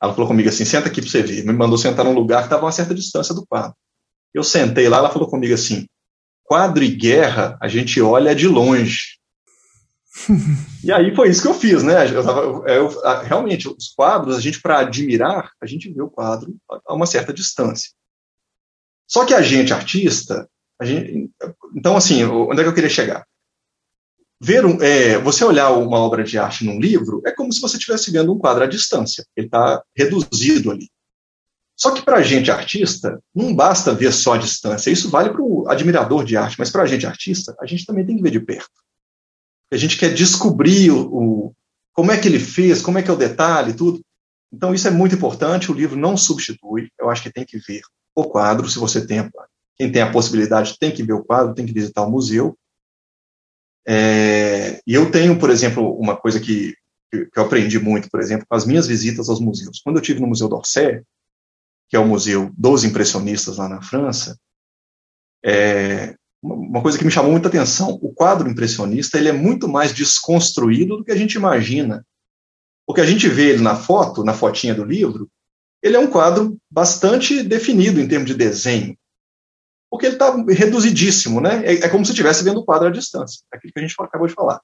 Ela 0.02 0.14
falou 0.14 0.28
comigo 0.28 0.50
assim, 0.50 0.66
senta 0.66 0.88
aqui 0.88 1.02
para 1.02 1.10
você 1.10 1.22
ver. 1.22 1.46
Me 1.46 1.54
mandou 1.54 1.78
sentar 1.78 2.06
num 2.06 2.14
lugar 2.14 2.40
que 2.40 2.46
estava 2.46 2.64
a 2.64 2.66
uma 2.66 2.72
certa 2.72 2.94
distância 2.94 3.34
do 3.34 3.46
quadro. 3.46 3.76
Eu 4.34 4.44
sentei 4.44 4.88
lá, 4.88 4.98
ela 4.98 5.10
falou 5.10 5.30
comigo 5.30 5.54
assim, 5.54 5.88
quadro 6.44 6.84
e 6.84 6.90
guerra, 6.90 7.58
a 7.62 7.68
gente 7.68 8.02
olha 8.02 8.36
de 8.36 8.48
longe 8.48 9.20
e 10.84 10.92
aí 10.92 11.14
foi 11.14 11.30
isso 11.30 11.42
que 11.42 11.48
eu 11.48 11.54
fiz, 11.54 11.84
né? 11.84 12.08
Eu 12.14 12.24
tava, 12.24 12.42
eu, 12.72 12.90
realmente, 13.24 13.68
os 13.68 13.90
quadros, 13.90 14.38
a 14.38 14.42
gente, 14.42 14.62
para 14.62 14.80
admirar, 14.80 15.52
a 15.62 15.66
gente 15.66 15.92
vê 15.92 16.02
o 16.02 16.10
quadro 16.10 16.56
a 16.88 16.94
uma 16.94 17.06
certa 17.06 17.34
distância. 17.34 17.92
Só 19.08 19.26
que 19.26 19.34
a 19.34 19.42
gente, 19.42 19.74
artista, 19.74 20.50
a 20.80 20.86
gente, 20.86 21.30
então, 21.76 21.98
assim, 21.98 22.24
onde 22.24 22.60
é 22.60 22.64
que 22.64 22.70
eu 22.70 22.74
queria 22.74 22.90
chegar? 22.90 23.26
Ver 24.42 24.66
um, 24.66 24.82
é, 24.82 25.18
você 25.20 25.44
olhar 25.44 25.72
uma 25.72 26.00
obra 26.00 26.24
de 26.24 26.38
arte 26.38 26.66
num 26.66 26.80
livro 26.80 27.22
é 27.26 27.32
como 27.32 27.52
se 27.52 27.62
você 27.62 27.78
estivesse 27.78 28.12
vendo 28.12 28.34
um 28.34 28.40
quadro 28.40 28.64
à 28.64 28.68
distância. 28.68 29.26
Ele 29.36 29.48
está 29.48 29.82
reduzido 29.96 30.72
ali. 30.72 30.90
Só 31.78 31.92
que 31.92 32.02
para 32.02 32.18
a 32.18 32.22
gente 32.22 32.50
artista, 32.50 33.22
não 33.34 33.54
basta 33.54 33.94
ver 33.94 34.14
só 34.14 34.34
a 34.34 34.38
distância. 34.38 34.90
Isso 34.90 35.10
vale 35.10 35.30
para 35.30 35.42
o 35.42 35.68
admirador 35.68 36.24
de 36.24 36.38
arte, 36.38 36.56
mas 36.58 36.70
para 36.70 36.84
a 36.84 36.86
gente 36.86 37.06
artista, 37.06 37.56
a 37.60 37.66
gente 37.66 37.86
também 37.86 38.06
tem 38.06 38.16
que 38.16 38.24
ver 38.24 38.32
de 38.32 38.40
perto 38.40 38.85
a 39.72 39.78
gente 39.78 39.98
quer 39.98 40.14
descobrir 40.14 40.92
o, 40.92 41.02
o, 41.02 41.54
como 41.94 42.12
é 42.12 42.20
que 42.20 42.28
ele 42.28 42.40
fez, 42.40 42.82
como 42.82 42.98
é 42.98 43.04
que 43.04 43.10
é 43.10 43.14
o 43.14 43.18
detalhe, 43.18 43.74
tudo. 43.74 44.02
Então, 44.52 44.74
isso 44.74 44.88
é 44.88 44.92
muito 44.92 45.16
importante. 45.16 45.72
O 45.72 45.76
livro 45.76 45.98
não 45.98 46.16
substitui. 46.16 46.90
Eu 47.00 47.10
acho 47.10 47.24
que 47.24 47.32
tem 47.32 47.46
que 47.46 47.58
ver 47.58 47.82
o 48.16 48.24
quadro. 48.24 48.70
Se 48.70 48.80
você 48.80 49.06
tem, 49.06 49.30
quem 49.76 49.92
tem 49.92 50.02
a 50.02 50.12
possibilidade, 50.12 50.78
tem 50.80 50.92
que 50.92 51.04
ver 51.04 51.14
o 51.14 51.24
quadro, 51.24 51.54
tem 51.54 51.66
que 51.66 51.74
visitar 51.74 52.04
o 52.04 52.12
museu. 52.12 52.58
É, 53.88 54.80
e 54.88 54.94
eu 54.94 55.12
tenho, 55.12 55.38
por 55.38 55.50
exemplo, 55.50 55.98
uma 56.00 56.16
coisa 56.16 56.40
que, 56.40 56.76
que 57.12 57.30
eu 57.38 57.44
aprendi 57.44 57.80
muito, 57.80 58.10
por 58.10 58.20
exemplo, 58.20 58.46
com 58.48 58.56
as 58.56 58.66
minhas 58.66 58.88
visitas 58.88 59.30
aos 59.30 59.40
museus. 59.40 59.82
Quando 59.84 59.98
eu 59.98 60.02
tive 60.02 60.20
no 60.20 60.28
Museu 60.28 60.48
d'Orsay, 60.48 61.04
que 61.88 61.96
é 61.96 62.00
o 62.00 62.08
museu 62.08 62.52
dos 62.58 62.84
impressionistas 62.84 63.58
lá 63.58 63.70
na 63.70 63.82
França, 63.82 64.40
é, 65.44 66.16
uma 66.42 66.82
coisa 66.82 66.98
que 66.98 67.06
me 67.06 67.12
chamou 67.12 67.32
muita 67.32 67.48
atenção, 67.48 67.98
o 68.02 68.14
quadro 68.14 68.50
impressionista 68.50 69.18
ele 69.18 69.30
é 69.30 69.34
muito 69.34 69.68
mais 69.68 69.94
desconstruído 69.94 70.98
do 70.98 71.04
que 71.04 71.12
a 71.12 71.16
gente 71.16 71.36
imagina. 71.36 72.06
O 72.86 72.94
que 72.94 73.02
a 73.02 73.06
gente 73.06 73.28
vê 73.28 73.50
ele 73.50 73.64
na 73.64 73.76
foto, 73.76 74.24
na 74.24 74.34
fotinha 74.34 74.76
do 74.76 74.84
livro, 74.84 75.30
ele 75.82 75.96
é 75.96 76.00
um 76.00 76.08
quadro 76.08 76.58
bastante 76.70 77.42
definido 77.44 78.00
em 78.00 78.08
termos 78.08 78.28
de 78.28 78.36
desenho, 78.36 78.98
porque 79.90 80.08
ele 80.08 80.16
está 80.16 80.36
reduzidíssimo, 80.50 81.40
né? 81.40 81.66
É, 81.66 81.74
é, 81.86 81.90
como 81.90 82.06
se 82.06 82.12
estivesse 82.12 82.44
vendo 82.44 82.60
o 82.60 82.66
quadro 82.66 82.88
à 82.88 82.92
distância, 82.92 83.42
aquilo 83.52 83.72
que 83.74 83.80
a 83.80 83.82
gente 83.82 83.96
acabou 84.00 84.28
de 84.28 84.34
falar. 84.34 84.62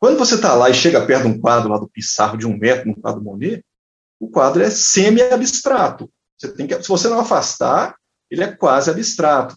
Quando 0.00 0.18
você 0.18 0.34
está 0.34 0.54
lá 0.54 0.68
e 0.68 0.74
chega 0.74 1.04
perto 1.06 1.22
de 1.22 1.28
um 1.28 1.40
quadro 1.40 1.70
lá 1.70 1.78
do 1.78 1.88
Pissarro 1.88 2.36
de 2.36 2.46
um 2.46 2.56
metro, 2.56 2.90
um 2.90 2.94
quadro 2.94 3.22
Monet, 3.22 3.64
o 4.18 4.30
quadro 4.30 4.62
é 4.62 4.70
semi-abstrato. 4.70 6.10
Você 6.38 6.52
tem 6.52 6.66
que, 6.66 6.82
se 6.82 6.88
você 6.88 7.08
não 7.08 7.20
afastar, 7.20 7.96
ele 8.30 8.44
é 8.44 8.52
quase 8.52 8.90
abstrato. 8.90 9.54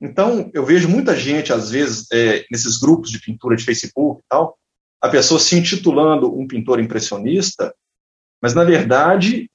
Então, 0.00 0.50
eu 0.52 0.64
vejo 0.64 0.88
muita 0.88 1.16
gente, 1.16 1.52
às 1.52 1.70
vezes, 1.70 2.06
é, 2.12 2.44
nesses 2.50 2.78
grupos 2.78 3.10
de 3.10 3.20
pintura 3.20 3.56
de 3.56 3.64
Facebook 3.64 4.20
e 4.20 4.24
tal, 4.28 4.58
a 5.00 5.08
pessoa 5.08 5.40
se 5.40 5.56
intitulando 5.56 6.38
um 6.38 6.46
pintor 6.46 6.80
impressionista, 6.80 7.74
mas, 8.42 8.54
na 8.54 8.64
verdade, 8.64 9.50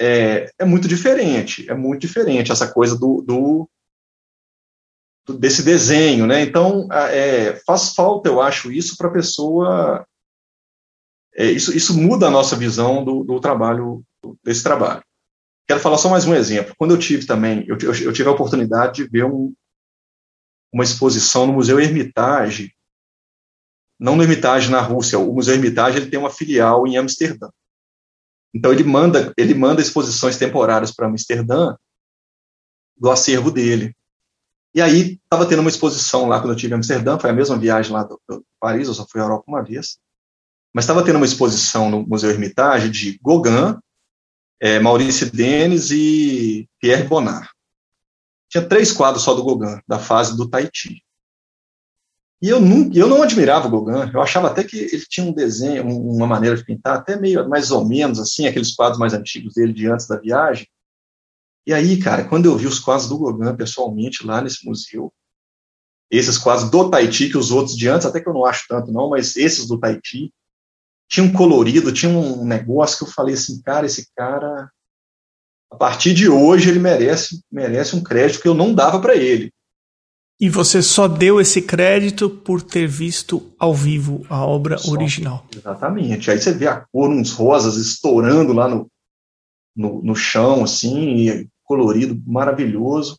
é, 0.00 0.50
é 0.58 0.64
muito 0.64 0.86
diferente, 0.86 1.70
é 1.70 1.74
muito 1.74 2.02
diferente 2.02 2.52
essa 2.52 2.70
coisa 2.70 2.98
do, 2.98 3.22
do, 3.22 3.70
do 5.26 5.38
desse 5.38 5.62
desenho, 5.62 6.26
né? 6.26 6.42
Então, 6.42 6.88
é, 6.92 7.56
faz 7.64 7.94
falta, 7.94 8.28
eu 8.28 8.40
acho, 8.40 8.70
isso 8.70 8.96
para 8.96 9.08
a 9.08 9.12
pessoa... 9.12 10.06
É, 11.34 11.50
isso, 11.50 11.74
isso 11.74 11.98
muda 11.98 12.26
a 12.26 12.30
nossa 12.30 12.54
visão 12.54 13.02
do, 13.02 13.24
do 13.24 13.40
trabalho, 13.40 14.04
desse 14.44 14.62
trabalho. 14.62 15.02
Quero 15.66 15.80
falar 15.80 15.96
só 15.96 16.10
mais 16.10 16.26
um 16.26 16.34
exemplo. 16.34 16.74
Quando 16.76 16.90
eu 16.90 16.98
tive 16.98 17.24
também, 17.26 17.64
eu, 17.66 17.78
eu, 17.78 17.94
eu 17.94 18.12
tive 18.12 18.28
a 18.28 18.32
oportunidade 18.32 18.96
de 18.96 19.08
ver 19.08 19.24
um, 19.24 19.54
uma 20.72 20.84
exposição 20.84 21.46
no 21.46 21.52
Museu 21.52 21.78
Hermitage, 21.78 22.74
não 23.98 24.16
no 24.16 24.22
Hermitage 24.22 24.70
na 24.70 24.80
Rússia, 24.80 25.18
o 25.18 25.32
Museu 25.32 25.54
Hermitage 25.54 25.98
ele 25.98 26.10
tem 26.10 26.18
uma 26.18 26.30
filial 26.30 26.86
em 26.86 26.96
Amsterdã. 26.96 27.48
Então 28.54 28.72
ele 28.72 28.84
manda 28.84 29.32
ele 29.36 29.54
manda 29.54 29.80
exposições 29.80 30.36
temporárias 30.36 30.90
para 30.92 31.06
Amsterdã 31.06 31.76
do 32.96 33.10
acervo 33.10 33.50
dele. 33.50 33.94
E 34.74 34.80
aí 34.80 35.20
estava 35.22 35.46
tendo 35.46 35.60
uma 35.60 35.68
exposição 35.68 36.26
lá 36.26 36.40
quando 36.40 36.52
eu 36.52 36.56
tive 36.56 36.72
em 36.72 36.76
Amsterdã, 36.76 37.18
foi 37.18 37.30
a 37.30 37.34
mesma 37.34 37.58
viagem 37.58 37.92
lá 37.92 38.04
do, 38.04 38.20
do 38.28 38.44
Paris, 38.58 38.88
eu 38.88 38.94
só 38.94 39.06
fui 39.06 39.20
à 39.20 39.24
Europa 39.24 39.44
uma 39.46 39.62
vez. 39.62 39.98
Mas 40.72 40.84
estava 40.84 41.04
tendo 41.04 41.16
uma 41.16 41.26
exposição 41.26 41.90
no 41.90 42.06
Museu 42.06 42.30
Hermitage 42.30 42.88
de 42.88 43.20
Gauguin, 43.22 43.78
é, 44.58 44.78
Maurice 44.78 45.30
Denis 45.30 45.90
e 45.90 46.66
Pierre 46.80 47.06
Bonnard. 47.06 47.48
Tinha 48.52 48.68
três 48.68 48.92
quadros 48.92 49.24
só 49.24 49.32
do 49.32 49.42
Gauguin, 49.42 49.80
da 49.88 49.98
fase 49.98 50.36
do 50.36 50.46
Tahiti. 50.46 51.02
E 52.42 52.50
eu 52.50 52.60
não, 52.60 52.92
eu 52.92 53.08
não 53.08 53.22
admirava 53.22 53.66
o 53.66 53.70
Gauguin, 53.70 54.12
eu 54.12 54.20
achava 54.20 54.48
até 54.48 54.62
que 54.62 54.76
ele 54.76 55.06
tinha 55.08 55.26
um 55.26 55.32
desenho, 55.32 55.88
uma 55.88 56.26
maneira 56.26 56.54
de 56.54 56.62
pintar, 56.62 56.98
até 56.98 57.16
meio 57.16 57.48
mais 57.48 57.70
ou 57.70 57.82
menos 57.88 58.20
assim, 58.20 58.46
aqueles 58.46 58.74
quadros 58.74 58.98
mais 58.98 59.14
antigos 59.14 59.54
dele 59.54 59.72
de 59.72 59.86
antes 59.86 60.06
da 60.06 60.18
viagem. 60.18 60.68
E 61.66 61.72
aí, 61.72 61.98
cara, 61.98 62.28
quando 62.28 62.44
eu 62.44 62.54
vi 62.54 62.66
os 62.66 62.78
quadros 62.78 63.08
do 63.08 63.18
Gauguin 63.18 63.56
pessoalmente 63.56 64.26
lá 64.26 64.42
nesse 64.42 64.66
museu, 64.66 65.10
esses 66.10 66.36
quadros 66.36 66.70
do 66.70 66.90
Tahiti, 66.90 67.30
que 67.30 67.38
os 67.38 67.50
outros 67.50 67.74
de 67.74 67.88
antes, 67.88 68.06
até 68.06 68.20
que 68.20 68.28
eu 68.28 68.34
não 68.34 68.44
acho 68.44 68.66
tanto 68.68 68.92
não, 68.92 69.08
mas 69.08 69.34
esses 69.34 69.66
do 69.66 69.80
Tahiti, 69.80 70.30
tinha 71.08 71.24
um 71.24 71.32
colorido, 71.32 71.90
tinha 71.90 72.12
um 72.12 72.44
negócio 72.44 72.98
que 72.98 73.04
eu 73.04 73.14
falei 73.14 73.32
assim, 73.34 73.62
cara, 73.62 73.86
esse 73.86 74.12
cara, 74.14 74.70
a 75.72 75.76
partir 75.76 76.12
de 76.12 76.28
hoje 76.28 76.68
ele 76.68 76.78
merece, 76.78 77.40
merece 77.50 77.96
um 77.96 78.02
crédito 78.02 78.42
que 78.42 78.48
eu 78.48 78.54
não 78.54 78.74
dava 78.74 79.00
para 79.00 79.16
ele. 79.16 79.50
E 80.38 80.50
você 80.50 80.82
só 80.82 81.08
deu 81.08 81.40
esse 81.40 81.62
crédito 81.62 82.28
por 82.28 82.60
ter 82.60 82.86
visto 82.86 83.54
ao 83.58 83.72
vivo 83.72 84.26
a 84.28 84.44
obra 84.44 84.76
só, 84.76 84.90
original. 84.90 85.46
Exatamente. 85.56 86.30
Aí 86.30 86.38
você 86.38 86.52
vê 86.52 86.66
a 86.66 86.84
cor, 86.92 87.10
uns 87.10 87.32
rosas 87.32 87.76
estourando 87.76 88.52
lá 88.52 88.68
no, 88.68 88.86
no, 89.74 90.02
no 90.02 90.14
chão, 90.14 90.64
assim, 90.64 91.48
colorido, 91.64 92.20
maravilhoso. 92.26 93.16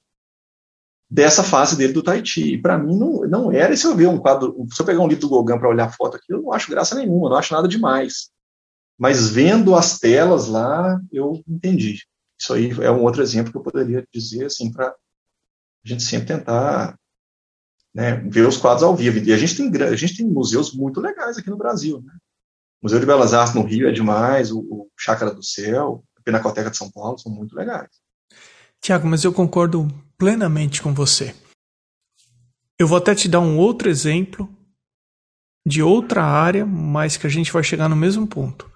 Dessa 1.10 1.44
fase 1.44 1.76
dele 1.76 1.94
do 1.94 2.04
Tahiti. 2.04 2.54
E 2.54 2.62
para 2.62 2.78
mim 2.78 2.98
não, 2.98 3.22
não 3.22 3.52
era. 3.52 3.74
E 3.74 3.78
se 3.78 3.88
eu 3.88 3.96
ver 3.96 4.08
um 4.10 4.20
quadro, 4.20 4.68
se 4.72 4.80
eu 4.80 4.86
pegar 4.86 5.00
um 5.00 5.08
livro 5.08 5.22
do 5.22 5.30
Gauguin 5.30 5.58
para 5.58 5.70
olhar 5.70 5.86
a 5.86 5.92
foto 5.92 6.18
aqui, 6.18 6.32
eu 6.32 6.42
não 6.42 6.54
acho 6.54 6.70
graça 6.70 6.94
nenhuma, 6.94 7.30
não 7.30 7.38
acho 7.38 7.54
nada 7.54 7.68
demais. 7.68 8.30
Mas 9.00 9.30
vendo 9.30 9.76
as 9.76 9.98
telas 9.98 10.48
lá, 10.48 11.00
eu 11.12 11.42
entendi. 11.48 12.00
Isso 12.40 12.54
aí 12.54 12.72
é 12.82 12.92
um 12.92 13.04
outro 13.04 13.22
exemplo 13.22 13.52
que 13.52 13.58
eu 13.58 13.64
poderia 13.64 14.06
dizer, 14.14 14.46
assim, 14.46 14.72
para 14.72 14.88
a 14.90 15.88
gente 15.88 16.04
sempre 16.04 16.28
tentar 16.28 16.98
né, 17.94 18.16
ver 18.30 18.48
os 18.48 18.58
quadros 18.58 18.84
ao 18.84 18.96
vivo. 18.96 19.20
E 19.20 19.32
a 19.32 19.38
gente 19.38 19.56
tem, 19.56 19.84
a 19.84 19.96
gente 19.96 20.18
tem 20.18 20.26
museus 20.26 20.74
muito 20.74 21.00
legais 21.00 21.38
aqui 21.38 21.50
no 21.50 21.58
Brasil. 21.58 22.02
Né? 22.02 22.14
O 22.82 22.86
Museu 22.86 23.00
de 23.00 23.06
Belas 23.06 23.34
Artes 23.34 23.54
no 23.54 23.64
Rio 23.64 23.88
é 23.88 23.92
demais, 23.92 24.52
o, 24.52 24.60
o 24.60 24.90
Chácara 24.98 25.34
do 25.34 25.44
Céu, 25.44 26.04
a 26.18 26.22
Pinacoteca 26.22 26.70
de 26.70 26.78
São 26.78 26.92
Paulo 26.92 27.18
são 27.18 27.32
muito 27.32 27.56
legais. 27.56 27.90
Tiago, 28.82 29.08
mas 29.08 29.24
eu 29.24 29.32
concordo 29.32 29.88
plenamente 30.18 30.82
com 30.82 30.94
você. 30.94 31.34
Eu 32.78 32.88
vou 32.88 32.98
até 32.98 33.16
te 33.16 33.30
dar 33.30 33.40
um 33.40 33.58
outro 33.58 33.90
exemplo 33.90 34.50
de 35.66 35.82
outra 35.82 36.24
área, 36.24 36.66
mas 36.66 37.16
que 37.16 37.26
a 37.26 37.30
gente 37.30 37.52
vai 37.52 37.64
chegar 37.64 37.88
no 37.88 37.96
mesmo 37.96 38.28
ponto, 38.28 38.70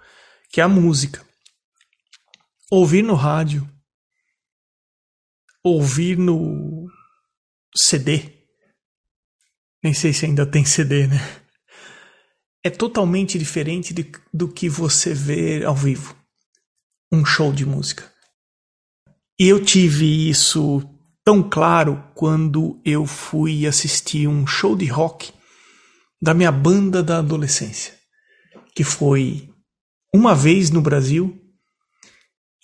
que 0.50 0.62
é 0.62 0.64
a 0.64 0.70
música. 0.70 1.27
Ouvir 2.70 3.02
no 3.02 3.16
rádio, 3.16 3.66
ouvir 5.64 6.18
no 6.18 6.88
CD, 7.76 8.38
nem 9.84 9.94
sei 9.94 10.12
se 10.12 10.26
ainda 10.26 10.46
tem 10.46 10.66
CD, 10.66 11.08
né? 11.08 11.18
É 12.64 12.70
totalmente 12.70 13.40
diferente 13.40 13.94
de, 13.94 14.12
do 14.34 14.52
que 14.52 14.68
você 14.68 15.14
vê 15.14 15.64
ao 15.64 15.76
vivo. 15.76 16.14
Um 17.10 17.24
show 17.24 17.54
de 17.54 17.66
música. 17.66 18.12
E 19.40 19.48
eu 19.48 19.64
tive 19.64 20.30
isso 20.30 20.82
tão 21.24 21.48
claro 21.48 22.04
quando 22.16 22.82
eu 22.84 23.06
fui 23.06 23.66
assistir 23.66 24.28
um 24.28 24.46
show 24.46 24.76
de 24.76 24.88
rock 24.88 25.32
da 26.22 26.34
minha 26.34 26.52
banda 26.52 27.02
da 27.02 27.20
adolescência, 27.20 27.94
que 28.76 28.84
foi 28.84 29.50
uma 30.14 30.36
vez 30.36 30.70
no 30.70 30.82
Brasil 30.82 31.47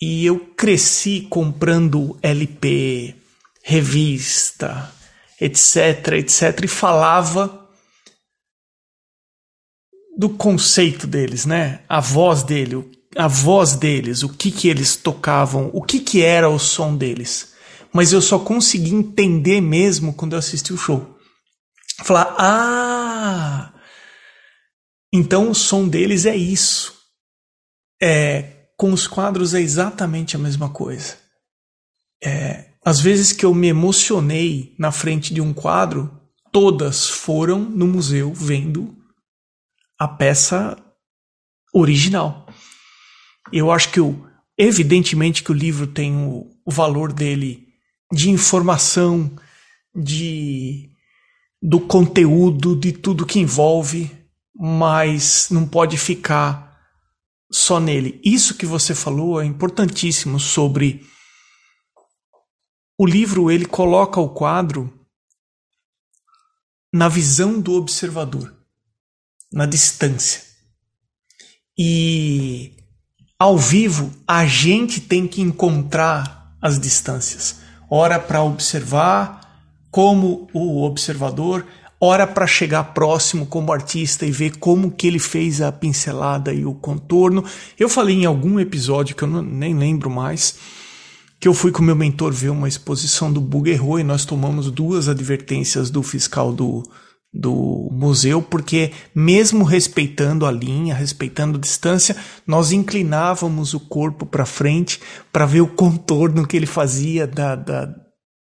e 0.04 0.26
eu 0.26 0.38
cresci 0.38 1.22
comprando 1.30 2.18
LP, 2.20 3.14
revista, 3.62 4.92
etc, 5.40 6.08
etc, 6.18 6.62
e 6.62 6.68
falava 6.68 7.66
do 10.18 10.28
conceito 10.28 11.06
deles, 11.06 11.46
né? 11.46 11.80
A 11.88 12.00
voz 12.00 12.42
dele, 12.42 12.84
a 13.16 13.26
voz 13.26 13.76
deles, 13.76 14.22
o 14.22 14.28
que 14.28 14.50
que 14.50 14.68
eles 14.68 14.94
tocavam, 14.94 15.70
o 15.72 15.80
que 15.80 16.00
que 16.00 16.22
era 16.22 16.50
o 16.50 16.58
som 16.58 16.94
deles. 16.94 17.54
Mas 17.90 18.12
eu 18.12 18.20
só 18.20 18.38
consegui 18.38 18.94
entender 18.94 19.62
mesmo 19.62 20.12
quando 20.12 20.34
eu 20.34 20.38
assisti 20.38 20.70
o 20.74 20.76
show. 20.76 21.18
Falar, 22.02 22.34
ah, 22.38 23.72
então 25.10 25.50
o 25.50 25.54
som 25.54 25.88
deles 25.88 26.26
é 26.26 26.36
isso. 26.36 26.92
É, 28.02 28.53
com 28.76 28.92
os 28.92 29.06
quadros 29.06 29.54
é 29.54 29.60
exatamente 29.60 30.36
a 30.36 30.38
mesma 30.38 30.68
coisa. 30.68 31.16
É, 32.22 32.70
as 32.84 33.00
vezes 33.00 33.32
que 33.32 33.44
eu 33.44 33.54
me 33.54 33.68
emocionei 33.68 34.74
na 34.78 34.92
frente 34.92 35.32
de 35.32 35.40
um 35.40 35.52
quadro, 35.52 36.20
todas 36.52 37.08
foram 37.08 37.58
no 37.58 37.86
museu 37.86 38.32
vendo 38.32 38.94
a 39.98 40.06
peça 40.08 40.76
original. 41.72 42.46
Eu 43.52 43.70
acho 43.70 43.90
que 43.90 44.00
o, 44.00 44.26
evidentemente 44.58 45.42
que 45.42 45.50
o 45.50 45.54
livro 45.54 45.86
tem 45.86 46.16
o, 46.16 46.50
o 46.64 46.70
valor 46.70 47.12
dele 47.12 47.68
de 48.12 48.30
informação, 48.30 49.30
de 49.94 50.90
do 51.60 51.80
conteúdo, 51.80 52.76
de 52.76 52.92
tudo 52.92 53.24
que 53.24 53.38
envolve, 53.38 54.10
mas 54.54 55.48
não 55.50 55.66
pode 55.66 55.96
ficar 55.96 56.73
só 57.54 57.78
nele. 57.78 58.20
Isso 58.24 58.56
que 58.56 58.66
você 58.66 58.94
falou 58.94 59.40
é 59.40 59.44
importantíssimo 59.44 60.40
sobre 60.40 61.06
o 62.98 63.06
livro 63.06 63.50
ele 63.50 63.64
coloca 63.64 64.20
o 64.20 64.28
quadro 64.28 64.92
na 66.92 67.08
visão 67.08 67.60
do 67.60 67.74
observador, 67.74 68.52
na 69.52 69.66
distância. 69.66 70.42
E 71.78 72.76
ao 73.38 73.56
vivo 73.56 74.12
a 74.26 74.46
gente 74.46 75.00
tem 75.00 75.26
que 75.26 75.40
encontrar 75.40 76.56
as 76.60 76.78
distâncias. 76.78 77.60
Ora 77.88 78.18
para 78.18 78.42
observar 78.42 79.40
como 79.92 80.48
o 80.52 80.82
observador, 80.82 81.64
ora 82.04 82.26
para 82.26 82.46
chegar 82.46 82.84
próximo 82.92 83.46
como 83.46 83.72
artista 83.72 84.26
e 84.26 84.30
ver 84.30 84.58
como 84.58 84.90
que 84.90 85.06
ele 85.06 85.18
fez 85.18 85.60
a 85.60 85.72
pincelada 85.72 86.52
e 86.52 86.64
o 86.64 86.74
contorno. 86.74 87.44
Eu 87.78 87.88
falei 87.88 88.22
em 88.22 88.26
algum 88.26 88.60
episódio 88.60 89.16
que 89.16 89.24
eu 89.24 89.28
não, 89.28 89.42
nem 89.42 89.74
lembro 89.74 90.10
mais 90.10 90.56
que 91.40 91.48
eu 91.48 91.54
fui 91.54 91.70
com 91.70 91.82
meu 91.82 91.96
mentor 91.96 92.32
ver 92.32 92.50
uma 92.50 92.68
exposição 92.68 93.32
do 93.32 93.40
Buguerro 93.40 93.98
e 93.98 94.04
nós 94.04 94.24
tomamos 94.24 94.70
duas 94.70 95.08
advertências 95.08 95.90
do 95.90 96.02
fiscal 96.02 96.52
do, 96.52 96.82
do 97.32 97.88
museu, 97.92 98.40
porque 98.40 98.92
mesmo 99.14 99.64
respeitando 99.64 100.46
a 100.46 100.52
linha, 100.52 100.94
respeitando 100.94 101.58
a 101.58 101.60
distância, 101.60 102.16
nós 102.46 102.72
inclinávamos 102.72 103.74
o 103.74 103.80
corpo 103.80 104.24
para 104.24 104.46
frente 104.46 105.00
para 105.32 105.44
ver 105.44 105.60
o 105.60 105.66
contorno 105.66 106.46
que 106.46 106.56
ele 106.56 106.64
fazia 106.64 107.26
da, 107.26 107.56
da, 107.56 107.94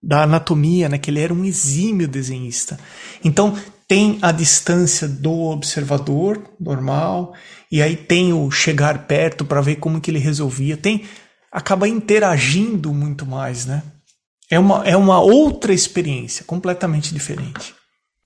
da 0.01 0.23
anatomia, 0.23 0.89
né? 0.89 0.97
que 0.97 1.11
ele 1.11 1.19
era 1.19 1.33
um 1.33 1.45
exímio 1.45 2.07
desenhista. 2.07 2.79
Então 3.23 3.55
tem 3.87 4.17
a 4.21 4.31
distância 4.31 5.07
do 5.07 5.31
observador 5.49 6.41
normal, 6.59 7.33
e 7.71 7.81
aí 7.81 7.95
tem 7.95 8.33
o 8.33 8.49
chegar 8.49 9.05
perto 9.05 9.45
para 9.45 9.61
ver 9.61 9.75
como 9.75 9.99
que 9.99 10.09
ele 10.09 10.19
resolvia. 10.19 10.77
Tem 10.77 11.03
acaba 11.51 11.87
interagindo 11.87 12.93
muito 12.93 13.25
mais, 13.25 13.65
né? 13.65 13.83
É 14.49 14.57
uma, 14.57 14.83
é 14.85 14.95
uma 14.95 15.19
outra 15.19 15.73
experiência, 15.73 16.45
completamente 16.45 17.13
diferente. 17.13 17.73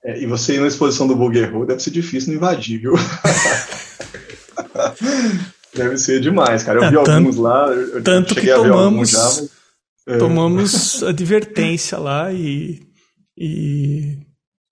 É, 0.04 0.22
e 0.22 0.28
você 0.28 0.56
ir 0.56 0.60
na 0.60 0.68
exposição 0.68 1.08
do 1.08 1.16
Buguerro 1.16 1.66
deve 1.66 1.82
ser 1.82 1.90
difícil 1.90 2.30
não 2.30 2.38
invadir, 2.38 2.80
viu? 2.80 2.94
deve 5.74 5.98
ser 5.98 6.20
demais, 6.22 6.64
cara. 6.64 6.80
Eu 6.80 6.84
é, 6.84 6.90
vi 6.90 6.96
tanto, 6.98 7.12
alguns 7.12 7.38
lá, 7.38 7.68
eu 7.68 8.04
tanto 8.04 8.36
que 8.36 8.46
tomamos, 8.48 9.10
já, 9.10 9.24
mas. 9.24 9.50
Tomamos 10.06 11.04
advertência 11.04 11.98
lá 11.98 12.32
e, 12.32 12.82
e 13.38 14.18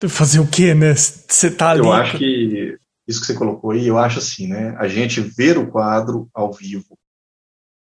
fazer 0.08 0.40
o 0.40 0.48
quê, 0.48 0.74
né? 0.74 0.94
Você 0.96 1.50
tá 1.50 1.72
ali. 1.72 1.80
Eu 1.80 1.92
acho 1.92 2.18
que 2.18 2.78
isso 3.08 3.20
que 3.20 3.26
você 3.28 3.34
colocou 3.34 3.72
aí, 3.72 3.88
eu 3.88 3.98
acho 3.98 4.20
assim, 4.20 4.48
né? 4.48 4.76
A 4.78 4.88
gente 4.88 5.20
ver 5.22 5.58
o 5.58 5.70
quadro 5.70 6.30
ao 6.34 6.54
vivo 6.54 6.98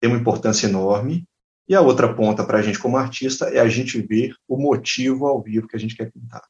tem 0.01 0.11
uma 0.11 0.18
importância 0.18 0.66
enorme. 0.66 1.24
E 1.68 1.74
a 1.74 1.80
outra 1.80 2.12
ponta 2.12 2.45
para 2.45 2.59
a 2.59 2.62
gente 2.62 2.78
como 2.78 2.97
artista 2.97 3.47
é 3.47 3.61
a 3.61 3.68
gente 3.68 4.01
ver 4.03 4.34
o 4.49 4.57
motivo 4.57 5.26
ao 5.26 5.40
vivo 5.40 5.68
que 5.68 5.76
a 5.76 5.78
gente 5.78 5.97
quer 5.97 6.11
pintar. 6.11 6.43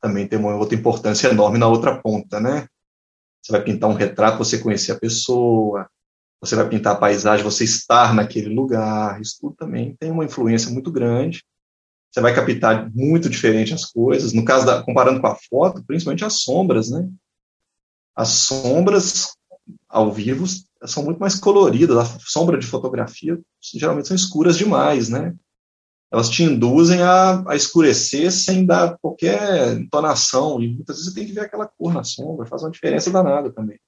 Também 0.00 0.28
tem 0.28 0.38
uma 0.38 0.54
outra 0.54 0.78
importância 0.78 1.28
enorme 1.28 1.58
na 1.58 1.66
outra 1.66 2.00
ponta, 2.00 2.38
né? 2.38 2.68
Você 3.42 3.52
vai 3.52 3.62
pintar 3.62 3.90
um 3.90 3.94
retrato, 3.94 4.38
você 4.38 4.58
conhecer 4.58 4.92
a 4.92 4.98
pessoa, 4.98 5.88
você 6.40 6.54
vai 6.54 6.68
pintar 6.68 6.94
a 6.94 6.98
paisagem, 6.98 7.44
você 7.44 7.64
estar 7.64 8.14
naquele 8.14 8.48
lugar, 8.48 9.20
isso 9.20 9.38
tudo 9.40 9.56
também 9.56 9.96
tem 9.98 10.10
uma 10.10 10.24
influência 10.24 10.70
muito 10.70 10.90
grande. 10.90 11.44
Você 12.10 12.20
vai 12.20 12.34
captar 12.34 12.90
muito 12.94 13.28
diferente 13.28 13.74
as 13.74 13.84
coisas. 13.84 14.32
No 14.32 14.44
caso 14.44 14.64
da, 14.64 14.82
comparando 14.82 15.20
com 15.20 15.26
a 15.26 15.34
foto, 15.34 15.84
principalmente 15.84 16.24
as 16.24 16.40
sombras, 16.40 16.90
né? 16.90 17.08
As 18.14 18.28
sombras 18.28 19.36
ao 19.88 20.10
vivo 20.10 20.46
são 20.84 21.04
muito 21.04 21.18
mais 21.18 21.34
coloridas, 21.34 21.96
a 21.96 22.18
sombra 22.20 22.58
de 22.58 22.66
fotografia 22.66 23.38
geralmente 23.74 24.08
são 24.08 24.16
escuras 24.16 24.56
demais, 24.56 25.08
né? 25.08 25.34
Elas 26.10 26.30
te 26.30 26.42
induzem 26.42 27.02
a, 27.02 27.44
a 27.46 27.54
escurecer 27.54 28.32
sem 28.32 28.64
dar 28.64 28.96
qualquer 28.98 29.76
entonação, 29.76 30.62
e 30.62 30.68
muitas 30.68 30.96
vezes 30.96 31.12
você 31.12 31.18
tem 31.18 31.26
que 31.26 31.34
ver 31.34 31.42
aquela 31.42 31.66
cor 31.66 31.92
na 31.92 32.02
sombra, 32.02 32.46
faz 32.46 32.62
uma 32.62 32.70
diferença 32.70 33.10
danada 33.10 33.52
também. 33.52 33.78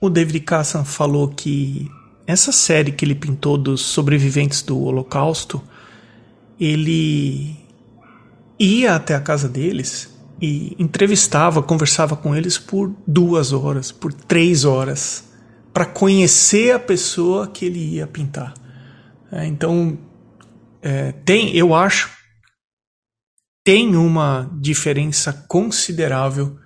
O 0.00 0.08
David 0.08 0.40
Cassan 0.40 0.84
falou 0.84 1.28
que 1.28 1.90
essa 2.26 2.52
série 2.52 2.92
que 2.92 3.04
ele 3.04 3.14
pintou 3.14 3.58
dos 3.58 3.82
sobreviventes 3.82 4.62
do 4.62 4.80
Holocausto, 4.80 5.62
ele 6.58 7.54
ia 8.58 8.94
até 8.94 9.14
a 9.14 9.20
casa 9.20 9.48
deles 9.48 10.16
e 10.40 10.74
entrevistava, 10.78 11.62
conversava 11.62 12.16
com 12.16 12.34
eles 12.34 12.56
por 12.56 12.94
duas 13.06 13.52
horas, 13.52 13.92
por 13.92 14.12
três 14.12 14.64
horas, 14.64 15.28
para 15.72 15.84
conhecer 15.84 16.72
a 16.72 16.78
pessoa 16.78 17.46
que 17.46 17.66
ele 17.66 17.96
ia 17.96 18.06
pintar. 18.06 18.54
É, 19.30 19.46
então, 19.46 19.98
é, 20.80 21.12
tem, 21.12 21.54
eu 21.54 21.74
acho, 21.74 22.10
tem 23.62 23.94
uma 23.94 24.50
diferença 24.60 25.44
considerável 25.46 26.56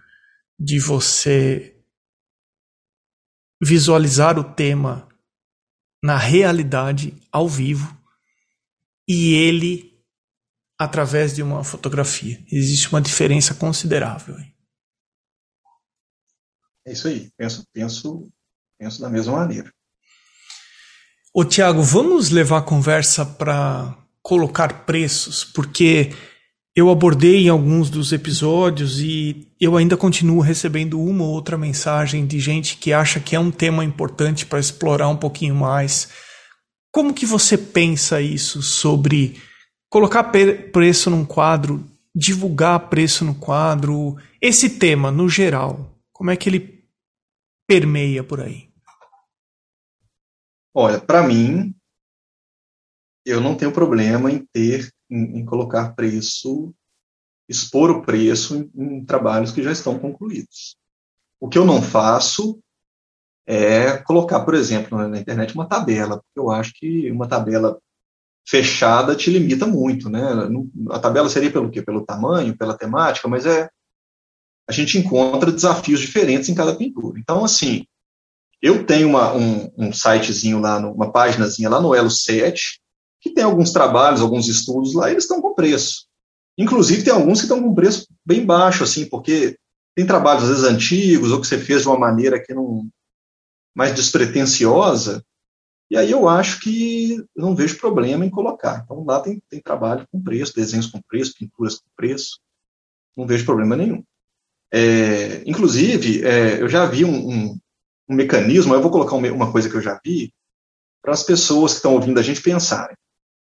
de 0.59 0.79
você 0.79 1.74
visualizar 3.63 4.39
o 4.39 4.45
tema 4.45 5.09
na 6.03 6.19
realidade, 6.19 7.17
ao 7.33 7.49
vivo, 7.49 7.97
e 9.09 9.35
ele 9.35 9.95
através 10.79 11.35
de 11.35 11.43
uma 11.43 11.65
fotografia. 11.65 12.45
Existe 12.51 12.89
uma 12.91 13.01
diferença 13.01 13.55
considerável. 13.55 14.37
É 16.87 16.93
isso 16.93 17.09
aí. 17.09 17.31
Penso, 17.37 17.67
penso, 17.73 18.31
penso 18.79 19.01
da 19.01 19.09
mesma 19.09 19.37
maneira. 19.37 19.73
Ô 21.33 21.45
Tiago, 21.45 21.83
vamos 21.83 22.31
levar 22.31 22.59
a 22.59 22.63
conversa 22.63 23.25
para 23.25 23.97
colocar 24.23 24.85
preços, 24.85 25.45
porque 25.45 26.11
eu 26.77 26.91
abordei 26.91 27.45
em 27.45 27.49
alguns 27.49 27.89
dos 27.89 28.13
episódios 28.13 28.99
e 28.99 29.47
eu 29.61 29.77
ainda 29.77 29.97
continuo 29.97 30.41
recebendo 30.41 31.01
uma 31.01 31.23
ou 31.23 31.31
outra 31.31 31.57
mensagem 31.57 32.27
de 32.27 32.41
gente 32.41 32.77
que 32.77 32.93
acha 32.93 33.21
que 33.21 33.37
é 33.37 33.41
um 33.41 33.53
tema 33.53 33.85
importante 33.85 34.45
para 34.45 34.59
explorar 34.59 35.09
um 35.09 35.17
pouquinho 35.17 35.55
mais. 35.55 36.09
Como 36.93 37.15
que 37.15 37.25
você 37.25 37.57
pensa 37.57 38.21
isso 38.21 38.61
sobre 38.61 39.41
colocar 39.89 40.25
preço 40.25 41.11
num 41.11 41.25
quadro, 41.25 41.89
divulgar 42.15 42.89
preço 42.89 43.25
no 43.25 43.37
quadro, 43.37 44.17
esse 44.41 44.71
tema 44.71 45.13
no 45.13 45.29
geral, 45.29 45.97
como 46.13 46.31
é 46.31 46.37
que 46.37 46.49
ele 46.49 46.85
permeia 47.69 48.25
por 48.25 48.41
aí? 48.41 48.69
Olha, 50.75 51.01
para 51.01 51.23
mim, 51.23 51.73
eu 53.25 53.41
não 53.41 53.57
tenho 53.57 53.73
problema 53.73 54.31
em 54.31 54.45
ter, 54.53 54.94
em, 55.15 55.39
em 55.39 55.45
colocar 55.45 55.95
preço, 55.95 56.75
expor 57.49 57.91
o 57.91 58.03
preço 58.03 58.57
em, 58.57 58.71
em 58.75 59.05
trabalhos 59.05 59.53
que 59.53 59.63
já 59.63 59.71
estão 59.71 59.99
concluídos. 59.99 60.77
O 61.41 61.49
que 61.49 61.59
eu 61.59 61.65
não 61.65 61.81
faço 61.81 62.59
é 63.47 63.99
colocar, 63.99 64.41
por 64.45 64.55
exemplo, 64.55 64.97
na 65.07 65.19
internet 65.19 65.55
uma 65.55 65.69
tabela, 65.69 66.17
porque 66.17 66.39
eu 66.39 66.51
acho 66.51 66.73
que 66.75 67.11
uma 67.11 67.29
tabela 67.29 67.79
fechada 68.47 69.15
te 69.15 69.31
limita 69.31 69.67
muito, 69.67 70.09
né? 70.09 70.23
A 70.91 70.99
tabela 70.99 71.29
seria 71.29 71.51
pelo 71.51 71.71
quê? 71.71 71.83
Pelo 71.83 72.05
tamanho, 72.05 72.57
pela 72.57 72.77
temática, 72.77 73.29
mas 73.29 73.47
é 73.47 73.69
a 74.67 74.73
gente 74.73 74.97
encontra 74.97 75.53
desafios 75.53 76.01
diferentes 76.01 76.49
em 76.49 76.55
cada 76.55 76.75
pintura. 76.75 77.19
Então, 77.19 77.45
assim, 77.45 77.85
eu 78.63 78.87
tenho 78.87 79.09
uma, 79.09 79.35
um, 79.35 79.71
um 79.77 79.93
sitezinho 79.93 80.59
lá, 80.59 80.79
uma 80.79 81.13
páginazinha 81.13 81.69
lá 81.69 81.81
no 81.81 81.95
Elo 81.95 82.11
7, 82.11 82.81
que 83.25 83.31
tem 83.31 83.43
alguns 83.43 83.73
trabalhos, 83.73 84.21
alguns 84.21 84.47
estudos 84.49 84.93
lá, 84.93 85.11
eles 85.11 85.25
estão 85.25 85.41
com 85.41 85.55
preço. 85.55 86.05
Inclusive, 86.59 87.03
tem 87.03 87.13
alguns 87.13 87.39
que 87.39 87.47
estão 87.47 87.63
com 87.63 87.75
preço 87.75 88.07
bem 88.25 88.45
baixo, 88.45 88.85
assim, 88.85 89.07
porque 89.07 89.57
tem 89.95 90.07
trabalhos, 90.07 90.43
às 90.43 90.51
vezes, 90.51 90.65
antigos, 90.65 91.33
ou 91.33 91.41
que 91.41 91.47
você 91.47 91.57
fez 91.57 91.83
de 91.83 91.89
uma 91.89 91.99
maneira 91.99 92.39
que 92.39 92.53
não 92.53 92.87
mais 93.75 93.95
despretensiosa, 93.95 95.25
e 95.91 95.97
aí 95.97 96.11
eu 96.11 96.29
acho 96.29 96.61
que 96.61 97.25
não 97.35 97.57
vejo 97.57 97.79
problema 97.79 98.27
em 98.27 98.31
colocar. 98.31 98.83
Então 98.85 99.03
lá 99.05 99.21
tem, 99.21 99.43
tem 99.49 99.61
trabalho 99.61 100.07
com 100.13 100.23
preço, 100.23 100.55
desenhos 100.55 100.87
com 100.87 101.01
preço, 101.01 101.35
pinturas 101.39 101.77
com 101.77 101.89
preço, 101.97 102.39
não 103.17 103.27
vejo 103.27 103.47
problema 103.47 103.75
nenhum. 103.75 104.05
É, 104.71 105.43
inclusive, 105.47 106.23
é, 106.27 106.61
eu 106.61 106.69
já 106.69 106.85
vi 106.85 107.07
um, 107.07 107.31
um, 107.31 107.59
um, 108.09 108.15
mecanismo, 108.15 108.75
eu 108.75 108.83
vou 108.83 108.91
colocar 108.91 109.17
uma 109.17 109.51
coisa 109.51 109.71
que 109.71 109.77
eu 109.77 109.81
já 109.81 109.99
vi, 110.05 110.31
para 111.01 111.15
as 111.15 111.23
pessoas 111.23 111.73
que 111.73 111.77
estão 111.79 111.95
ouvindo 111.95 112.21
a 112.21 112.23
gente 112.23 112.43
pensarem. 112.43 112.97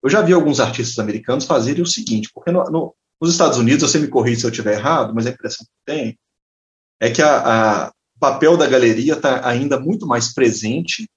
Eu 0.04 0.10
já 0.10 0.20
vi 0.20 0.34
alguns 0.34 0.60
artistas 0.60 0.98
americanos 0.98 1.46
fazerem 1.46 1.82
o 1.82 1.86
seguinte, 1.86 2.30
porque 2.34 2.52
no, 2.52 2.62
no, 2.64 2.94
nos 3.18 3.32
Estados 3.32 3.56
Unidos, 3.56 3.90
você 3.90 3.98
me 3.98 4.06
corrige 4.06 4.40
se 4.40 4.46
eu 4.46 4.50
estiver 4.50 4.74
errado, 4.74 5.14
mas 5.14 5.26
a 5.26 5.30
impressão 5.30 5.64
que 5.64 5.72
tem 5.86 6.18
é 7.00 7.10
que 7.10 7.22
a, 7.22 7.86
a, 7.86 7.88
o 7.88 8.20
papel 8.20 8.54
da 8.54 8.66
galeria 8.66 9.14
está 9.14 9.48
ainda 9.48 9.80
muito 9.80 10.06
mais 10.06 10.34
presente 10.34 11.08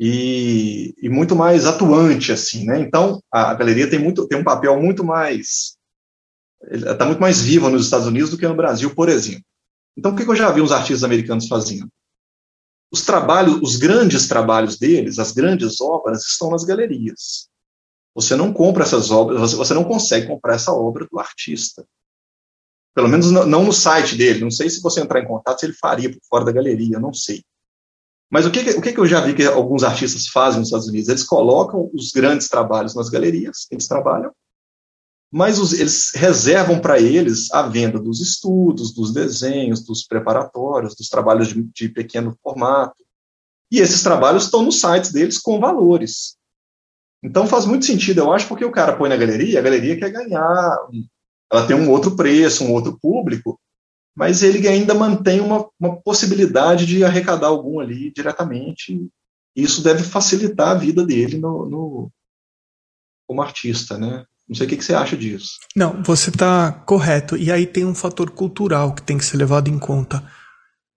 e, 0.00 0.94
e, 0.96 1.10
muito 1.10 1.36
mais 1.36 1.66
atuante, 1.66 2.32
assim, 2.32 2.64
né? 2.64 2.80
Então, 2.80 3.22
a, 3.30 3.52
galeria 3.52 3.88
tem, 3.88 3.98
muito, 3.98 4.26
tem 4.26 4.38
um 4.38 4.44
papel 4.44 4.80
muito 4.80 5.04
mais... 5.04 5.76
está 6.62 7.04
muito 7.04 7.20
mais 7.20 7.42
viva 7.42 7.68
nos 7.68 7.84
Estados 7.84 8.06
Unidos 8.06 8.30
do 8.30 8.38
que 8.38 8.48
no 8.48 8.56
Brasil, 8.56 8.94
por 8.94 9.10
exemplo. 9.10 9.44
Então, 9.94 10.12
o 10.12 10.16
que, 10.16 10.24
que 10.24 10.30
eu 10.30 10.36
já 10.36 10.50
vi 10.50 10.62
uns 10.62 10.72
artistas 10.72 11.04
americanos 11.04 11.46
fazendo? 11.46 11.88
Os 12.90 13.02
trabalhos, 13.04 13.60
os 13.62 13.76
grandes 13.76 14.26
trabalhos 14.26 14.78
deles, 14.78 15.18
as 15.18 15.32
grandes 15.32 15.82
obras, 15.82 16.24
estão 16.24 16.50
nas 16.50 16.64
galerias. 16.64 17.52
Você 18.14 18.36
não 18.36 18.52
compra 18.52 18.84
essas 18.84 19.10
obras, 19.10 19.52
você, 19.52 19.74
não 19.74 19.84
consegue 19.84 20.26
comprar 20.26 20.54
essa 20.54 20.72
obra 20.72 21.06
do 21.10 21.18
artista. 21.18 21.86
Pelo 22.94 23.08
menos 23.08 23.30
não 23.30 23.64
no 23.64 23.72
site 23.72 24.16
dele. 24.16 24.40
Não 24.40 24.50
sei 24.52 24.70
se 24.70 24.80
você 24.80 25.00
entrar 25.00 25.20
em 25.20 25.26
contato, 25.26 25.58
se 25.58 25.66
ele 25.66 25.72
faria 25.72 26.10
por 26.10 26.20
fora 26.28 26.44
da 26.44 26.52
galeria, 26.52 27.00
não 27.00 27.12
sei. 27.12 27.44
Mas 28.30 28.46
o 28.46 28.50
que, 28.50 28.60
o 28.70 28.80
que 28.80 28.98
eu 28.98 29.06
já 29.06 29.20
vi 29.20 29.34
que 29.34 29.44
alguns 29.44 29.82
artistas 29.82 30.28
fazem 30.28 30.60
nos 30.60 30.68
Estados 30.68 30.88
Unidos? 30.88 31.08
Eles 31.08 31.24
colocam 31.24 31.90
os 31.92 32.12
grandes 32.12 32.48
trabalhos 32.48 32.94
nas 32.94 33.08
galerias, 33.08 33.66
eles 33.70 33.86
trabalham, 33.86 34.32
mas 35.36 35.58
os, 35.58 35.72
eles 35.72 36.12
reservam 36.14 36.80
para 36.80 37.00
eles 37.00 37.52
a 37.52 37.62
venda 37.62 37.98
dos 37.98 38.20
estudos, 38.20 38.94
dos 38.94 39.12
desenhos, 39.12 39.84
dos 39.84 40.06
preparatórios, 40.06 40.94
dos 40.94 41.08
trabalhos 41.08 41.48
de, 41.48 41.60
de 41.60 41.88
pequeno 41.88 42.38
formato. 42.40 43.04
E 43.68 43.80
esses 43.80 44.00
trabalhos 44.04 44.44
estão 44.44 44.62
nos 44.62 44.78
sites 44.78 45.10
deles 45.10 45.38
com 45.38 45.58
valores. 45.58 46.36
Então 47.24 47.46
faz 47.46 47.64
muito 47.64 47.86
sentido, 47.86 48.18
eu 48.18 48.32
acho, 48.32 48.46
porque 48.46 48.66
o 48.66 48.70
cara 48.70 48.94
põe 48.94 49.08
na 49.08 49.16
galeria, 49.16 49.58
a 49.58 49.62
galeria 49.62 49.98
quer 49.98 50.10
ganhar, 50.10 50.78
ela 51.50 51.66
tem 51.66 51.74
um 51.74 51.90
outro 51.90 52.14
preço, 52.14 52.64
um 52.64 52.72
outro 52.72 52.98
público, 53.00 53.58
mas 54.14 54.42
ele 54.42 54.68
ainda 54.68 54.92
mantém 54.92 55.40
uma, 55.40 55.66
uma 55.80 55.96
possibilidade 56.02 56.84
de 56.84 57.02
arrecadar 57.02 57.46
algum 57.46 57.80
ali 57.80 58.12
diretamente. 58.14 58.92
E 59.56 59.62
isso 59.62 59.82
deve 59.82 60.02
facilitar 60.02 60.68
a 60.68 60.74
vida 60.74 61.04
dele 61.04 61.38
no, 61.38 61.66
no 61.66 62.12
como 63.26 63.40
artista, 63.40 63.96
né? 63.96 64.24
Não 64.46 64.54
sei 64.54 64.66
o 64.66 64.68
que, 64.68 64.76
que 64.76 64.84
você 64.84 64.94
acha 64.94 65.16
disso. 65.16 65.52
Não, 65.74 66.02
você 66.02 66.28
está 66.28 66.70
correto. 66.70 67.36
E 67.36 67.50
aí 67.50 67.66
tem 67.66 67.86
um 67.86 67.94
fator 67.94 68.30
cultural 68.30 68.94
que 68.94 69.02
tem 69.02 69.16
que 69.16 69.24
ser 69.24 69.38
levado 69.38 69.70
em 69.70 69.78
conta. 69.78 70.22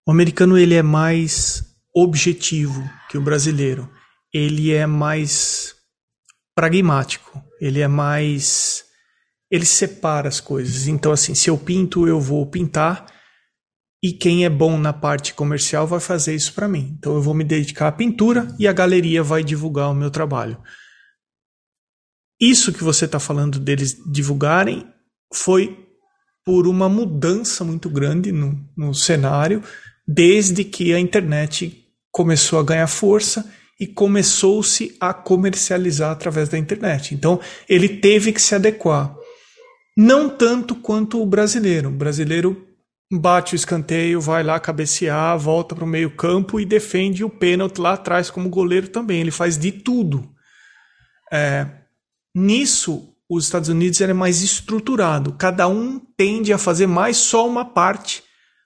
O 0.06 0.12
americano 0.12 0.58
ele 0.58 0.76
é 0.76 0.84
mais 0.84 1.64
objetivo 1.96 2.84
que 3.10 3.18
o 3.18 3.22
brasileiro. 3.22 3.90
Ele 4.34 4.74
é 4.74 4.86
mais 4.86 5.77
pragmático. 6.58 7.40
Ele 7.62 7.82
é 7.82 7.88
mais 7.88 8.84
ele 9.50 9.66
separa 9.66 10.28
as 10.28 10.42
coisas. 10.42 10.88
Então, 10.88 11.12
assim, 11.12 11.36
se 11.36 11.50
eu 11.52 11.58
pinto, 11.58 12.08
eu 12.08 12.20
vou 12.20 12.46
pintar 12.48 13.06
e 14.04 14.12
quem 14.12 14.44
é 14.44 14.50
bom 14.50 14.78
na 14.78 14.92
parte 14.92 15.36
comercial 15.36 15.86
vai 15.88 16.00
fazer 16.00 16.36
isso 16.36 16.54
para 16.54 16.68
mim. 16.68 16.96
Então, 16.98 17.14
eu 17.14 17.22
vou 17.22 17.34
me 17.34 17.44
dedicar 17.44 17.88
à 17.88 17.92
pintura 17.92 18.48
e 18.60 18.68
a 18.68 18.74
galeria 18.74 19.22
vai 19.22 19.44
divulgar 19.44 19.92
o 19.92 19.96
meu 19.96 20.10
trabalho. 20.10 20.62
Isso 22.42 22.74
que 22.74 22.84
você 22.84 23.06
está 23.06 23.20
falando 23.20 23.60
deles 23.60 23.96
divulgarem 24.12 24.86
foi 25.34 25.88
por 26.44 26.68
uma 26.68 26.90
mudança 26.90 27.64
muito 27.64 27.90
grande 27.90 28.32
no, 28.32 28.60
no 28.76 28.94
cenário, 28.94 29.64
desde 30.08 30.64
que 30.64 30.94
a 30.94 31.00
internet 31.00 31.86
começou 32.12 32.60
a 32.60 32.64
ganhar 32.64 32.88
força 32.88 33.50
e 33.80 33.86
começou-se 33.86 34.96
a 35.00 35.14
comercializar 35.14 36.12
através 36.12 36.50
da 36.50 36.58
internet. 36.58 37.14
Então, 37.14 37.40
ele 37.70 37.88
teve 37.88 38.34
que 38.34 38.42
se 38.42 38.56
adequar. 38.56 39.16
Não 39.96 40.30
tanto 40.30 40.76
quanto 40.76 41.22
o 41.22 41.26
brasileiro. 41.26 41.90
O 41.90 41.92
brasileiro 41.92 42.66
bate 43.12 43.54
o 43.54 43.56
escanteio, 43.56 44.20
vai 44.20 44.44
lá 44.44 44.60
cabecear, 44.60 45.38
volta 45.38 45.76
para 45.76 45.84
o 45.84 45.88
meio-campo 45.88 46.60
e 46.60 46.66
defende 46.66 47.24
o 47.24 47.30
pênalti 47.30 47.80
lá 47.80 47.94
atrás 47.94 48.30
como 48.30 48.50
goleiro 48.50 48.90
também. 48.90 49.22
Ele 49.22 49.32
faz 49.32 49.58
de 49.58 49.72
tudo. 49.72 50.30
É, 51.32 51.68
nisso, 52.36 53.14
os 53.30 53.46
Estados 53.46 53.70
Unidos 53.70 54.00
é 54.02 54.14
mais 54.14 54.42
estruturado. 54.42 55.34
Cada 55.34 55.68
um 55.68 56.00
tende 56.00 56.52
a 56.52 56.58
fazer 56.58 56.88
mais 56.88 57.18
só 57.18 57.48
uma 57.48 57.66
parte 57.66 58.24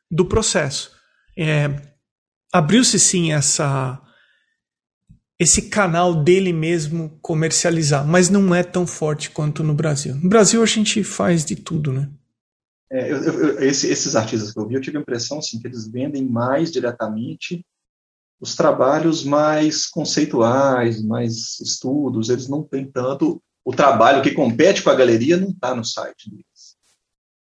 do 0.09 0.25
processo. 0.25 0.91
É, 1.37 1.69
abriu-se 2.51 2.99
sim 2.99 3.31
essa 3.31 4.01
esse 5.41 5.63
canal 5.63 6.13
dele 6.13 6.53
mesmo 6.53 7.17
comercializar, 7.19 8.05
mas 8.05 8.29
não 8.29 8.53
é 8.53 8.61
tão 8.61 8.85
forte 8.85 9.31
quanto 9.31 9.63
no 9.63 9.73
Brasil. 9.73 10.13
No 10.17 10.29
Brasil 10.29 10.61
a 10.61 10.67
gente 10.67 11.03
faz 11.03 11.43
de 11.43 11.55
tudo, 11.55 11.91
né? 11.91 12.07
É, 12.91 13.11
eu, 13.11 13.17
eu, 13.17 13.59
esse, 13.63 13.87
esses 13.87 14.15
artistas 14.15 14.53
que 14.53 14.59
eu 14.59 14.67
vi, 14.67 14.75
eu 14.75 14.81
tive 14.81 14.99
a 14.99 15.01
impressão 15.01 15.39
assim, 15.39 15.59
que 15.59 15.65
eles 15.65 15.87
vendem 15.87 16.23
mais 16.23 16.71
diretamente 16.71 17.65
os 18.39 18.55
trabalhos 18.55 19.23
mais 19.23 19.87
conceituais, 19.87 21.01
mais 21.01 21.59
estudos, 21.59 22.29
eles 22.29 22.47
não 22.47 22.61
têm 22.61 22.85
tanto. 22.85 23.41
O 23.65 23.73
trabalho 23.73 24.21
que 24.21 24.35
compete 24.35 24.83
com 24.83 24.91
a 24.91 24.95
galeria 24.95 25.37
não 25.37 25.49
está 25.49 25.73
no 25.73 25.83
site 25.83 26.29
deles. 26.29 26.77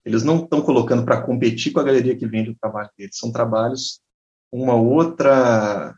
Eles 0.04 0.22
não 0.22 0.44
estão 0.44 0.60
colocando 0.60 1.04
para 1.04 1.20
competir 1.20 1.72
com 1.72 1.80
a 1.80 1.84
galeria 1.84 2.16
que 2.16 2.28
vende 2.28 2.50
o 2.50 2.56
trabalho 2.60 2.90
deles. 2.96 3.18
São 3.18 3.32
trabalhos 3.32 4.00
uma 4.52 4.74
outra 4.74 5.96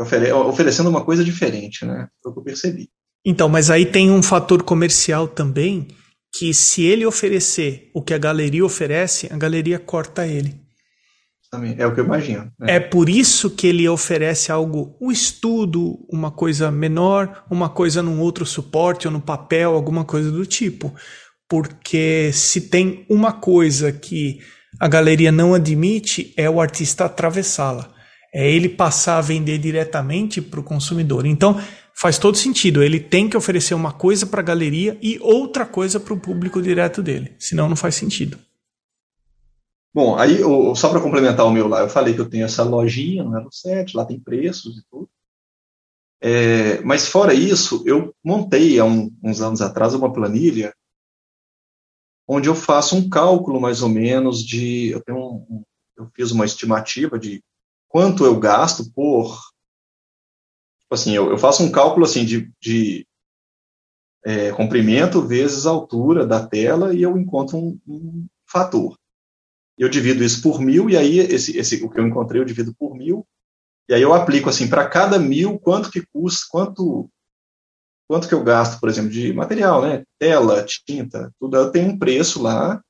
ofere 0.00 0.32
oferecendo 0.32 0.88
uma 0.88 1.04
coisa 1.04 1.24
diferente, 1.24 1.84
né? 1.84 2.08
Foi 2.22 2.30
o 2.30 2.34
que 2.34 2.40
eu 2.40 2.44
percebi. 2.44 2.88
Então, 3.24 3.48
mas 3.48 3.70
aí 3.70 3.84
tem 3.84 4.10
um 4.10 4.22
fator 4.22 4.62
comercial 4.62 5.28
também, 5.28 5.88
que 6.34 6.54
se 6.54 6.82
ele 6.82 7.04
oferecer 7.04 7.90
o 7.94 8.02
que 8.02 8.14
a 8.14 8.18
galeria 8.18 8.64
oferece, 8.64 9.28
a 9.30 9.36
galeria 9.36 9.78
corta 9.78 10.26
ele. 10.26 10.54
É 11.76 11.84
o 11.84 11.92
que 11.92 12.00
eu 12.00 12.04
imagino. 12.04 12.50
Né? 12.58 12.76
É 12.76 12.80
por 12.80 13.08
isso 13.08 13.50
que 13.50 13.66
ele 13.66 13.88
oferece 13.88 14.52
algo, 14.52 14.96
um 15.00 15.10
estudo, 15.10 15.98
uma 16.08 16.30
coisa 16.30 16.70
menor, 16.70 17.44
uma 17.50 17.68
coisa 17.68 18.00
num 18.00 18.20
outro 18.20 18.46
suporte 18.46 19.08
ou 19.08 19.12
no 19.12 19.20
papel, 19.20 19.74
alguma 19.74 20.04
coisa 20.04 20.30
do 20.30 20.46
tipo. 20.46 20.94
Porque 21.48 22.30
se 22.32 22.68
tem 22.68 23.04
uma 23.10 23.32
coisa 23.32 23.90
que 23.90 24.38
a 24.78 24.86
galeria 24.86 25.32
não 25.32 25.52
admite, 25.52 26.32
é 26.36 26.48
o 26.48 26.60
artista 26.60 27.04
atravessá-la 27.04 27.99
é 28.32 28.50
ele 28.50 28.68
passar 28.68 29.18
a 29.18 29.22
vender 29.22 29.58
diretamente 29.58 30.40
para 30.40 30.60
o 30.60 30.64
consumidor. 30.64 31.26
Então, 31.26 31.60
faz 31.94 32.18
todo 32.18 32.36
sentido. 32.36 32.82
Ele 32.82 33.00
tem 33.00 33.28
que 33.28 33.36
oferecer 33.36 33.74
uma 33.74 33.92
coisa 33.92 34.26
para 34.26 34.40
a 34.40 34.44
galeria 34.44 34.98
e 35.02 35.18
outra 35.20 35.66
coisa 35.66 35.98
para 35.98 36.14
o 36.14 36.20
público 36.20 36.62
direto 36.62 37.02
dele. 37.02 37.34
Senão, 37.38 37.68
não 37.68 37.76
faz 37.76 37.94
sentido. 37.94 38.38
Bom, 39.92 40.16
aí 40.16 40.38
só 40.76 40.88
para 40.88 41.00
complementar 41.00 41.44
o 41.44 41.50
meu 41.50 41.66
lá, 41.66 41.80
eu 41.80 41.88
falei 41.88 42.14
que 42.14 42.20
eu 42.20 42.30
tenho 42.30 42.44
essa 42.44 42.62
lojinha 42.62 43.24
no 43.24 43.36
Elo 43.36 43.50
7, 43.50 43.96
lá 43.96 44.04
tem 44.04 44.20
preços 44.20 44.78
e 44.78 44.82
tudo. 44.88 45.10
É, 46.22 46.80
mas 46.82 47.08
fora 47.08 47.34
isso, 47.34 47.82
eu 47.86 48.14
montei 48.22 48.78
há 48.78 48.84
um, 48.84 49.10
uns 49.22 49.40
anos 49.40 49.60
atrás 49.60 49.94
uma 49.94 50.12
planilha 50.12 50.72
onde 52.28 52.48
eu 52.48 52.54
faço 52.54 52.94
um 52.94 53.08
cálculo 53.08 53.60
mais 53.60 53.82
ou 53.82 53.88
menos 53.88 54.44
de, 54.44 54.90
eu 54.90 55.02
tenho 55.02 55.18
um, 55.18 55.64
eu 55.96 56.08
fiz 56.14 56.30
uma 56.30 56.44
estimativa 56.44 57.18
de 57.18 57.42
quanto 57.90 58.24
eu 58.24 58.38
gasto 58.38 58.90
por. 58.92 59.36
Tipo 60.80 60.94
assim, 60.94 61.14
eu, 61.14 61.28
eu 61.30 61.36
faço 61.36 61.62
um 61.62 61.70
cálculo 61.70 62.06
assim 62.06 62.24
de, 62.24 62.50
de 62.60 63.06
é, 64.24 64.50
comprimento 64.52 65.20
vezes 65.20 65.66
altura 65.66 66.26
da 66.26 66.46
tela 66.46 66.94
e 66.94 67.02
eu 67.02 67.18
encontro 67.18 67.58
um, 67.58 67.78
um 67.86 68.26
fator. 68.46 68.96
Eu 69.76 69.88
divido 69.88 70.24
isso 70.24 70.40
por 70.42 70.60
mil 70.60 70.88
e 70.88 70.96
aí 70.96 71.18
esse, 71.18 71.56
esse, 71.58 71.82
o 71.84 71.90
que 71.90 71.98
eu 71.98 72.06
encontrei 72.06 72.40
eu 72.40 72.44
divido 72.44 72.74
por 72.74 72.94
mil 72.94 73.26
e 73.88 73.94
aí 73.94 74.02
eu 74.02 74.14
aplico 74.14 74.48
assim 74.48 74.68
para 74.68 74.88
cada 74.88 75.18
mil 75.18 75.58
quanto 75.58 75.90
que 75.90 76.04
custa, 76.12 76.46
quanto 76.50 77.10
quanto 78.06 78.28
que 78.28 78.34
eu 78.34 78.42
gasto, 78.42 78.80
por 78.80 78.88
exemplo, 78.88 79.10
de 79.10 79.32
material, 79.32 79.82
né? 79.82 80.04
Tela, 80.18 80.64
tinta, 80.64 81.32
tudo. 81.38 81.70
Tenho 81.70 81.90
um 81.90 81.98
preço 81.98 82.42
lá 82.42 82.82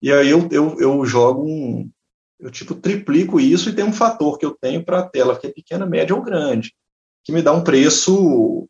e 0.00 0.12
aí 0.12 0.28
eu, 0.28 0.48
eu, 0.52 0.78
eu 0.78 1.04
jogo 1.04 1.44
um, 1.44 1.90
eu 2.38 2.50
tipo 2.50 2.74
triplico 2.74 3.40
isso 3.40 3.68
e 3.68 3.74
tem 3.74 3.84
um 3.84 3.92
fator 3.92 4.38
que 4.38 4.46
eu 4.46 4.56
tenho 4.60 4.84
para 4.84 5.00
a 5.00 5.08
tela, 5.08 5.38
que 5.38 5.46
é 5.46 5.52
pequena, 5.52 5.86
média 5.86 6.14
ou 6.14 6.22
grande, 6.22 6.72
que 7.24 7.32
me 7.32 7.42
dá 7.42 7.52
um 7.52 7.64
preço 7.64 8.68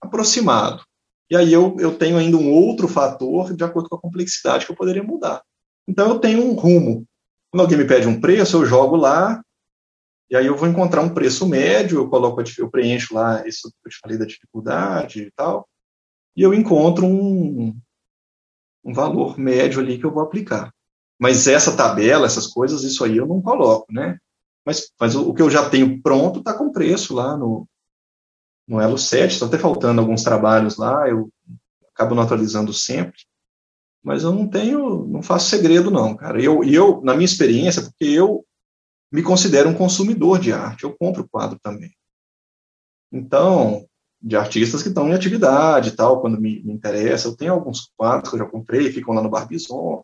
aproximado. 0.00 0.84
E 1.30 1.36
aí 1.36 1.52
eu, 1.52 1.76
eu 1.78 1.96
tenho 1.96 2.18
ainda 2.18 2.36
um 2.36 2.52
outro 2.52 2.88
fator 2.88 3.54
de 3.54 3.64
acordo 3.64 3.88
com 3.88 3.96
a 3.96 4.00
complexidade 4.00 4.66
que 4.66 4.72
eu 4.72 4.76
poderia 4.76 5.02
mudar. 5.02 5.42
Então 5.86 6.08
eu 6.08 6.18
tenho 6.18 6.44
um 6.44 6.54
rumo. 6.54 7.06
Quando 7.50 7.62
alguém 7.62 7.78
me 7.78 7.86
pede 7.86 8.06
um 8.06 8.20
preço, 8.20 8.56
eu 8.56 8.66
jogo 8.66 8.96
lá, 8.96 9.42
e 10.30 10.36
aí 10.36 10.46
eu 10.46 10.56
vou 10.56 10.68
encontrar 10.68 11.02
um 11.02 11.12
preço 11.12 11.46
médio, 11.48 11.98
eu 11.98 12.08
coloco, 12.08 12.42
eu 12.58 12.70
preencho 12.70 13.14
lá 13.14 13.46
isso 13.46 13.68
que 13.68 13.88
eu 13.88 13.90
te 13.90 13.98
falei 13.98 14.16
da 14.16 14.24
dificuldade 14.24 15.22
e 15.22 15.30
tal, 15.32 15.68
e 16.36 16.42
eu 16.42 16.54
encontro 16.54 17.04
um, 17.04 17.76
um 18.84 18.92
valor 18.92 19.38
médio 19.38 19.80
ali 19.80 19.98
que 19.98 20.06
eu 20.06 20.12
vou 20.12 20.22
aplicar. 20.22 20.72
Mas 21.20 21.46
essa 21.46 21.76
tabela, 21.76 22.24
essas 22.24 22.46
coisas, 22.46 22.82
isso 22.82 23.04
aí 23.04 23.18
eu 23.18 23.26
não 23.26 23.42
coloco, 23.42 23.92
né? 23.92 24.18
Mas, 24.64 24.90
mas 24.98 25.14
o, 25.14 25.34
que 25.34 25.42
eu 25.42 25.50
já 25.50 25.68
tenho 25.68 26.00
pronto 26.00 26.38
está 26.38 26.54
com 26.54 26.72
preço 26.72 27.14
lá 27.14 27.36
no, 27.36 27.68
no 28.66 28.80
Elo 28.80 28.96
7, 28.96 29.34
está 29.34 29.44
até 29.44 29.58
faltando 29.58 30.00
alguns 30.00 30.22
trabalhos 30.22 30.78
lá, 30.78 31.06
eu 31.08 31.30
acabo 31.92 32.14
não 32.14 32.22
atualizando 32.22 32.72
sempre, 32.72 33.18
mas 34.02 34.22
eu 34.22 34.32
não 34.32 34.48
tenho, 34.48 35.06
não 35.06 35.22
faço 35.22 35.50
segredo 35.50 35.90
não, 35.90 36.16
cara. 36.16 36.40
E 36.40 36.44
eu, 36.46 36.64
eu, 36.64 37.02
na 37.02 37.12
minha 37.12 37.26
experiência, 37.26 37.82
porque 37.82 38.06
eu 38.06 38.42
me 39.12 39.22
considero 39.22 39.68
um 39.68 39.74
consumidor 39.74 40.38
de 40.38 40.52
arte, 40.54 40.84
eu 40.84 40.96
compro 40.96 41.28
quadro 41.28 41.58
também. 41.62 41.92
Então, 43.12 43.86
de 44.22 44.36
artistas 44.36 44.82
que 44.82 44.88
estão 44.88 45.08
em 45.08 45.12
atividade 45.12 45.90
e 45.90 45.92
tal, 45.92 46.22
quando 46.22 46.40
me, 46.40 46.62
me 46.62 46.72
interessa, 46.72 47.28
eu 47.28 47.36
tenho 47.36 47.52
alguns 47.52 47.90
quadros 47.94 48.30
que 48.30 48.36
eu 48.36 48.40
já 48.40 48.46
comprei, 48.46 48.90
ficam 48.90 49.12
lá 49.12 49.22
no 49.22 49.28
Barbizon, 49.28 50.02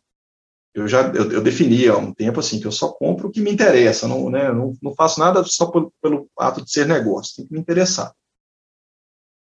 eu 0.77 0.87
já 0.87 1.09
eu, 1.09 1.33
eu 1.33 1.43
defini 1.43 1.89
há 1.89 1.97
um 1.97 2.13
tempo 2.13 2.39
assim 2.39 2.61
que 2.61 2.67
eu 2.67 2.73
só 2.73 2.89
compro 2.89 3.29
o 3.29 3.31
que 3.31 3.41
me 3.41 3.51
interessa, 3.51 4.07
não, 4.07 4.29
né, 4.29 4.53
não, 4.53 4.75
não 4.83 4.95
faço 4.95 5.19
nada 5.19 5.43
só 5.45 5.67
por, 5.67 5.91
pelo 6.03 6.29
ato 6.39 6.63
de 6.63 6.71
ser 6.71 6.87
negócio, 6.87 7.37
tem 7.37 7.47
que 7.47 7.53
me 7.55 7.59
interessar. 7.59 8.13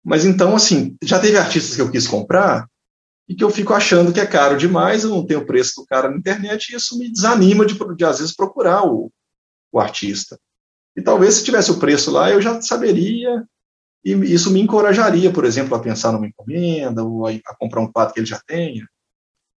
Mas 0.05 0.25
então, 0.25 0.55
assim, 0.55 0.97
já 1.03 1.19
teve 1.19 1.37
artistas 1.37 1.75
que 1.75 1.83
eu 1.83 1.91
quis 1.91 2.07
comprar 2.07 2.69
e 3.29 3.35
que 3.35 3.43
eu 3.43 3.51
fico 3.51 3.75
achando 3.75 4.12
que 4.12 4.21
é 4.21 4.27
caro 4.27 4.57
demais, 4.57 5.03
eu 5.03 5.11
não 5.11 5.27
tenho 5.27 5.41
o 5.41 5.47
preço 5.47 5.81
do 5.81 5.87
cara 5.87 6.09
na 6.09 6.16
internet, 6.16 6.71
e 6.71 6.77
isso 6.77 6.97
me 6.97 7.11
desanima 7.11 7.66
de, 7.66 7.77
de 7.95 8.05
às 8.05 8.19
vezes, 8.21 8.35
procurar 8.35 8.87
o, 8.87 9.12
o 9.71 9.79
artista. 9.79 10.39
E 10.97 11.03
talvez 11.03 11.35
se 11.35 11.45
tivesse 11.45 11.71
o 11.71 11.79
preço 11.79 12.11
lá, 12.11 12.31
eu 12.31 12.41
já 12.41 12.61
saberia, 12.62 13.45
e 14.05 14.12
isso 14.12 14.51
me 14.51 14.61
encorajaria, 14.61 15.31
por 15.31 15.45
exemplo, 15.45 15.75
a 15.75 15.81
pensar 15.81 16.12
numa 16.12 16.27
encomenda, 16.27 17.05
ou 17.05 17.27
a, 17.27 17.33
a 17.33 17.57
comprar 17.57 17.83
um 17.83 17.93
quadro 17.93 18.14
que 18.14 18.21
ele 18.21 18.27
já 18.27 18.41
tenha. 18.47 18.89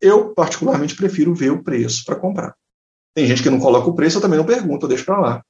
Eu, 0.01 0.33
particularmente, 0.33 0.95
prefiro 0.95 1.33
ver 1.33 1.51
o 1.51 1.63
preço 1.63 2.05
para 2.05 2.15
comprar. 2.15 2.55
Tem 3.13 3.27
gente 3.27 3.43
que 3.43 3.49
não 3.49 3.59
coloca 3.59 3.89
o 3.89 3.95
preço, 3.95 4.17
eu 4.17 4.21
também 4.21 4.37
não 4.37 4.45
pergunto, 4.45 4.85
eu 4.85 4.89
deixo 4.89 5.05
para 5.05 5.19
lá. 5.19 5.43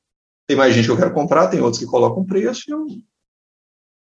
Tem 0.48 0.58
mais 0.58 0.74
gente 0.74 0.86
que 0.86 0.92
eu 0.92 0.98
quero 0.98 1.14
comprar, 1.14 1.48
tem 1.48 1.62
outros 1.62 1.80
que 1.80 1.90
colocam 1.90 2.24
o 2.24 2.26
preço. 2.26 2.64
Eu... 2.68 2.86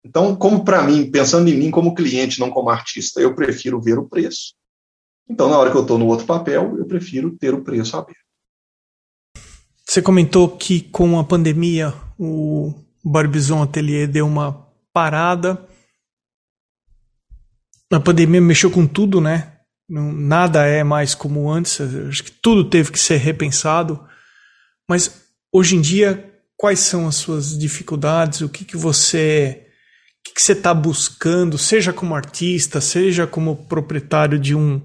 Então, 0.04 0.36
como 0.36 0.64
para 0.64 0.82
mim, 0.82 1.10
pensando 1.10 1.48
em 1.48 1.56
mim 1.56 1.70
como 1.70 1.94
cliente, 1.94 2.38
não 2.38 2.50
como 2.50 2.70
artista, 2.70 3.20
eu 3.20 3.34
prefiro 3.34 3.80
ver 3.80 3.98
o 3.98 4.08
preço. 4.08 4.54
Então, 5.28 5.48
na 5.48 5.58
hora 5.58 5.70
que 5.70 5.76
eu 5.76 5.82
estou 5.82 5.98
no 5.98 6.06
outro 6.06 6.24
papel, 6.24 6.78
eu 6.78 6.86
prefiro 6.86 7.36
ter 7.36 7.52
o 7.52 7.62
preço 7.62 7.96
aberto. 7.96 8.18
Você 9.84 10.00
comentou 10.00 10.56
que 10.56 10.82
com 10.82 11.18
a 11.18 11.24
pandemia 11.24 11.92
o 12.18 12.74
Barbizon 13.04 13.62
Atelier 13.62 14.06
deu 14.06 14.26
uma 14.26 14.66
parada. 14.92 15.66
A 17.90 17.98
pandemia 17.98 18.40
mexeu 18.40 18.70
com 18.70 18.86
tudo, 18.86 19.20
né? 19.20 19.57
Não, 19.88 20.12
nada 20.12 20.66
é 20.66 20.84
mais 20.84 21.14
como 21.14 21.50
antes, 21.50 21.80
acho 21.80 22.24
que 22.24 22.30
tudo 22.30 22.68
teve 22.68 22.92
que 22.92 22.98
ser 22.98 23.16
repensado. 23.16 24.06
Mas 24.88 25.32
hoje 25.50 25.76
em 25.76 25.80
dia, 25.80 26.30
quais 26.56 26.80
são 26.80 27.08
as 27.08 27.16
suas 27.16 27.58
dificuldades? 27.58 28.42
O 28.42 28.48
que, 28.48 28.64
que 28.64 28.76
você 28.76 29.64
que, 30.24 30.34
que 30.34 30.42
você 30.42 30.52
está 30.52 30.74
buscando, 30.74 31.56
seja 31.56 31.92
como 31.92 32.14
artista, 32.14 32.80
seja 32.80 33.26
como 33.26 33.66
proprietário 33.66 34.38
de 34.38 34.54
um 34.54 34.84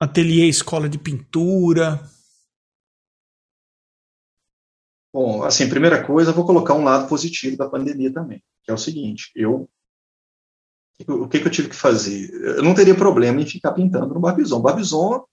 ateliê, 0.00 0.48
escola 0.48 0.88
de 0.88 0.98
pintura? 0.98 2.02
Bom, 5.14 5.44
assim, 5.44 5.68
primeira 5.68 6.04
coisa, 6.04 6.32
vou 6.32 6.46
colocar 6.46 6.74
um 6.74 6.84
lado 6.84 7.08
positivo 7.08 7.56
da 7.56 7.68
pandemia 7.68 8.12
também, 8.12 8.42
que 8.64 8.70
é 8.70 8.74
o 8.74 8.78
seguinte: 8.78 9.30
eu 9.36 9.68
o 11.08 11.28
que, 11.28 11.40
que, 11.40 11.46
eu 11.46 11.50
tive 11.50 11.68
que 11.68 11.76
fazer? 11.76 12.30
Eu 12.32 12.62
não 12.62 12.74
teria 12.74 12.94
problema 12.94 13.40
em 13.40 13.46
ficar 13.46 13.72
pintando 13.72 14.14
no 14.14 14.20
Barbizon. 14.20 14.58
O 14.58 14.62
Barbizon, 14.62 15.24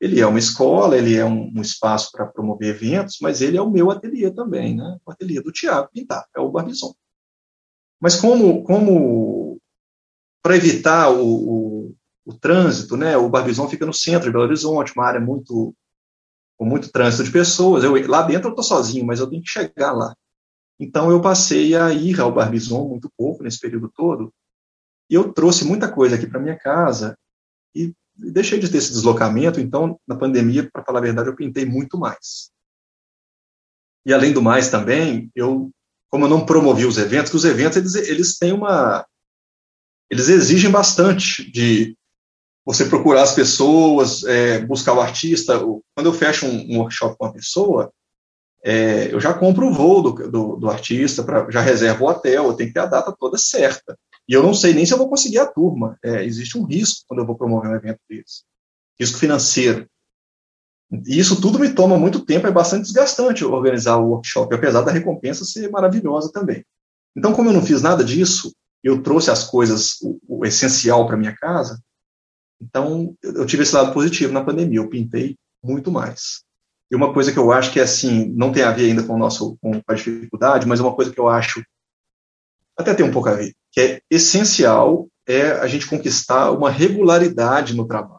ele 0.00 0.20
é 0.20 0.26
uma 0.26 0.38
escola, 0.38 0.96
ele 0.96 1.16
é 1.16 1.24
um, 1.24 1.52
um 1.54 1.60
espaço 1.60 2.10
para 2.12 2.26
promover 2.26 2.68
eventos, 2.68 3.18
mas 3.20 3.40
ele 3.40 3.56
é 3.56 3.62
o 3.62 3.70
meu 3.70 3.90
ateliê 3.90 4.30
também, 4.30 4.76
né? 4.76 4.98
O 5.04 5.10
ateliê 5.10 5.40
do 5.40 5.52
Tiago 5.52 5.90
Pintar, 5.92 6.26
é 6.36 6.40
o 6.40 6.50
Barbizon. 6.50 6.94
Mas 8.00 8.16
como, 8.16 8.62
como 8.62 9.60
para 10.42 10.56
evitar 10.56 11.10
o, 11.10 11.26
o, 11.26 11.94
o, 12.24 12.34
trânsito, 12.34 12.96
né? 12.96 13.16
O 13.16 13.28
Barbizon 13.28 13.68
fica 13.68 13.84
no 13.84 13.92
centro 13.92 14.26
de 14.26 14.32
Belo 14.32 14.44
Horizonte, 14.44 14.92
uma 14.94 15.06
área 15.06 15.20
muito 15.20 15.74
com 16.56 16.64
muito 16.64 16.90
trânsito 16.90 17.24
de 17.24 17.30
pessoas. 17.30 17.84
Eu, 17.84 17.94
lá 18.08 18.22
dentro 18.22 18.48
eu 18.48 18.50
estou 18.50 18.64
sozinho, 18.64 19.06
mas 19.06 19.20
eu 19.20 19.28
tenho 19.28 19.42
que 19.42 19.48
chegar 19.48 19.92
lá. 19.92 20.14
Então 20.78 21.10
eu 21.10 21.20
passei 21.20 21.74
a 21.74 21.92
ir 21.92 22.20
ao 22.20 22.32
Barbizon 22.32 22.88
muito 22.88 23.10
pouco 23.16 23.42
nesse 23.42 23.58
período 23.60 23.90
todo, 23.94 24.32
e 25.10 25.14
eu 25.14 25.32
trouxe 25.32 25.64
muita 25.64 25.90
coisa 25.90 26.16
aqui 26.16 26.26
para 26.26 26.40
minha 26.40 26.58
casa 26.58 27.16
e 27.74 27.94
deixei 28.14 28.58
de 28.58 28.68
ter 28.68 28.78
esse 28.78 28.92
deslocamento. 28.92 29.60
Então, 29.60 29.98
na 30.06 30.16
pandemia, 30.16 30.68
para 30.70 30.84
falar 30.84 30.98
a 30.98 31.02
verdade, 31.02 31.28
eu 31.28 31.36
pintei 31.36 31.64
muito 31.64 31.98
mais. 31.98 32.50
E 34.04 34.12
além 34.12 34.32
do 34.32 34.42
mais 34.42 34.70
também, 34.70 35.30
eu, 35.34 35.70
como 36.10 36.24
eu 36.24 36.28
não 36.28 36.44
promovi 36.44 36.84
os 36.84 36.98
eventos, 36.98 37.30
que 37.30 37.36
os 37.36 37.44
eventos 37.44 37.76
eles, 37.76 37.94
eles 37.94 38.38
têm 38.38 38.52
uma, 38.52 39.06
eles 40.10 40.28
exigem 40.28 40.70
bastante 40.70 41.50
de 41.50 41.96
você 42.64 42.84
procurar 42.84 43.22
as 43.22 43.34
pessoas, 43.34 44.24
é, 44.24 44.60
buscar 44.60 44.92
o 44.92 45.00
artista. 45.00 45.58
Quando 45.58 46.06
eu 46.06 46.12
fecho 46.12 46.46
um, 46.46 46.74
um 46.74 46.78
workshop 46.80 47.16
com 47.16 47.26
uma 47.26 47.32
pessoa, 47.32 47.92
é, 48.62 49.12
eu 49.12 49.20
já 49.20 49.32
compro 49.32 49.68
o 49.68 49.72
voo 49.72 50.02
do, 50.02 50.30
do, 50.30 50.56
do 50.56 50.70
artista, 50.70 51.22
pra, 51.22 51.50
já 51.50 51.60
reservo 51.60 52.04
o 52.04 52.08
hotel, 52.08 52.44
eu 52.44 52.54
tenho 52.54 52.68
que 52.68 52.74
ter 52.74 52.80
a 52.80 52.86
data 52.86 53.14
toda 53.18 53.38
certa. 53.38 53.98
E 54.28 54.32
eu 54.32 54.42
não 54.42 54.52
sei 54.52 54.74
nem 54.74 54.84
se 54.84 54.92
eu 54.92 54.98
vou 54.98 55.08
conseguir 55.08 55.38
a 55.38 55.46
turma. 55.46 55.98
É, 56.04 56.24
existe 56.24 56.58
um 56.58 56.64
risco 56.64 57.04
quando 57.08 57.20
eu 57.20 57.26
vou 57.26 57.36
promover 57.36 57.70
um 57.70 57.74
evento 57.74 58.00
desse. 58.08 58.42
Risco 58.98 59.18
financeiro. 59.18 59.88
E 61.06 61.18
isso 61.18 61.40
tudo 61.40 61.58
me 61.58 61.70
toma 61.70 61.98
muito 61.98 62.24
tempo, 62.24 62.46
é 62.46 62.50
bastante 62.50 62.84
desgastante 62.84 63.44
organizar 63.44 63.96
o 63.98 64.08
workshop, 64.08 64.54
apesar 64.54 64.82
da 64.82 64.92
recompensa 64.92 65.44
ser 65.44 65.70
maravilhosa 65.70 66.30
também. 66.32 66.64
Então, 67.16 67.32
como 67.32 67.50
eu 67.50 67.52
não 67.52 67.64
fiz 67.64 67.82
nada 67.82 68.02
disso, 68.02 68.54
eu 68.82 69.02
trouxe 69.02 69.30
as 69.30 69.44
coisas, 69.44 70.00
o, 70.00 70.18
o 70.26 70.46
essencial 70.46 71.06
para 71.06 71.16
minha 71.16 71.36
casa, 71.36 71.82
então 72.60 73.14
eu 73.22 73.46
tive 73.46 73.62
esse 73.62 73.74
lado 73.74 73.92
positivo 73.92 74.32
na 74.32 74.44
pandemia, 74.44 74.78
eu 74.78 74.88
pintei 74.88 75.36
muito 75.62 75.90
mais. 75.90 76.42
E 76.90 76.96
uma 76.96 77.12
coisa 77.12 77.32
que 77.32 77.38
eu 77.38 77.52
acho 77.52 77.72
que, 77.72 77.80
assim, 77.80 78.28
não 78.30 78.50
tem 78.50 78.62
a 78.62 78.72
ver 78.72 78.86
ainda 78.86 79.02
com, 79.02 79.14
o 79.14 79.18
nosso, 79.18 79.58
com 79.60 79.80
a 79.86 79.94
dificuldade, 79.94 80.66
mas 80.66 80.80
é 80.80 80.82
uma 80.82 80.94
coisa 80.94 81.12
que 81.12 81.20
eu 81.20 81.28
acho, 81.28 81.62
até 82.78 82.94
tem 82.94 83.04
um 83.04 83.10
pouco 83.10 83.28
a 83.28 83.34
ver, 83.34 83.54
que 83.72 83.80
é 83.80 84.02
essencial 84.08 85.08
é 85.26 85.50
a 85.50 85.66
gente 85.66 85.86
conquistar 85.86 86.52
uma 86.52 86.70
regularidade 86.70 87.74
no 87.74 87.86
trabalho. 87.86 88.18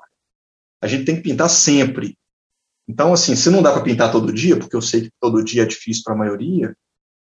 A 0.81 0.87
gente 0.87 1.05
tem 1.05 1.15
que 1.15 1.23
pintar 1.23 1.49
sempre. 1.49 2.15
Então, 2.87 3.13
assim, 3.13 3.35
se 3.35 3.49
não 3.49 3.63
dá 3.63 3.71
para 3.71 3.81
pintar 3.81 4.11
todo 4.11 4.33
dia, 4.33 4.57
porque 4.57 4.75
eu 4.75 4.81
sei 4.81 5.01
que 5.01 5.11
todo 5.19 5.43
dia 5.43 5.63
é 5.63 5.65
difícil 5.65 6.03
para 6.03 6.13
a 6.13 6.17
maioria, 6.17 6.75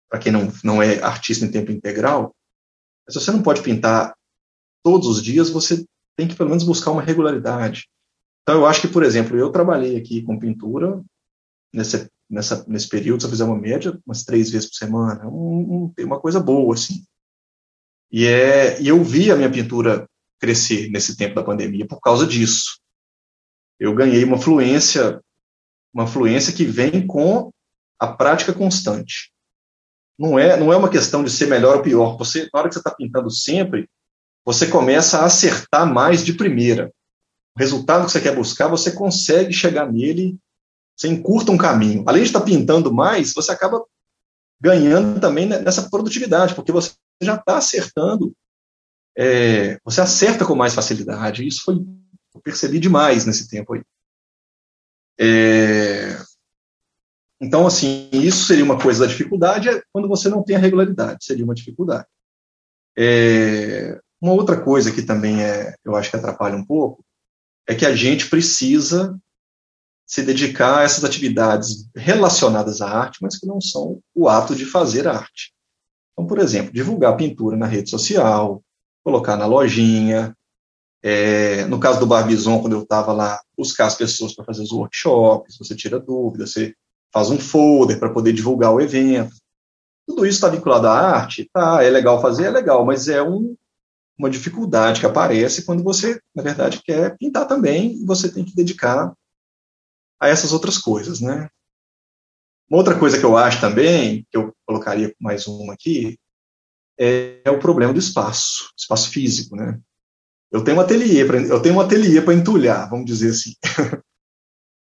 para 0.09 0.19
quem 0.19 0.32
não, 0.32 0.51
não 0.63 0.82
é 0.82 1.01
artista 1.01 1.45
em 1.45 1.51
tempo 1.51 1.71
integral, 1.71 2.34
se 3.09 3.19
você 3.19 3.32
não 3.32 3.41
pode 3.41 3.61
pintar 3.61 4.15
todos 4.84 5.07
os 5.07 5.21
dias, 5.21 5.49
você 5.49 5.84
tem 6.15 6.28
que 6.28 6.36
pelo 6.36 6.49
menos 6.49 6.63
buscar 6.63 6.91
uma 6.91 7.01
regularidade. 7.01 7.89
Então, 8.43 8.55
eu 8.55 8.65
acho 8.65 8.82
que, 8.82 8.88
por 8.88 9.03
exemplo, 9.03 9.38
eu 9.38 9.51
trabalhei 9.51 9.97
aqui 9.97 10.21
com 10.21 10.39
pintura 10.39 11.03
nesse, 11.73 12.09
nessa, 12.30 12.63
nesse 12.67 12.88
período, 12.88 13.21
se 13.21 13.26
eu 13.28 13.32
fizer 13.32 13.43
uma 13.43 13.59
média, 13.59 13.99
umas 14.05 14.23
três 14.23 14.49
vezes 14.49 14.69
por 14.69 14.76
semana, 14.76 15.28
um, 15.28 15.91
uma 15.99 16.19
coisa 16.19 16.39
boa, 16.39 16.73
assim. 16.73 17.03
E, 18.16 18.26
é, 18.26 18.82
e 18.82 18.88
eu 18.88 19.03
vi 19.03 19.30
a 19.30 19.36
minha 19.36 19.51
pintura 19.51 20.07
crescer 20.39 20.89
nesse 20.89 21.18
tempo 21.18 21.36
da 21.36 21.43
pandemia 21.43 21.86
por 21.86 21.99
causa 21.99 22.26
disso. 22.26 22.80
Eu 23.78 23.93
ganhei 23.93 24.24
uma 24.24 24.38
fluência, 24.38 25.20
uma 25.93 26.07
fluência 26.07 26.53
que 26.53 26.63
vem 26.63 27.05
com 27.05 27.51
a 27.99 28.07
prática 28.07 28.53
constante. 28.53 29.34
Não 30.18 30.39
é, 30.39 30.55
não 30.55 30.72
é 30.72 30.78
uma 30.78 30.88
questão 30.89 31.26
de 31.26 31.30
ser 31.30 31.47
melhor 31.47 31.76
ou 31.76 31.84
pior. 31.84 32.16
Você, 32.16 32.47
na 32.53 32.61
hora 32.61 32.70
que 32.70 32.76
você 32.76 32.80
está 32.80 32.91
pintando 32.95 33.30
sempre, 33.30 33.89
você 34.45 34.66
começa 34.66 35.20
a 35.20 35.26
acertar 35.26 35.86
mais 35.86 36.24
de 36.24 36.32
primeira. 36.32 36.89
O 37.53 37.59
resultado 37.59 38.05
que 38.05 38.13
você 38.13 38.22
quer 38.22 38.34
buscar, 38.34 38.70
você 38.70 38.93
consegue 38.93 39.51
chegar 39.51 39.91
nele 39.91 40.39
você 40.95 41.09
encurta 41.09 41.51
um 41.51 41.57
caminho. 41.57 42.03
Além 42.07 42.24
de 42.24 42.30
estar 42.30 42.39
pintando 42.39 42.93
mais, 42.93 43.34
você 43.34 43.51
acaba 43.51 43.84
ganhando 44.61 45.20
também 45.20 45.45
nessa 45.45 45.89
produtividade, 45.89 46.55
porque 46.55 46.72
você 46.72 46.93
já 47.22 47.36
está 47.36 47.57
acertando, 47.57 48.36
é, 49.18 49.80
você 49.84 50.01
acerta 50.01 50.45
com 50.45 50.55
mais 50.55 50.74
facilidade. 50.74 51.47
Isso 51.47 51.63
foi, 51.63 51.76
eu 51.76 52.41
percebi 52.41 52.80
demais 52.80 53.26
nesse 53.26 53.47
tempo 53.47 53.74
aí. 53.74 53.84
É, 55.20 56.18
então, 57.39 57.66
assim, 57.66 58.09
isso 58.11 58.45
seria 58.45 58.63
uma 58.63 58.80
coisa 58.80 59.05
da 59.05 59.11
dificuldade, 59.11 59.70
é 59.70 59.82
quando 59.91 60.07
você 60.07 60.30
não 60.30 60.43
tem 60.43 60.55
a 60.55 60.59
regularidade, 60.59 61.26
seria 61.26 61.45
uma 61.45 61.55
dificuldade. 61.55 62.07
É, 62.97 63.99
uma 64.22 64.34
outra 64.34 64.59
coisa 64.59 64.91
que 64.91 65.01
também 65.01 65.43
é, 65.43 65.76
eu 65.84 65.95
acho 65.95 66.09
que 66.09 66.16
atrapalha 66.16 66.55
um 66.55 66.66
pouco, 66.66 67.03
é 67.68 67.76
que 67.76 67.86
a 67.86 67.95
gente 67.95 68.30
precisa 68.30 69.18
se 70.05 70.22
dedicar 70.22 70.80
a 70.80 70.84
essas 70.84 71.03
atividades 71.03 71.89
relacionadas 71.95 72.82
à 72.82 72.89
arte, 72.89 73.20
mas 73.22 73.38
que 73.38 73.47
não 73.47 73.59
são 73.59 74.01
o 74.13 74.30
ato 74.30 74.55
de 74.55 74.66
fazer 74.66 75.07
arte. 75.07 75.55
Então, 76.16 76.26
por 76.26 76.39
exemplo, 76.39 76.72
divulgar 76.72 77.18
pintura 77.18 77.57
na 77.57 77.66
rede 77.66 77.89
social, 77.89 78.63
colocar 79.03 79.36
na 79.36 79.45
lojinha. 79.45 80.36
É, 81.03 81.66
no 81.66 81.80
caso 81.80 81.99
do 81.99 82.07
Barbizon, 82.07 82.59
quando 82.61 82.74
eu 82.74 82.82
estava 82.82 83.11
lá, 83.13 83.39
buscar 83.55 83.86
as 83.86 83.95
pessoas 83.95 84.34
para 84.34 84.45
fazer 84.45 84.63
os 84.63 84.72
workshops, 84.72 85.57
você 85.59 85.76
tira 85.76 85.99
dúvidas, 85.99 86.53
você 86.53 86.74
faz 87.13 87.30
um 87.30 87.38
folder 87.38 87.99
para 87.99 88.09
poder 88.09 88.34
divulgar 88.34 88.74
o 88.74 88.82
evento. 88.82 89.36
Tudo 90.07 90.26
isso 90.26 90.38
está 90.38 90.49
vinculado 90.49 90.88
à 90.88 90.91
arte, 90.91 91.49
tá? 91.53 91.84
É 91.84 91.89
legal 91.89 92.22
fazer, 92.22 92.45
é 92.45 92.49
legal, 92.49 92.84
mas 92.86 93.07
é 93.07 93.22
um, 93.22 93.55
uma 94.18 94.30
dificuldade 94.30 94.99
que 94.99 95.05
aparece 95.05 95.66
quando 95.66 95.84
você, 95.84 96.20
na 96.34 96.41
verdade, 96.41 96.82
quer 96.84 97.18
pintar 97.18 97.47
também 97.47 97.93
e 97.93 98.05
você 98.05 98.32
tem 98.32 98.43
que 98.43 98.55
dedicar 98.55 99.13
a 100.20 100.28
essas 100.28 100.53
outras 100.53 100.78
coisas, 100.78 101.20
né? 101.20 101.49
Uma 102.70 102.80
outra 102.80 102.97
coisa 102.97 103.20
que 103.20 103.24
eu 103.24 103.38
acho 103.38 103.61
também, 103.61 104.26
que 104.32 104.38
eu 104.38 104.53
colocaria 104.66 105.13
mais 105.20 105.45
uma 105.47 105.74
aqui, 105.74 106.18
é, 106.99 107.41
é 107.45 107.51
o 107.51 107.59
problema 107.59 107.93
do 107.93 107.99
espaço, 107.99 108.72
espaço 108.78 109.09
físico, 109.09 109.55
né? 109.55 109.80
Eu 110.51 110.63
tenho 110.63 110.78
um 110.78 110.80
ateliê 110.82 111.26
para 111.26 111.41
eu 111.41 111.61
tenho 111.61 111.76
um 111.76 111.82
ateliê 111.82 112.22
para 112.22 112.34
entulhar, 112.34 112.89
vamos 112.89 113.05
dizer 113.05 113.32
assim. 113.32 113.53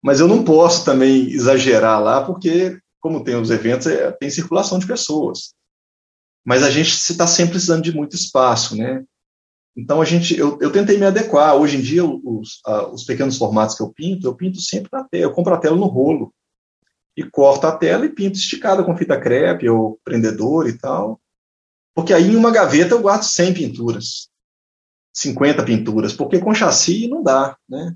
Mas 0.04 0.20
eu 0.20 0.28
não 0.28 0.44
posso 0.44 0.84
também 0.84 1.30
exagerar 1.30 2.02
lá, 2.02 2.24
porque 2.24 2.80
como 3.00 3.24
tem 3.24 3.36
os 3.36 3.50
eventos, 3.50 3.88
é, 3.88 4.12
tem 4.12 4.30
circulação 4.30 4.78
de 4.78 4.86
pessoas. 4.86 5.54
Mas 6.46 6.64
a 6.64 6.70
gente 6.70 6.90
está 6.90 7.26
sempre 7.26 7.54
precisando 7.54 7.84
de 7.84 7.96
muito 7.96 8.16
espaço, 8.16 8.76
né? 8.76 9.04
Então 9.76 10.02
a 10.02 10.06
gente, 10.06 10.38
eu, 10.38 10.58
eu 10.62 10.72
tentei 10.72 10.98
me 10.98 11.06
adequar. 11.06 11.56
Hoje 11.56 11.78
em 11.78 11.82
dia 11.82 12.04
os, 12.06 12.62
os 12.92 13.04
pequenos 13.06 13.38
formatos 13.38 13.76
que 13.76 13.82
eu 13.82 13.92
pinto, 13.92 14.28
eu 14.28 14.36
pinto 14.36 14.60
sempre 14.60 14.90
na 14.92 15.04
tela. 15.04 15.24
Eu 15.24 15.34
compro 15.34 15.54
a 15.54 15.58
tela 15.58 15.78
no 15.78 15.86
rolo 15.86 16.34
e 17.16 17.24
corto 17.24 17.68
a 17.68 17.76
tela 17.76 18.06
e 18.06 18.10
pinto 18.10 18.38
esticada 18.38 18.84
com 18.84 18.96
fita 18.96 19.20
crepe 19.20 19.70
ou 19.70 20.00
prendedor 20.04 20.68
e 20.68 20.78
tal. 20.78 21.20
Porque 21.94 22.14
aí 22.14 22.28
em 22.32 22.36
uma 22.36 22.52
gaveta 22.52 22.94
eu 22.94 23.02
guardo 23.02 23.24
100 23.24 23.54
pinturas, 23.54 24.30
50 25.14 25.64
pinturas, 25.64 26.14
porque 26.14 26.40
com 26.40 26.54
chassi 26.54 27.08
não 27.08 27.22
dá, 27.22 27.58
né? 27.68 27.96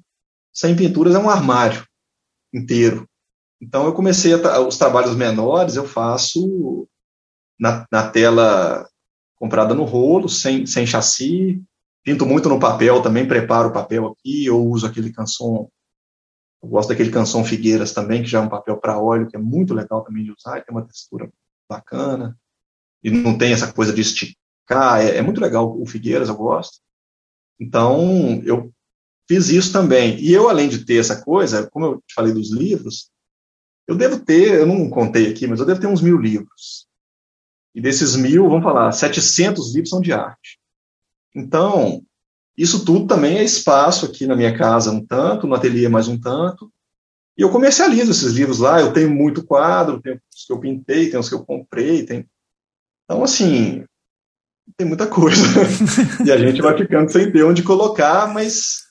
100 0.54 0.76
pinturas 0.76 1.16
é 1.16 1.20
um 1.20 1.30
armário 1.30 1.86
inteiro. 2.54 3.08
Então 3.62 3.86
eu 3.86 3.94
comecei 3.94 4.34
a, 4.34 4.60
os 4.60 4.78
trabalhos 4.78 5.16
menores 5.16 5.76
eu 5.76 5.88
faço 5.88 6.88
na, 7.60 7.86
na 7.92 8.10
tela 8.10 8.88
comprada 9.36 9.74
no 9.74 9.84
rolo, 9.84 10.28
sem, 10.28 10.66
sem 10.66 10.86
chassi. 10.86 11.62
Pinto 12.04 12.26
muito 12.26 12.50
no 12.50 12.60
papel 12.60 13.02
também, 13.02 13.28
preparo 13.28 13.70
o 13.70 13.74
papel 13.74 14.08
aqui, 14.08 14.46
eu 14.46 14.64
uso 14.64 14.86
aquele 14.86 15.12
canção. 15.12 15.70
Eu 16.66 16.70
gosto 16.70 16.90
daquele 16.90 17.12
canção 17.12 17.46
Figueiras 17.46 17.94
também, 17.94 18.24
que 18.24 18.28
já 18.28 18.40
é 18.40 18.42
um 18.42 18.50
papel 18.50 18.76
para 18.78 19.00
óleo, 19.00 19.28
que 19.28 19.36
é 19.36 19.40
muito 19.40 19.72
legal 19.72 20.04
também 20.04 20.24
de 20.24 20.32
usar, 20.32 20.64
tem 20.64 20.76
uma 20.76 20.84
textura 20.84 21.32
bacana. 21.70 22.36
E 23.04 23.12
não 23.12 23.38
tem 23.38 23.54
essa 23.54 23.72
coisa 23.72 23.94
de 23.94 24.02
esticar, 24.02 25.00
é, 25.00 25.18
é 25.18 25.22
muito 25.22 25.40
legal 25.40 25.80
o 25.80 25.86
Figueiras, 25.86 26.28
eu 26.28 26.36
gosto. 26.36 26.80
Então, 27.60 28.42
eu 28.44 28.74
fiz 29.28 29.50
isso 29.50 29.72
também. 29.72 30.20
E 30.20 30.34
eu, 30.34 30.50
além 30.50 30.68
de 30.68 30.84
ter 30.84 31.00
essa 31.00 31.24
coisa, 31.24 31.70
como 31.70 31.86
eu 31.86 31.98
te 31.98 32.16
falei 32.16 32.34
dos 32.34 32.52
livros, 32.52 33.12
eu 33.88 33.96
devo 33.96 34.20
ter, 34.20 34.62
eu 34.62 34.66
não 34.66 34.90
contei 34.90 35.30
aqui, 35.30 35.46
mas 35.46 35.60
eu 35.60 35.68
devo 35.68 35.80
ter 35.80 35.86
uns 35.86 36.02
mil 36.02 36.18
livros. 36.18 36.88
E 37.76 37.80
desses 37.80 38.16
mil, 38.16 38.50
vamos 38.50 38.64
falar, 38.64 38.92
700 38.92 39.72
livros 39.76 39.92
são 39.92 40.02
de 40.02 40.12
arte. 40.12 40.60
Então, 41.36 42.04
isso 42.58 42.86
tudo 42.86 43.08
também 43.08 43.38
é 43.38 43.44
espaço 43.44 44.06
aqui 44.06 44.26
na 44.26 44.36
minha 44.36 44.58
casa 44.58 44.92
um 44.92 45.06
tanto, 45.06 45.48
no 45.48 45.56
ateliê 45.56 45.90
mais 45.90 46.08
um 46.08 46.20
tanto. 46.20 46.72
E 47.38 47.42
eu 47.42 47.50
comercializo 47.50 48.12
esses 48.12 48.34
livros 48.34 48.60
lá. 48.60 48.80
Eu 48.80 48.94
tenho 48.94 49.10
muito 49.10 49.46
quadro, 49.46 50.02
tem 50.02 50.14
os 50.14 50.46
que 50.46 50.54
eu 50.54 50.60
pintei, 50.60 51.10
tem 51.10 51.20
os 51.20 51.28
que 51.28 51.36
eu 51.36 51.46
comprei. 51.46 52.06
Tem... 52.06 52.26
Então, 53.04 53.24
assim, 53.24 53.84
tem 54.78 54.88
muita 54.88 55.06
coisa. 55.06 55.42
e 56.26 56.32
a 56.32 56.38
gente 56.38 56.62
vai 56.62 56.78
ficando 56.78 57.12
sem 57.12 57.32
ter 57.32 57.44
onde 57.44 57.62
colocar, 57.62 58.34
mas 58.34 58.86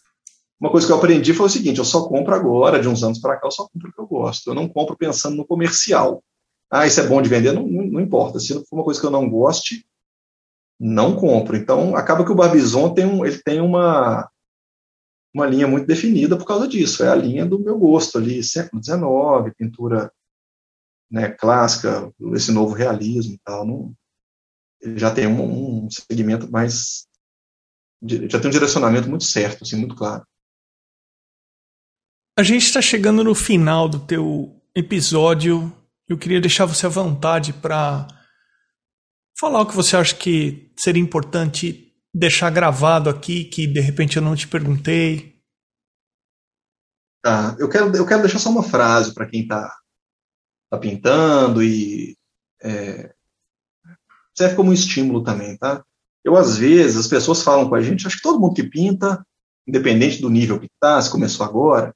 uma 0.61 0.71
coisa 0.71 0.87
que 0.87 0.93
eu 0.93 0.97
aprendi 0.97 1.33
foi 1.33 1.47
o 1.47 1.51
seguinte: 1.51 1.79
eu 1.79 1.85
só 1.85 2.07
compro 2.07 2.35
agora, 2.35 2.81
de 2.81 2.89
uns 2.89 3.03
anos 3.03 3.19
para 3.19 3.37
cá, 3.37 3.47
eu 3.47 3.53
só 3.53 3.67
compro 3.67 3.89
o 3.89 3.93
que 3.93 4.01
eu 4.01 4.07
gosto. 4.07 4.51
Eu 4.51 4.55
não 4.55 4.69
compro 4.69 4.97
pensando 4.97 5.37
no 5.37 5.47
comercial 5.47 6.23
ah, 6.75 6.89
isso 6.89 7.01
é 7.01 7.07
bom 7.07 7.23
de 7.23 7.29
vender, 7.29 7.53
não, 7.53 7.65
não, 7.65 7.85
não 7.85 8.01
importa. 8.01 8.41
Se 8.41 8.53
for 8.53 8.77
uma 8.77 8.83
coisa 8.83 9.01
que 9.01 9.07
eu 9.07 9.11
não 9.11 9.31
goste, 9.31 9.87
não 10.85 11.17
compro. 11.17 11.57
Então, 11.57 11.97
acaba 11.97 12.25
que 12.27 12.31
o 12.31 12.35
Barbizon 12.35 12.93
tem, 12.93 13.07
um, 13.07 13.25
ele 13.25 13.41
tem 13.43 13.59
uma, 13.59 14.31
uma 15.35 15.47
linha 15.47 15.67
muito 15.67 15.87
definida 15.87 16.37
por 16.37 16.45
causa 16.45 16.69
disso. 16.69 17.03
É 17.03 17.09
a 17.09 17.15
linha 17.15 17.47
do 17.47 17.59
meu 17.59 17.79
gosto 17.79 18.19
ali, 18.19 18.45
século 18.45 18.85
XIX, 18.85 19.57
pintura 19.57 20.13
né, 21.11 21.31
clássica, 21.31 22.13
esse 22.35 22.53
novo 22.53 22.75
realismo 22.75 23.35
e 23.35 23.41
tal. 23.43 23.67
Não, 23.67 23.95
ele 24.83 24.99
já 24.99 25.11
tem 25.11 25.27
um, 25.27 25.87
um 25.87 25.91
segmento 25.91 26.51
mais. 26.53 27.07
Já 28.29 28.39
tem 28.39 28.49
um 28.49 28.53
direcionamento 28.53 29.09
muito 29.09 29.25
certo, 29.25 29.65
assim, 29.65 29.77
muito 29.77 29.95
claro. 29.95 30.23
A 32.39 32.43
gente 32.43 32.67
está 32.67 32.83
chegando 32.83 33.25
no 33.25 33.35
final 33.35 33.89
do 33.89 34.01
teu 34.01 34.61
episódio 34.75 35.73
eu 36.07 36.19
queria 36.19 36.41
deixar 36.41 36.67
você 36.67 36.85
à 36.85 36.89
vontade 36.89 37.53
para 37.53 38.07
falar 39.39 39.61
o 39.63 39.67
que 39.67 39.75
você 39.75 39.97
acha 39.97 40.15
que 40.15 40.71
seria 40.77 41.03
importante 41.03 41.93
deixar 42.15 42.51
gravado 42.51 43.11
aqui, 43.11 43.45
que 43.45 43.67
de 43.67 43.81
repente 43.81 44.17
eu 44.17 44.23
não 44.23 44.37
te 44.37 44.47
perguntei. 44.47 45.35
Tá, 47.23 47.57
eu 47.59 47.69
quero, 47.69 47.95
eu 47.97 48.07
quero 48.07 48.23
deixar 48.23 48.39
só 48.39 48.51
uma 48.51 48.63
frase 48.63 49.13
para 49.13 49.27
quem 49.27 49.43
está 49.43 49.75
tá 50.71 50.79
pintando 50.79 51.63
e 51.63 52.17
é, 52.63 53.15
serve 54.35 54.57
como 54.57 54.71
um 54.71 54.75
estímulo 54.75 55.23
também, 55.23 55.57
tá? 55.57 55.85
Eu, 56.23 56.37
às 56.37 56.57
vezes, 56.57 56.97
as 56.97 57.07
pessoas 57.07 57.43
falam 57.43 57.69
com 57.69 57.75
a 57.75 57.83
gente, 57.83 58.07
acho 58.07 58.17
que 58.17 58.23
todo 58.23 58.41
mundo 58.41 58.55
que 58.55 58.63
pinta, 58.63 59.25
independente 59.67 60.21
do 60.21 60.31
nível 60.31 60.59
que 60.59 60.67
está, 60.67 61.01
se 61.01 61.11
começou 61.11 61.45
agora, 61.45 61.95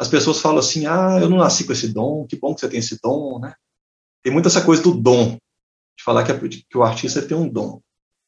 as 0.00 0.08
pessoas 0.08 0.40
falam 0.40 0.58
assim, 0.58 0.86
ah, 0.86 1.18
eu 1.20 1.28
não 1.28 1.38
nasci 1.38 1.64
com 1.64 1.72
esse 1.72 1.88
dom, 1.88 2.26
que 2.26 2.36
bom 2.36 2.54
que 2.54 2.60
você 2.60 2.68
tem 2.68 2.78
esse 2.78 2.98
dom, 3.02 3.40
né? 3.40 3.54
Tem 4.22 4.32
muita 4.32 4.48
essa 4.48 4.64
coisa 4.64 4.82
do 4.82 4.94
dom, 4.94 5.36
de 5.98 6.04
falar 6.04 6.24
que, 6.24 6.32
a, 6.32 6.38
que 6.38 6.78
o 6.78 6.82
artista 6.82 7.20
tem 7.20 7.36
um 7.36 7.48
dom. 7.48 7.80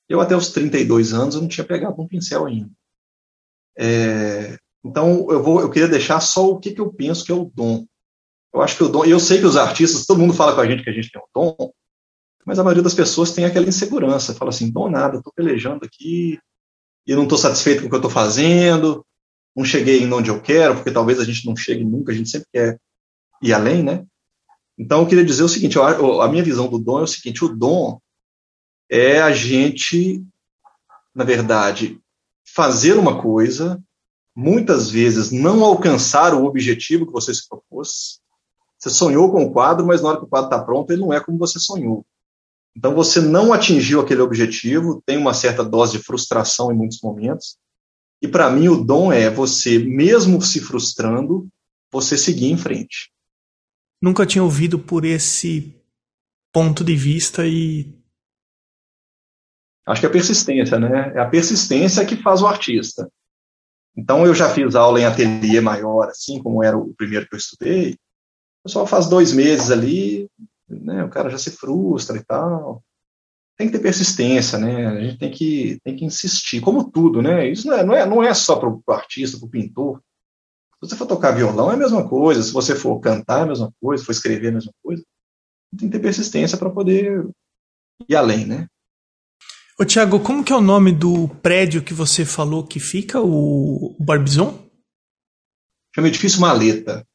Eu, 0.08 0.20
até 0.20 0.36
os 0.36 0.50
32 0.50 1.14
anos, 1.14 1.36
eu 1.36 1.40
não 1.40 1.48
tinha 1.48 1.64
pegado 1.64 2.02
um 2.02 2.08
pincel 2.08 2.46
ainda. 2.46 2.70
É, 3.78 4.58
então, 4.84 5.26
eu, 5.30 5.42
vou, 5.42 5.60
eu 5.60 5.70
queria 5.70 5.88
deixar 5.88 6.20
só 6.20 6.50
o 6.50 6.58
que, 6.58 6.72
que 6.72 6.80
eu 6.80 6.92
penso 6.92 7.24
que 7.24 7.30
é 7.30 7.34
o 7.34 7.50
dom. 7.54 7.86
Eu 8.52 8.60
acho 8.60 8.76
que 8.76 8.82
o 8.82 8.88
dom, 8.88 9.04
eu 9.04 9.20
sei 9.20 9.38
que 9.38 9.46
os 9.46 9.56
artistas, 9.56 10.04
todo 10.04 10.18
mundo 10.18 10.34
fala 10.34 10.54
com 10.54 10.60
a 10.60 10.66
gente 10.66 10.82
que 10.82 10.90
a 10.90 10.92
gente 10.92 11.10
tem 11.10 11.22
um 11.22 11.24
dom, 11.32 11.72
mas 12.44 12.58
a 12.58 12.64
maioria 12.64 12.82
das 12.82 12.94
pessoas 12.94 13.32
tem 13.32 13.44
aquela 13.44 13.68
insegurança, 13.68 14.34
fala 14.34 14.48
assim, 14.48 14.70
dom 14.70 14.90
nada, 14.90 15.18
estou 15.18 15.32
pelejando 15.32 15.84
aqui, 15.84 16.38
e 17.06 17.14
não 17.14 17.22
estou 17.22 17.38
satisfeito 17.38 17.82
com 17.82 17.86
o 17.86 17.88
que 17.88 17.94
eu 17.94 18.00
estou 18.00 18.10
fazendo, 18.10 19.06
não 19.54 19.64
cheguei 19.64 20.02
em 20.02 20.12
onde 20.12 20.30
eu 20.30 20.42
quero, 20.42 20.74
porque 20.74 20.90
talvez 20.90 21.20
a 21.20 21.24
gente 21.24 21.46
não 21.46 21.54
chegue 21.54 21.84
nunca, 21.84 22.10
a 22.10 22.14
gente 22.14 22.28
sempre 22.28 22.48
quer 22.52 22.80
ir 23.40 23.52
além, 23.52 23.84
né? 23.84 24.04
Então, 24.80 25.02
eu 25.02 25.06
queria 25.06 25.26
dizer 25.26 25.42
o 25.42 25.48
seguinte, 25.48 25.78
a 25.78 26.28
minha 26.28 26.42
visão 26.42 26.66
do 26.66 26.78
dom 26.78 27.00
é 27.00 27.02
o 27.02 27.06
seguinte, 27.06 27.44
o 27.44 27.54
dom 27.54 28.00
é 28.90 29.20
a 29.20 29.30
gente, 29.30 30.24
na 31.14 31.22
verdade, 31.22 32.00
fazer 32.54 32.94
uma 32.94 33.20
coisa, 33.20 33.78
muitas 34.34 34.88
vezes 34.90 35.30
não 35.30 35.62
alcançar 35.62 36.32
o 36.32 36.46
objetivo 36.46 37.04
que 37.04 37.12
você 37.12 37.34
se 37.34 37.46
propôs. 37.46 38.20
Você 38.78 38.88
sonhou 38.88 39.30
com 39.30 39.44
o 39.44 39.52
quadro, 39.52 39.86
mas 39.86 40.00
na 40.00 40.08
hora 40.08 40.18
que 40.18 40.24
o 40.24 40.28
quadro 40.28 40.46
está 40.46 40.64
pronto, 40.64 40.90
ele 40.90 41.02
não 41.02 41.12
é 41.12 41.20
como 41.20 41.36
você 41.36 41.60
sonhou. 41.60 42.06
Então, 42.74 42.94
você 42.94 43.20
não 43.20 43.52
atingiu 43.52 44.00
aquele 44.00 44.22
objetivo, 44.22 45.02
tem 45.04 45.18
uma 45.18 45.34
certa 45.34 45.62
dose 45.62 45.98
de 45.98 46.02
frustração 46.02 46.72
em 46.72 46.76
muitos 46.76 47.02
momentos. 47.02 47.58
E 48.22 48.26
para 48.26 48.48
mim, 48.48 48.68
o 48.68 48.82
dom 48.82 49.12
é 49.12 49.28
você, 49.28 49.78
mesmo 49.78 50.40
se 50.40 50.58
frustrando, 50.58 51.46
você 51.92 52.16
seguir 52.16 52.50
em 52.50 52.56
frente. 52.56 53.12
Nunca 54.01 54.26
tinha 54.26 54.42
ouvido 54.42 54.78
por 54.78 55.05
esse 55.05 55.74
ponto 56.53 56.82
de 56.82 56.96
vista 56.96 57.46
e 57.46 58.01
Acho 59.86 60.01
que 60.03 60.07
é 60.07 60.09
a 60.09 60.12
persistência, 60.12 60.78
né? 60.78 61.12
É 61.16 61.18
a 61.18 61.28
persistência 61.28 62.05
que 62.07 62.16
faz 62.16 62.42
o 62.42 62.46
artista. 62.46 63.11
Então, 63.96 64.24
eu 64.24 64.32
já 64.32 64.48
fiz 64.48 64.76
aula 64.76 65.01
em 65.01 65.05
ateliê 65.05 65.61
maior, 65.61 66.09
assim, 66.09 66.40
como 66.40 66.62
era 66.62 66.78
o 66.78 66.94
primeiro 66.94 67.26
que 67.28 67.34
eu 67.34 67.38
estudei. 67.38 67.92
O 68.61 68.68
pessoal 68.68 68.86
faz 68.86 69.09
dois 69.09 69.32
meses 69.32 69.70
ali, 69.70 70.28
né? 70.68 71.03
O 71.05 71.11
cara 71.11 71.28
já 71.28 71.38
se 71.38 71.51
frustra 71.51 72.16
e 72.16 72.24
tal. 72.24 72.84
Tem 73.59 73.66
que 73.66 73.72
ter 73.76 73.82
persistência, 73.82 74.59
né? 74.59 74.86
A 74.86 75.01
gente 75.01 75.18
tem 75.18 75.30
que, 75.30 75.80
tem 75.82 75.96
que 75.96 76.05
insistir, 76.05 76.61
como 76.61 76.88
tudo, 76.88 77.20
né? 77.20 77.48
Isso 77.48 77.66
não 77.66 77.74
é, 77.74 77.84
não 77.84 77.94
é, 77.94 78.07
não 78.07 78.22
é 78.22 78.32
só 78.32 78.57
para 78.57 78.68
o 78.68 78.82
artista, 78.88 79.38
para 79.38 79.46
o 79.46 79.51
pintor. 79.51 80.01
Se 80.82 80.88
você 80.88 80.96
for 80.96 81.06
tocar 81.06 81.32
violão, 81.32 81.70
é 81.70 81.74
a 81.74 81.78
mesma 81.78 82.08
coisa. 82.08 82.42
Se 82.42 82.52
você 82.52 82.74
for 82.74 82.98
cantar, 83.00 83.40
é 83.40 83.42
a 83.42 83.46
mesma 83.46 83.72
coisa. 83.80 84.00
Se 84.00 84.06
for 84.06 84.12
escrever, 84.12 84.46
é 84.46 84.50
a 84.50 84.54
mesma 84.54 84.72
coisa. 84.82 85.04
Tem 85.78 85.88
que 85.88 85.96
ter 85.96 86.02
persistência 86.02 86.56
para 86.56 86.70
poder 86.70 87.28
ir 88.08 88.16
além, 88.16 88.46
né? 88.46 88.66
Ô, 89.78 89.84
Tiago, 89.84 90.20
como 90.20 90.42
que 90.42 90.52
é 90.52 90.56
o 90.56 90.60
nome 90.60 90.90
do 90.90 91.28
prédio 91.42 91.82
que 91.82 91.94
você 91.94 92.24
falou 92.24 92.66
que 92.66 92.80
fica, 92.80 93.20
o 93.20 93.94
Barbizon? 94.00 94.68
Chama 95.94 96.08
Edifício 96.08 96.40
Maleta. 96.40 97.06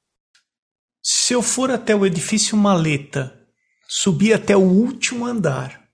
Se 1.04 1.34
eu 1.34 1.42
for 1.42 1.72
até 1.72 1.96
o 1.96 2.06
Edifício 2.06 2.58
Maleta, 2.58 3.40
subir 3.88 4.34
até 4.34 4.56
o 4.56 4.62
último 4.62 5.26
andar 5.26 5.86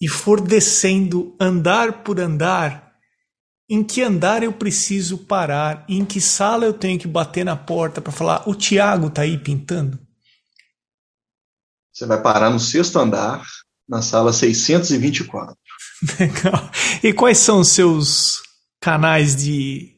e 0.00 0.08
for 0.08 0.40
descendo 0.40 1.36
andar 1.40 2.02
por 2.02 2.18
andar, 2.18 2.89
em 3.70 3.84
que 3.84 4.02
andar 4.02 4.42
eu 4.42 4.52
preciso 4.52 5.16
parar? 5.16 5.84
Em 5.88 6.04
que 6.04 6.20
sala 6.20 6.64
eu 6.64 6.74
tenho 6.74 6.98
que 6.98 7.06
bater 7.06 7.44
na 7.44 7.54
porta 7.56 8.00
para 8.00 8.10
falar, 8.10 8.42
o 8.48 8.54
Tiago 8.54 9.08
tá 9.08 9.22
aí 9.22 9.38
pintando? 9.38 9.96
Você 11.92 12.04
vai 12.04 12.20
parar 12.20 12.50
no 12.50 12.58
sexto 12.58 12.98
andar, 12.98 13.46
na 13.88 14.02
sala 14.02 14.32
624. 14.32 15.54
Legal. 16.18 16.70
E 17.00 17.12
quais 17.12 17.38
são 17.38 17.60
os 17.60 17.68
seus 17.68 18.42
canais 18.80 19.36
de 19.36 19.94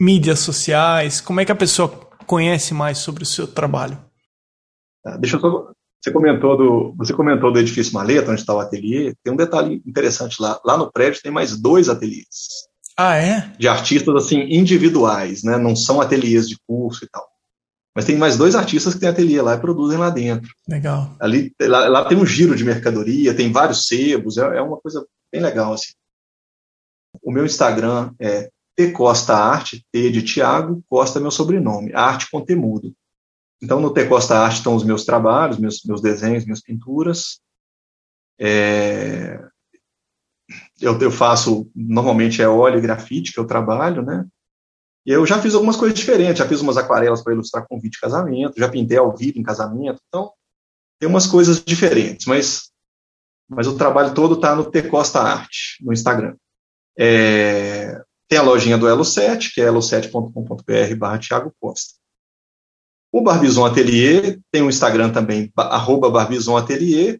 mídias 0.00 0.38
sociais? 0.38 1.20
Como 1.20 1.38
é 1.38 1.44
que 1.44 1.52
a 1.52 1.56
pessoa 1.56 1.88
conhece 2.26 2.72
mais 2.72 2.96
sobre 2.98 3.24
o 3.24 3.26
seu 3.26 3.46
trabalho? 3.46 4.02
Ah, 5.04 5.18
deixa 5.18 5.36
eu 5.36 5.40
só. 5.40 5.70
Você 6.02 6.12
comentou 6.12 6.56
do, 6.56 6.94
você 6.96 7.12
comentou 7.12 7.52
do 7.52 7.58
edifício 7.58 7.92
Maleta, 7.92 8.30
onde 8.30 8.40
está 8.40 8.54
o 8.54 8.60
ateliê. 8.60 9.12
Tem 9.24 9.32
um 9.32 9.36
detalhe 9.36 9.82
interessante 9.84 10.40
lá. 10.40 10.60
Lá 10.64 10.78
no 10.78 10.90
prédio 10.90 11.20
tem 11.20 11.32
mais 11.32 11.56
dois 11.60 11.88
ateliês. 11.88 12.68
Ah, 12.96 13.16
é? 13.16 13.52
De 13.58 13.68
artistas 13.68 14.14
assim 14.14 14.40
individuais, 14.40 15.42
né? 15.42 15.58
Não 15.58 15.76
são 15.76 16.00
ateliês 16.00 16.48
de 16.48 16.56
curso 16.66 17.04
e 17.04 17.08
tal. 17.08 17.26
Mas 17.94 18.04
tem 18.04 18.16
mais 18.16 18.36
dois 18.36 18.54
artistas 18.54 18.94
que 18.94 19.00
têm 19.00 19.08
ateliê 19.08 19.40
lá 19.40 19.54
e 19.54 19.60
produzem 19.60 19.98
lá 19.98 20.10
dentro. 20.10 20.50
Legal. 20.68 21.16
Ali, 21.18 21.54
lá, 21.60 21.88
lá 21.88 22.04
tem 22.04 22.18
um 22.18 22.26
giro 22.26 22.54
de 22.54 22.64
mercadoria, 22.64 23.34
tem 23.34 23.50
vários 23.50 23.86
sebos, 23.86 24.36
é, 24.36 24.58
é 24.58 24.60
uma 24.60 24.76
coisa 24.78 25.06
bem 25.32 25.40
legal 25.40 25.72
assim. 25.72 25.92
O 27.22 27.32
meu 27.32 27.46
Instagram 27.46 28.12
é 28.18 28.50
T 28.76 28.92
Costa 28.92 29.34
Arte, 29.34 29.84
T 29.90 30.10
de 30.10 30.22
Tiago, 30.22 30.84
Costa 30.88 31.18
é 31.18 31.22
meu 31.22 31.30
sobrenome, 31.30 31.94
arte 31.94 32.30
com 32.30 32.44
temudo. 32.44 32.94
Então 33.62 33.80
no 33.80 33.90
T 33.90 34.06
Costa 34.06 34.38
Arte 34.38 34.58
estão 34.58 34.74
os 34.74 34.84
meus 34.84 35.04
trabalhos, 35.04 35.58
meus, 35.58 35.82
meus 35.84 36.02
desenhos, 36.02 36.44
minhas 36.44 36.60
pinturas. 36.60 37.40
É... 38.38 39.42
Eu, 40.80 40.98
eu 41.00 41.10
faço, 41.10 41.70
normalmente 41.74 42.42
é 42.42 42.48
óleo 42.48 42.78
e 42.78 42.82
grafite 42.82 43.32
que 43.32 43.40
eu 43.40 43.46
trabalho, 43.46 44.02
né? 44.02 44.26
E 45.06 45.10
eu 45.10 45.24
já 45.24 45.40
fiz 45.40 45.54
algumas 45.54 45.76
coisas 45.76 45.96
diferentes, 45.98 46.38
já 46.38 46.48
fiz 46.48 46.60
umas 46.60 46.76
aquarelas 46.76 47.22
para 47.22 47.32
ilustrar 47.32 47.66
convite 47.66 47.92
de 47.92 48.00
casamento, 48.00 48.58
já 48.58 48.68
pintei 48.68 48.98
ao 48.98 49.16
vivo 49.16 49.38
em 49.38 49.42
casamento, 49.42 50.00
então 50.08 50.32
tem 50.98 51.08
umas 51.08 51.26
coisas 51.26 51.62
diferentes, 51.62 52.26
mas 52.26 52.70
mas 53.48 53.68
o 53.68 53.76
trabalho 53.76 54.12
todo 54.12 54.34
está 54.34 54.56
no 54.56 54.68
T 54.68 54.82
Costa 54.88 55.20
Arte, 55.20 55.76
no 55.80 55.92
Instagram. 55.92 56.34
É, 56.98 58.02
tem 58.28 58.38
a 58.38 58.42
lojinha 58.42 58.76
do 58.76 58.86
Elo7, 58.86 59.52
que 59.54 59.60
é 59.60 59.68
elo7.com.br 59.68 60.96
barra 60.98 61.18
Thiago 61.18 61.52
Costa. 61.60 61.94
O 63.12 63.22
Barbizon 63.22 63.64
Atelier 63.64 64.40
tem 64.50 64.62
um 64.62 64.68
Instagram 64.68 65.12
também, 65.12 65.52
arroba 65.56 66.10
Barbizon 66.10 66.56
Atelier. 66.56 67.18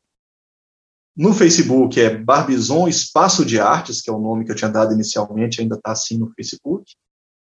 No 1.16 1.32
Facebook 1.32 1.98
é 1.98 2.14
Barbizon 2.14 2.86
Espaço 2.86 3.42
de 3.44 3.58
Artes, 3.58 4.00
que 4.02 4.10
é 4.10 4.12
o 4.12 4.20
nome 4.20 4.44
que 4.44 4.52
eu 4.52 4.56
tinha 4.56 4.70
dado 4.70 4.92
inicialmente, 4.92 5.62
ainda 5.62 5.76
está 5.76 5.92
assim 5.92 6.18
no 6.18 6.30
Facebook. 6.34 6.92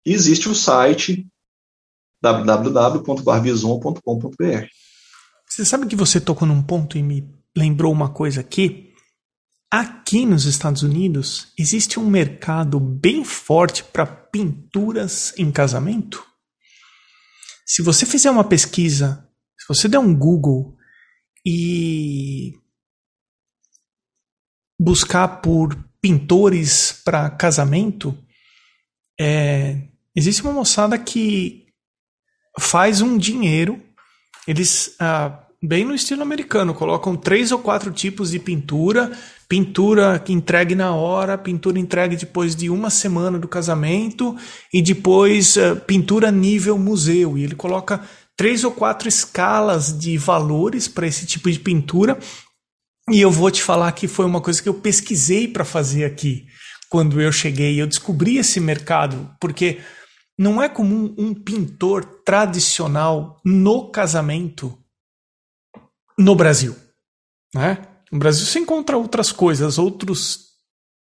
E 0.05 0.11
existe 0.11 0.49
o 0.49 0.55
site 0.55 1.25
www.barbizon.com.br. 2.21 4.67
Você 5.47 5.63
sabe 5.63 5.87
que 5.87 5.95
você 5.95 6.19
tocou 6.19 6.45
num 6.47 6.61
ponto 6.61 6.97
e 6.97 7.03
me 7.03 7.25
lembrou 7.55 7.93
uma 7.93 8.09
coisa 8.09 8.41
aqui. 8.41 8.91
Aqui 9.71 10.25
nos 10.25 10.45
Estados 10.45 10.83
Unidos 10.83 11.53
existe 11.57 11.97
um 11.99 12.09
mercado 12.09 12.79
bem 12.79 13.23
forte 13.23 13.83
para 13.83 14.05
pinturas 14.05 15.33
em 15.37 15.51
casamento. 15.51 16.23
Se 17.65 17.81
você 17.81 18.05
fizer 18.05 18.29
uma 18.29 18.43
pesquisa, 18.43 19.27
se 19.57 19.65
você 19.67 19.87
der 19.87 19.97
um 19.99 20.13
Google 20.13 20.75
e 21.45 22.53
buscar 24.79 25.27
por 25.41 25.77
pintores 26.01 27.01
para 27.05 27.29
casamento, 27.29 28.17
é, 29.19 29.77
existe 30.15 30.41
uma 30.41 30.53
moçada 30.53 30.97
que 30.97 31.65
faz 32.59 33.01
um 33.01 33.17
dinheiro. 33.17 33.79
Eles 34.47 34.95
ah, 34.99 35.43
bem 35.63 35.85
no 35.85 35.95
estilo 35.95 36.21
americano. 36.21 36.73
Colocam 36.73 37.15
três 37.15 37.51
ou 37.53 37.59
quatro 37.59 37.89
tipos 37.89 38.31
de 38.31 38.39
pintura, 38.39 39.11
pintura 39.47 40.21
entregue 40.27 40.75
na 40.75 40.93
hora, 40.93 41.37
pintura 41.37 41.79
entregue 41.79 42.17
depois 42.17 42.53
de 42.53 42.69
uma 42.69 42.89
semana 42.89 43.39
do 43.39 43.47
casamento 43.47 44.35
e 44.73 44.81
depois 44.81 45.55
uh, 45.55 45.77
pintura 45.87 46.29
nível 46.29 46.77
museu. 46.77 47.37
E 47.37 47.43
ele 47.43 47.55
coloca 47.55 48.01
três 48.35 48.63
ou 48.65 48.71
quatro 48.71 49.07
escalas 49.07 49.97
de 49.97 50.17
valores 50.17 50.89
para 50.89 51.07
esse 51.07 51.25
tipo 51.25 51.49
de 51.49 51.59
pintura. 51.59 52.17
E 53.09 53.19
eu 53.19 53.29
vou 53.29 53.51
te 53.51 53.61
falar 53.61 53.91
que 53.91 54.07
foi 54.07 54.25
uma 54.25 54.41
coisa 54.41 54.61
que 54.61 54.69
eu 54.69 54.73
pesquisei 54.73 55.47
para 55.47 55.65
fazer 55.65 56.05
aqui. 56.05 56.45
Quando 56.89 57.19
eu 57.19 57.31
cheguei, 57.31 57.81
eu 57.81 57.87
descobri 57.87 58.37
esse 58.37 58.59
mercado, 58.59 59.35
porque 59.41 59.81
não 60.37 60.61
é 60.61 60.69
comum 60.69 61.13
um 61.17 61.33
pintor 61.33 62.05
tradicional 62.23 63.41
no 63.43 63.91
casamento 63.91 64.77
no 66.17 66.35
Brasil, 66.35 66.75
né? 67.53 67.87
No 68.11 68.19
Brasil 68.19 68.45
você 68.45 68.59
encontra 68.59 68.97
outras 68.97 69.31
coisas, 69.31 69.79
outros 69.79 70.53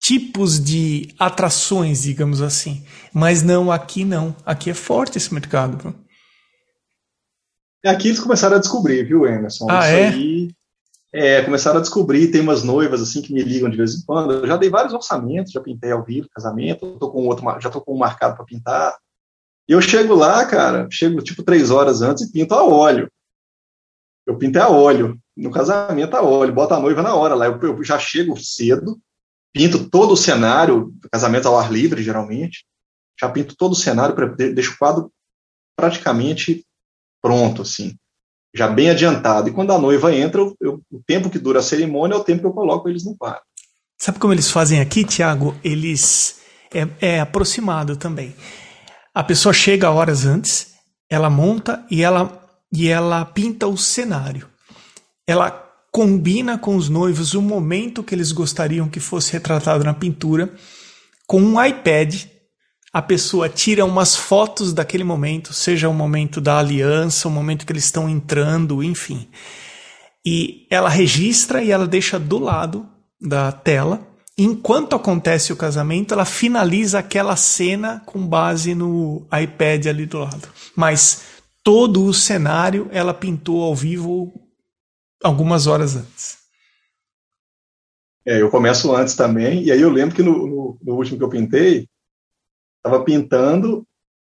tipos 0.00 0.60
de 0.60 1.14
atrações, 1.18 2.02
digamos 2.02 2.42
assim. 2.42 2.84
Mas 3.12 3.42
não, 3.42 3.72
aqui 3.72 4.04
não. 4.04 4.36
Aqui 4.44 4.70
é 4.70 4.74
forte 4.74 5.16
esse 5.16 5.32
mercado. 5.32 5.78
Viu? 5.78 5.94
Aqui 7.86 8.08
eles 8.08 8.20
começaram 8.20 8.56
a 8.56 8.60
descobrir, 8.60 9.04
viu, 9.04 9.26
Emerson? 9.26 9.66
Ah, 9.70 9.86
Isso 9.86 9.96
é? 9.96 10.08
aí. 10.08 10.48
É, 11.12 11.42
começaram 11.42 11.78
a 11.78 11.80
descobrir, 11.80 12.30
tem 12.30 12.40
umas 12.40 12.62
noivas 12.62 13.02
assim 13.02 13.20
que 13.20 13.32
me 13.32 13.42
ligam 13.42 13.68
de 13.68 13.76
vez 13.76 13.94
em 13.94 14.04
quando. 14.04 14.32
Eu 14.32 14.46
já 14.46 14.56
dei 14.56 14.70
vários 14.70 14.94
orçamentos, 14.94 15.52
já 15.52 15.60
pintei 15.60 15.90
ao 15.90 16.04
vivo, 16.04 16.28
casamento, 16.32 16.96
tô 16.98 17.10
com 17.10 17.26
outro, 17.26 17.44
já 17.60 17.68
tô 17.68 17.80
com 17.80 17.94
um 17.94 17.98
marcado 17.98 18.36
para 18.36 18.44
pintar. 18.44 18.96
E 19.68 19.72
eu 19.72 19.80
chego 19.80 20.14
lá, 20.14 20.44
cara, 20.46 20.86
chego 20.90 21.20
tipo 21.22 21.42
três 21.42 21.70
horas 21.70 22.00
antes 22.00 22.24
e 22.24 22.32
pinto 22.32 22.54
a 22.54 22.64
óleo. 22.64 23.10
Eu 24.26 24.38
pinto 24.38 24.58
a 24.58 24.68
óleo, 24.68 25.18
no 25.36 25.50
casamento 25.50 26.16
a 26.16 26.22
óleo, 26.22 26.54
boto 26.54 26.74
a 26.74 26.80
noiva 26.80 27.02
na 27.02 27.14
hora 27.14 27.34
lá. 27.34 27.46
Eu, 27.46 27.60
eu 27.60 27.82
já 27.82 27.98
chego 27.98 28.36
cedo, 28.36 29.00
pinto 29.52 29.90
todo 29.90 30.12
o 30.12 30.16
cenário, 30.16 30.94
casamento 31.10 31.48
ao 31.48 31.58
ar 31.58 31.72
livre, 31.72 32.02
geralmente. 32.02 32.64
Já 33.18 33.28
pinto 33.28 33.56
todo 33.56 33.72
o 33.72 33.76
cenário, 33.76 34.14
deixo 34.36 34.74
o 34.74 34.78
quadro 34.78 35.12
praticamente 35.76 36.64
pronto, 37.20 37.62
assim, 37.62 37.96
já 38.54 38.68
bem 38.68 38.90
adiantado. 38.90 39.48
E 39.48 39.52
quando 39.52 39.72
a 39.72 39.78
noiva 39.78 40.14
entra, 40.14 40.40
eu, 40.60 40.80
o 40.90 41.00
tempo 41.06 41.30
que 41.30 41.38
dura 41.38 41.60
a 41.60 41.62
cerimônia 41.62 42.14
é 42.14 42.18
o 42.18 42.24
tempo 42.24 42.40
que 42.40 42.46
eu 42.46 42.52
coloco 42.52 42.88
eles 42.88 43.04
no 43.04 43.16
quadro. 43.16 43.42
Sabe 43.98 44.18
como 44.18 44.32
eles 44.32 44.50
fazem 44.50 44.80
aqui, 44.80 45.04
Tiago? 45.04 45.54
Eles. 45.62 46.40
É, 46.72 47.14
é 47.14 47.20
aproximado 47.20 47.96
também. 47.96 48.34
A 49.12 49.24
pessoa 49.24 49.52
chega 49.52 49.90
horas 49.90 50.24
antes, 50.24 50.74
ela 51.08 51.28
monta 51.28 51.84
e 51.90 52.02
ela, 52.02 52.48
e 52.72 52.88
ela 52.88 53.24
pinta 53.24 53.66
o 53.66 53.76
cenário. 53.76 54.48
Ela 55.26 55.50
combina 55.90 56.56
com 56.56 56.76
os 56.76 56.88
noivos 56.88 57.34
o 57.34 57.42
momento 57.42 58.04
que 58.04 58.14
eles 58.14 58.30
gostariam 58.30 58.88
que 58.88 59.00
fosse 59.00 59.32
retratado 59.32 59.82
na 59.82 59.92
pintura, 59.92 60.52
com 61.26 61.42
um 61.42 61.62
iPad. 61.62 62.26
A 62.92 63.00
pessoa 63.00 63.48
tira 63.48 63.84
umas 63.84 64.16
fotos 64.16 64.72
daquele 64.72 65.04
momento, 65.04 65.54
seja 65.54 65.88
o 65.88 65.94
momento 65.94 66.40
da 66.40 66.58
aliança, 66.58 67.28
o 67.28 67.30
momento 67.30 67.64
que 67.64 67.72
eles 67.72 67.84
estão 67.84 68.08
entrando, 68.08 68.82
enfim. 68.82 69.28
E 70.26 70.66
ela 70.68 70.88
registra 70.88 71.62
e 71.62 71.70
ela 71.70 71.86
deixa 71.86 72.18
do 72.18 72.38
lado 72.38 72.88
da 73.20 73.52
tela. 73.52 74.04
Enquanto 74.36 74.96
acontece 74.96 75.52
o 75.52 75.56
casamento, 75.56 76.14
ela 76.14 76.24
finaliza 76.24 76.98
aquela 76.98 77.36
cena 77.36 78.02
com 78.06 78.26
base 78.26 78.74
no 78.74 79.26
iPad 79.32 79.86
ali 79.86 80.06
do 80.06 80.18
lado. 80.18 80.48
Mas 80.74 81.22
todo 81.62 82.04
o 82.04 82.14
cenário 82.14 82.88
ela 82.90 83.14
pintou 83.14 83.62
ao 83.62 83.74
vivo 83.74 84.32
algumas 85.22 85.68
horas 85.68 85.94
antes. 85.94 86.38
É, 88.26 88.40
eu 88.42 88.50
começo 88.50 88.94
antes 88.94 89.14
também, 89.14 89.62
e 89.64 89.70
aí 89.70 89.80
eu 89.80 89.90
lembro 89.90 90.14
que 90.14 90.22
no, 90.22 90.46
no, 90.46 90.78
no 90.82 90.94
último 90.94 91.18
que 91.18 91.24
eu 91.24 91.28
pintei, 91.28 91.86
estava 92.84 93.04
pintando, 93.04 93.86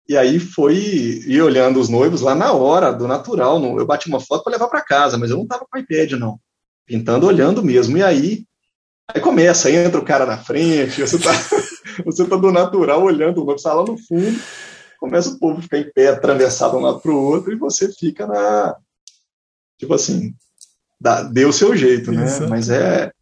e 0.08 0.16
aí 0.16 0.40
foi 0.40 0.74
ir 0.74 1.40
olhando 1.40 1.78
os 1.78 1.88
noivos 1.88 2.20
lá 2.20 2.34
na 2.34 2.52
hora, 2.52 2.92
do 2.92 3.06
natural. 3.06 3.60
eu 3.78 3.86
bati 3.86 4.08
uma 4.08 4.20
foto 4.20 4.42
para 4.42 4.54
levar 4.54 4.68
para 4.68 4.80
casa, 4.80 5.16
mas 5.16 5.30
eu 5.30 5.36
não 5.36 5.44
estava 5.44 5.64
com 5.70 5.78
iPad, 5.78 6.12
não. 6.12 6.40
Pintando, 6.84 7.26
olhando 7.26 7.62
mesmo. 7.62 7.96
E 7.96 8.02
aí, 8.02 8.44
aí 9.08 9.20
começa, 9.20 9.70
entra 9.70 10.00
o 10.00 10.04
cara 10.04 10.26
na 10.26 10.38
frente, 10.38 11.00
você 11.00 11.16
está 11.16 11.30
você 12.04 12.24
tá 12.26 12.36
do 12.36 12.50
natural 12.50 13.02
olhando 13.02 13.40
o 13.40 13.44
noivo, 13.44 13.56
está 13.56 13.72
lá 13.72 13.84
no 13.84 13.96
fundo, 13.96 14.40
começa 14.98 15.30
o 15.30 15.38
povo 15.38 15.60
a 15.60 15.62
ficar 15.62 15.78
em 15.78 15.90
pé, 15.92 16.08
atravessado 16.08 16.76
um 16.76 16.80
lado 16.80 17.00
para 17.00 17.12
o 17.12 17.22
outro, 17.22 17.52
e 17.52 17.56
você 17.56 17.92
fica 17.92 18.26
na. 18.26 18.76
Tipo 19.78 19.94
assim, 19.94 20.34
dá, 21.00 21.22
dê 21.22 21.44
o 21.44 21.52
seu 21.52 21.76
jeito, 21.76 22.10
né? 22.10 22.26
Isso. 22.26 22.48
Mas 22.48 22.68
é. 22.68 23.12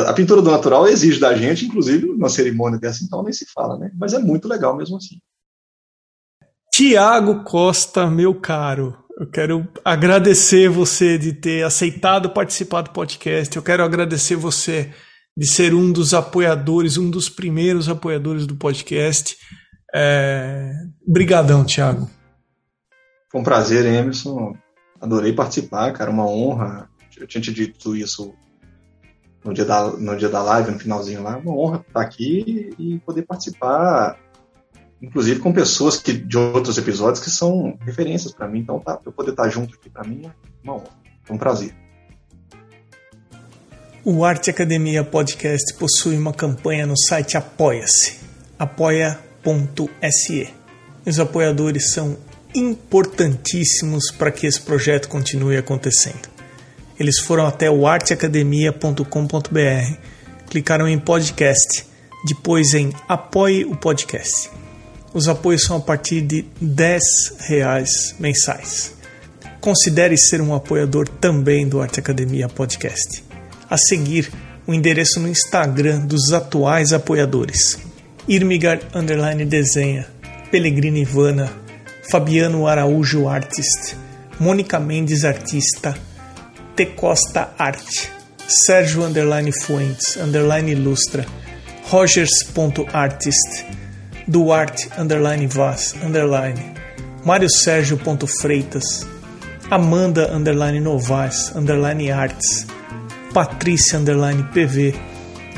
A 0.00 0.12
pintura 0.12 0.42
do 0.42 0.50
natural 0.50 0.86
exige 0.88 1.20
da 1.20 1.34
gente, 1.36 1.66
inclusive, 1.66 2.08
uma 2.10 2.28
cerimônia 2.28 2.78
dessa, 2.78 3.04
então 3.04 3.22
nem 3.22 3.32
se 3.32 3.46
fala, 3.52 3.78
né? 3.78 3.90
Mas 3.94 4.12
é 4.12 4.18
muito 4.18 4.48
legal 4.48 4.76
mesmo 4.76 4.96
assim. 4.96 5.16
Tiago 6.72 7.44
Costa, 7.44 8.10
meu 8.10 8.34
caro, 8.34 8.96
eu 9.18 9.30
quero 9.30 9.68
agradecer 9.84 10.68
você 10.68 11.16
de 11.16 11.32
ter 11.32 11.64
aceitado 11.64 12.30
participar 12.30 12.82
do 12.82 12.90
podcast. 12.90 13.56
Eu 13.56 13.62
quero 13.62 13.84
agradecer 13.84 14.34
você 14.34 14.92
de 15.36 15.46
ser 15.46 15.74
um 15.74 15.92
dos 15.92 16.14
apoiadores, 16.14 16.96
um 16.96 17.08
dos 17.08 17.28
primeiros 17.28 17.88
apoiadores 17.88 18.46
do 18.46 18.56
podcast. 18.56 19.36
É... 19.94 20.72
Brigadão, 21.06 21.64
Tiago. 21.64 22.10
Foi 23.30 23.40
um 23.40 23.44
prazer, 23.44 23.84
Emerson. 23.84 24.56
Adorei 25.00 25.32
participar, 25.32 25.92
cara, 25.92 26.10
uma 26.10 26.26
honra 26.26 26.88
eu 27.20 27.26
tinha 27.26 27.40
te 27.40 27.52
dito 27.52 27.94
isso 27.94 28.34
no 29.44 29.52
dia 29.52 29.64
da, 29.64 29.90
no 29.90 30.16
dia 30.16 30.28
da 30.28 30.42
live, 30.42 30.70
no 30.70 30.78
finalzinho 30.78 31.22
lá, 31.22 31.36
uma 31.36 31.54
honra 31.54 31.84
estar 31.86 32.00
aqui 32.00 32.74
e 32.78 32.98
poder 33.00 33.22
participar, 33.22 34.18
inclusive 35.02 35.38
com 35.40 35.52
pessoas 35.52 35.98
que, 35.98 36.12
de 36.12 36.38
outros 36.38 36.78
episódios 36.78 37.22
que 37.22 37.30
são 37.30 37.76
referências 37.84 38.32
para 38.32 38.48
mim. 38.48 38.60
Então, 38.60 38.80
tá, 38.80 38.98
eu 39.04 39.12
poder 39.12 39.32
estar 39.32 39.48
junto 39.50 39.74
aqui 39.74 39.90
para 39.90 40.02
mim 40.04 40.22
é 40.24 40.30
uma 40.62 40.76
honra, 40.76 40.88
é 41.28 41.32
um 41.32 41.38
prazer. 41.38 41.74
O 44.02 44.24
Arte 44.24 44.50
Academia 44.50 45.04
Podcast 45.04 45.74
possui 45.74 46.16
uma 46.16 46.32
campanha 46.32 46.86
no 46.86 46.96
site 46.96 47.36
Apoia-se, 47.36 48.18
apoia.se. 48.58 50.48
Os 51.06 51.20
apoiadores 51.20 51.92
são 51.92 52.16
importantíssimos 52.54 54.10
para 54.10 54.30
que 54.30 54.46
esse 54.46 54.60
projeto 54.60 55.08
continue 55.08 55.56
acontecendo. 55.56 56.33
Eles 56.98 57.18
foram 57.18 57.46
até 57.46 57.70
o 57.70 57.86
arteacademia.com.br, 57.86 59.96
clicaram 60.48 60.88
em 60.88 60.98
podcast, 60.98 61.84
depois 62.26 62.74
em 62.74 62.92
apoie 63.08 63.64
o 63.64 63.76
podcast. 63.76 64.50
Os 65.12 65.28
apoios 65.28 65.64
são 65.64 65.76
a 65.76 65.80
partir 65.80 66.22
de 66.22 66.44
10 66.60 67.02
reais 67.40 68.14
mensais. 68.18 68.94
Considere 69.60 70.16
ser 70.18 70.40
um 70.40 70.54
apoiador 70.54 71.08
também 71.08 71.68
do 71.68 71.80
Arte 71.80 72.00
Academia 72.00 72.48
Podcast. 72.48 73.22
A 73.70 73.76
seguir, 73.76 74.30
o 74.66 74.74
endereço 74.74 75.20
no 75.20 75.28
Instagram 75.28 76.00
dos 76.00 76.32
atuais 76.32 76.92
apoiadores. 76.92 77.78
Irmigar 78.26 78.80
Underline 78.94 79.44
Desenha, 79.44 80.06
Pellegrini 80.50 81.02
Ivana, 81.02 81.52
Fabiano 82.10 82.66
Araújo 82.66 83.28
Artist, 83.28 83.96
Mônica 84.38 84.80
Mendes 84.80 85.24
Artista, 85.24 85.94
T 86.76 86.86
Costa 86.86 87.54
Arte, 87.56 88.10
Sérgio 88.46 89.04
Underline 89.04 89.52
Fuentes, 89.52 90.16
Underline 90.16 90.72
Ilustra, 90.72 91.24
Rogers.artist, 91.90 93.64
Duarte 94.26 94.90
Underline 94.98 95.46
Vaz, 95.46 95.94
Underline, 96.02 96.74
Mário 97.24 97.48
Sérgio 97.48 97.98
Freitas, 98.40 99.06
Amanda 99.70 100.34
Underline 100.34 100.80
Novaes, 100.80 101.52
Underline 101.54 102.10
Arts, 102.10 102.66
Patrícia 103.32 103.98
Underline 103.98 104.42
PV, 104.52 104.94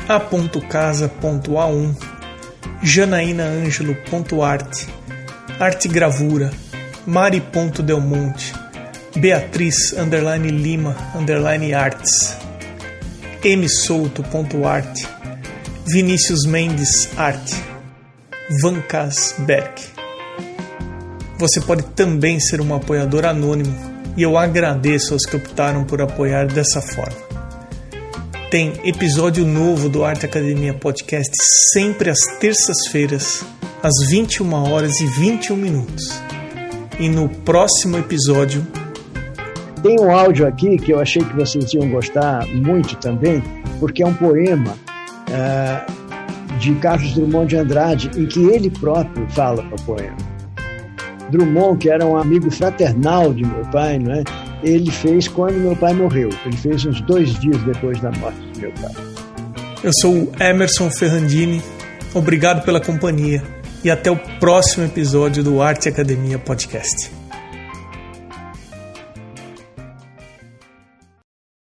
A.casa.a1, 0.07 1.95
Janaína 2.83 3.43
Ângelo.arte, 3.43 4.87
Arte 5.59 5.87
Gravura, 5.89 6.51
Mari.delmonte, 7.05 8.66
Beatriz 9.17 9.93
underline 9.93 10.47
Lima 10.47 10.95
underline 11.15 11.73
Arts 11.73 12.37
msouto.arte 13.43 15.07
Vinícius 15.87 16.45
Mendes 16.45 17.09
Arte 17.17 17.55
Vancas 18.61 19.33
Berg 19.39 19.73
Você 21.39 21.59
pode 21.61 21.81
também 21.95 22.39
ser 22.39 22.61
um 22.61 22.75
apoiador 22.75 23.25
anônimo 23.25 23.73
e 24.15 24.21
eu 24.21 24.37
agradeço 24.37 25.13
aos 25.13 25.25
que 25.25 25.35
optaram 25.35 25.83
por 25.83 25.99
apoiar 25.99 26.45
dessa 26.47 26.81
forma. 26.81 27.27
Tem 28.51 28.73
episódio 28.83 29.45
novo 29.45 29.89
do 29.89 30.03
Arte 30.03 30.25
Academia 30.25 30.73
Podcast 30.73 31.31
sempre 31.71 32.09
às 32.09 32.19
terças-feiras, 32.39 33.43
às 33.81 34.07
21 34.09 34.53
horas 34.53 34.99
e 34.99 35.05
21 35.05 35.55
minutos. 35.55 36.03
E 36.99 37.09
no 37.09 37.29
próximo 37.29 37.97
episódio 37.97 38.65
tem 39.87 39.97
um 40.01 40.11
áudio 40.11 40.45
aqui 40.45 40.77
que 40.77 40.91
eu 40.91 40.99
achei 40.99 41.23
que 41.23 41.33
vocês 41.33 41.73
iam 41.73 41.89
gostar 41.89 42.45
muito 42.47 42.97
também, 42.97 43.41
porque 43.79 44.03
é 44.03 44.05
um 44.05 44.13
poema 44.13 44.75
uh, 45.29 46.57
de 46.59 46.75
Carlos 46.75 47.13
Drummond 47.13 47.47
de 47.47 47.55
Andrade, 47.55 48.11
em 48.17 48.25
que 48.25 48.43
ele 48.47 48.69
próprio 48.69 49.25
fala 49.29 49.65
o 49.71 49.81
poema. 49.83 50.17
Drummond, 51.31 51.77
que 51.77 51.89
era 51.89 52.05
um 52.05 52.17
amigo 52.17 52.51
fraternal 52.51 53.33
de 53.33 53.45
meu 53.45 53.63
pai, 53.71 53.97
não 53.97 54.13
é? 54.13 54.23
ele 54.61 54.91
fez 54.91 55.29
quando 55.29 55.53
meu 55.53 55.75
pai 55.75 55.93
morreu. 55.93 56.29
Ele 56.45 56.57
fez 56.57 56.85
uns 56.85 56.99
dois 57.01 57.39
dias 57.39 57.61
depois 57.63 58.01
da 58.01 58.11
morte 58.11 58.39
de 58.53 58.59
meu 58.59 58.71
pai. 58.73 58.91
Eu 59.81 59.91
sou 60.01 60.13
o 60.13 60.31
Emerson 60.37 60.89
Ferrandini. 60.89 61.61
Obrigado 62.13 62.65
pela 62.65 62.81
companhia 62.81 63.41
e 63.85 63.89
até 63.89 64.11
o 64.11 64.17
próximo 64.39 64.83
episódio 64.83 65.43
do 65.43 65.61
Arte 65.61 65.87
Academia 65.87 66.37
Podcast. 66.37 67.16